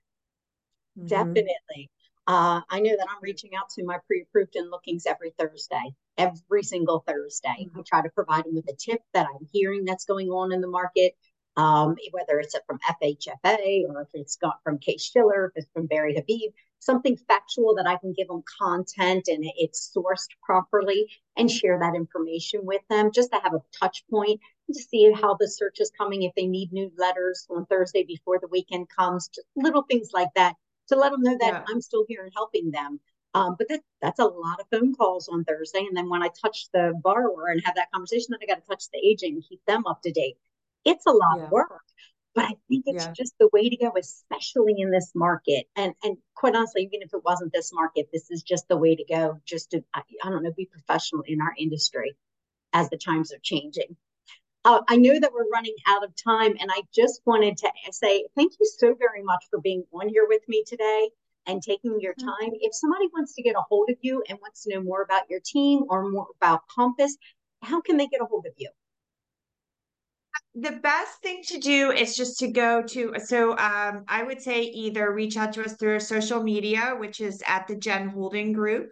mm-hmm. 0.97 1.07
definitely 1.07 1.89
uh, 2.27 2.61
i 2.69 2.79
know 2.79 2.95
that 2.97 3.07
i'm 3.09 3.21
reaching 3.21 3.51
out 3.57 3.69
to 3.69 3.83
my 3.83 3.97
pre-approved 4.07 4.55
and 4.55 4.71
lookings 4.71 5.05
every 5.05 5.33
thursday 5.39 5.93
every 6.17 6.63
single 6.63 7.03
thursday 7.07 7.65
mm-hmm. 7.67 7.79
i 7.79 7.83
try 7.85 8.01
to 8.01 8.09
provide 8.09 8.45
them 8.45 8.55
with 8.55 8.69
a 8.69 8.75
tip 8.75 9.01
that 9.13 9.25
i'm 9.25 9.47
hearing 9.51 9.85
that's 9.85 10.05
going 10.05 10.29
on 10.29 10.51
in 10.51 10.61
the 10.61 10.67
market 10.67 11.13
um, 11.57 11.95
whether 12.11 12.39
it's 12.39 12.55
from 12.65 12.79
FHFA 12.89 13.83
or 13.89 14.01
if 14.01 14.07
it's 14.13 14.37
got 14.37 14.63
from 14.63 14.77
Case 14.77 15.03
Shiller, 15.03 15.47
if 15.47 15.51
it's 15.63 15.71
from 15.73 15.85
Barry 15.85 16.15
Habib, 16.15 16.51
something 16.79 17.17
factual 17.27 17.75
that 17.75 17.87
I 17.87 17.97
can 17.97 18.13
give 18.13 18.27
them 18.27 18.43
content 18.59 19.27
and 19.27 19.43
it's 19.57 19.91
sourced 19.95 20.29
properly 20.43 21.07
and 21.37 21.51
share 21.51 21.77
that 21.79 21.95
information 21.95 22.61
with 22.63 22.81
them 22.89 23.11
just 23.13 23.31
to 23.31 23.39
have 23.43 23.53
a 23.53 23.61
touch 23.79 24.03
point 24.09 24.39
to 24.73 24.81
see 24.81 25.11
how 25.11 25.35
the 25.39 25.47
search 25.47 25.79
is 25.79 25.91
coming, 25.97 26.23
if 26.23 26.33
they 26.35 26.47
need 26.47 26.71
new 26.71 26.89
letters 26.97 27.45
on 27.49 27.65
Thursday 27.65 28.03
before 28.03 28.39
the 28.39 28.47
weekend 28.47 28.87
comes, 28.89 29.27
just 29.27 29.47
little 29.55 29.83
things 29.83 30.11
like 30.13 30.29
that 30.35 30.55
to 30.87 30.95
let 30.95 31.11
them 31.11 31.21
know 31.21 31.37
that 31.39 31.53
yeah. 31.53 31.63
I'm 31.69 31.81
still 31.81 32.05
here 32.07 32.23
and 32.23 32.31
helping 32.35 32.71
them. 32.71 32.99
Um, 33.33 33.55
but 33.57 33.69
that, 33.69 33.81
that's 34.01 34.19
a 34.19 34.25
lot 34.25 34.59
of 34.59 34.67
phone 34.71 34.93
calls 34.93 35.29
on 35.29 35.45
Thursday. 35.45 35.79
And 35.79 35.95
then 35.95 36.09
when 36.09 36.21
I 36.21 36.29
touch 36.41 36.67
the 36.73 36.93
borrower 37.01 37.47
and 37.47 37.61
have 37.63 37.75
that 37.75 37.91
conversation, 37.91 38.27
then 38.31 38.39
I 38.43 38.53
got 38.53 38.61
to 38.61 38.67
touch 38.67 38.85
the 38.91 38.99
agent 38.99 39.33
and 39.35 39.43
keep 39.47 39.61
them 39.65 39.85
up 39.87 40.01
to 40.03 40.11
date. 40.11 40.37
It's 40.83 41.05
a 41.05 41.11
lot 41.11 41.37
yeah. 41.37 41.45
of 41.45 41.51
work, 41.51 41.81
but 42.35 42.45
I 42.45 42.55
think 42.67 42.83
it's 42.87 43.05
yeah. 43.05 43.13
just 43.13 43.33
the 43.39 43.49
way 43.53 43.69
to 43.69 43.77
go, 43.77 43.91
especially 43.97 44.75
in 44.77 44.91
this 44.91 45.11
market. 45.15 45.67
And 45.75 45.93
and 46.03 46.17
quite 46.35 46.55
honestly, 46.55 46.81
even 46.83 47.01
if 47.01 47.13
it 47.13 47.23
wasn't 47.23 47.53
this 47.53 47.71
market, 47.73 48.09
this 48.11 48.31
is 48.31 48.43
just 48.43 48.67
the 48.67 48.77
way 48.77 48.95
to 48.95 49.05
go. 49.05 49.39
Just 49.45 49.71
to 49.71 49.83
I, 49.93 50.01
I 50.23 50.29
don't 50.29 50.43
know, 50.43 50.51
be 50.51 50.65
professional 50.65 51.23
in 51.25 51.39
our 51.39 51.53
industry 51.57 52.17
as 52.73 52.89
the 52.89 52.97
times 52.97 53.31
are 53.31 53.39
changing. 53.41 53.95
Uh, 54.63 54.81
I 54.87 54.95
know 54.97 55.19
that 55.19 55.33
we're 55.33 55.49
running 55.49 55.75
out 55.87 56.03
of 56.03 56.11
time, 56.15 56.55
and 56.59 56.69
I 56.71 56.81
just 56.93 57.21
wanted 57.25 57.57
to 57.57 57.71
say 57.91 58.25
thank 58.35 58.53
you 58.59 58.65
so 58.77 58.93
very 58.93 59.23
much 59.23 59.43
for 59.49 59.59
being 59.59 59.83
on 59.93 60.09
here 60.09 60.27
with 60.27 60.41
me 60.47 60.63
today 60.67 61.09
and 61.47 61.61
taking 61.61 61.99
your 61.99 62.13
mm-hmm. 62.13 62.27
time. 62.27 62.51
If 62.61 62.75
somebody 62.75 63.07
wants 63.13 63.33
to 63.35 63.41
get 63.41 63.55
a 63.55 63.61
hold 63.61 63.89
of 63.89 63.97
you 64.01 64.23
and 64.29 64.37
wants 64.39 64.63
to 64.63 64.75
know 64.75 64.83
more 64.83 65.01
about 65.01 65.29
your 65.29 65.39
team 65.43 65.85
or 65.89 66.09
more 66.09 66.27
about 66.39 66.61
Compass, 66.67 67.17
how 67.63 67.81
can 67.81 67.97
they 67.97 68.07
get 68.07 68.21
a 68.21 68.25
hold 68.25 68.45
of 68.45 68.53
you? 68.57 68.69
the 70.55 70.71
best 70.71 71.21
thing 71.21 71.41
to 71.43 71.59
do 71.59 71.91
is 71.91 72.15
just 72.15 72.39
to 72.39 72.47
go 72.47 72.81
to 72.81 73.13
so 73.23 73.51
um, 73.57 74.03
i 74.07 74.21
would 74.21 74.41
say 74.41 74.63
either 74.63 75.13
reach 75.13 75.37
out 75.37 75.53
to 75.53 75.63
us 75.63 75.75
through 75.77 75.99
social 75.99 76.43
media 76.43 76.95
which 76.99 77.21
is 77.21 77.41
at 77.47 77.67
the 77.67 77.75
jen 77.75 78.09
Holden 78.09 78.51
group 78.51 78.91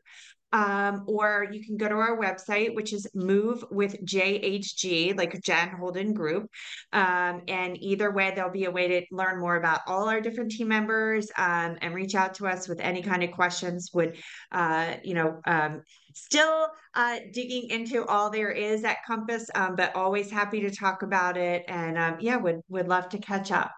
um, 0.52 1.04
or 1.08 1.48
you 1.52 1.64
can 1.66 1.78
go 1.78 1.88
to 1.88 1.96
our 1.96 2.18
website, 2.18 2.76
which 2.76 2.94
is 2.94 3.08
Move 3.14 3.64
with 3.72 4.04
JHG, 4.06 5.18
like 5.18 5.42
Jen 5.42 5.70
Holden 5.70 6.14
Group. 6.14 6.50
Um, 6.94 7.42
and 7.48 7.78
either 7.82 8.12
way, 8.12 8.32
there'll 8.36 8.52
be 8.52 8.66
a 8.66 8.72
way 8.72 8.88
to 8.88 9.06
learn 9.12 9.40
more 9.40 9.56
about 9.56 9.82
all 9.88 10.10
our 10.10 10.22
different 10.22 10.52
team 10.52 10.68
members 10.68 11.30
um, 11.38 11.78
and 11.82 11.94
reach 11.94 12.16
out 12.16 12.34
to 12.36 12.48
us 12.48 12.68
with 12.68 12.80
any 12.80 13.02
kind 13.02 13.24
of 13.24 13.32
questions. 13.32 13.90
Would 13.94 14.18
uh, 14.52 14.96
you 15.04 15.14
know? 15.14 15.42
Um, 15.46 15.84
still 16.14 16.68
uh, 16.96 17.20
digging 17.32 17.70
into 17.70 18.06
all 18.06 18.30
there 18.30 18.52
is 18.52 18.84
at 18.84 18.98
Compass, 19.06 19.50
um, 19.56 19.76
but 19.76 19.96
always 19.96 20.30
happy 20.32 20.62
to 20.62 20.72
talk 20.72 21.02
about 21.02 21.38
it. 21.38 21.64
And 21.68 21.98
um, 21.98 22.18
yeah, 22.20 22.38
would 22.38 22.62
would 22.70 22.88
love 22.88 23.10
to 23.10 23.18
catch 23.20 23.52
up. 23.52 23.72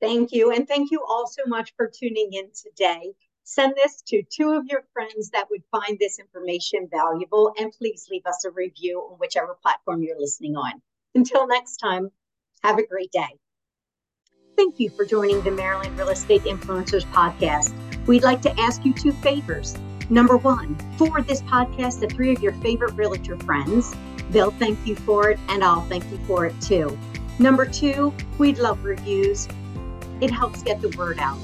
Thank 0.00 0.32
you, 0.32 0.50
and 0.50 0.66
thank 0.66 0.90
you 0.90 1.04
all 1.06 1.26
so 1.26 1.42
much 1.46 1.72
for 1.76 1.90
tuning 1.94 2.30
in 2.32 2.50
today. 2.54 3.12
Send 3.44 3.74
this 3.74 4.02
to 4.08 4.22
two 4.30 4.52
of 4.52 4.66
your 4.66 4.84
friends 4.92 5.30
that 5.30 5.48
would 5.50 5.62
find 5.70 5.98
this 5.98 6.18
information 6.18 6.88
valuable, 6.90 7.52
and 7.58 7.72
please 7.72 8.06
leave 8.10 8.26
us 8.26 8.44
a 8.44 8.50
review 8.50 9.00
on 9.10 9.18
whichever 9.18 9.56
platform 9.62 10.02
you're 10.02 10.20
listening 10.20 10.56
on. 10.56 10.80
Until 11.14 11.46
next 11.46 11.78
time, 11.78 12.10
have 12.62 12.78
a 12.78 12.86
great 12.86 13.10
day. 13.10 13.38
Thank 14.56 14.78
you 14.78 14.90
for 14.90 15.04
joining 15.04 15.40
the 15.42 15.50
Maryland 15.50 15.98
Real 15.98 16.10
Estate 16.10 16.42
Influencers 16.42 17.04
Podcast. 17.12 17.74
We'd 18.06 18.22
like 18.22 18.42
to 18.42 18.60
ask 18.60 18.84
you 18.84 18.92
two 18.92 19.12
favors. 19.12 19.76
Number 20.10 20.36
one, 20.36 20.76
forward 20.98 21.26
this 21.26 21.42
podcast 21.42 22.00
to 22.00 22.08
three 22.08 22.32
of 22.34 22.42
your 22.42 22.52
favorite 22.54 22.94
realtor 22.94 23.38
friends. 23.38 23.94
They'll 24.30 24.50
thank 24.50 24.86
you 24.86 24.96
for 24.96 25.30
it, 25.30 25.38
and 25.48 25.64
I'll 25.64 25.82
thank 25.82 26.04
you 26.10 26.18
for 26.26 26.46
it 26.46 26.60
too. 26.60 26.98
Number 27.38 27.64
two, 27.64 28.12
we'd 28.38 28.58
love 28.58 28.84
reviews. 28.84 29.48
It 30.20 30.30
helps 30.30 30.62
get 30.62 30.80
the 30.82 30.90
word 30.90 31.18
out. 31.18 31.38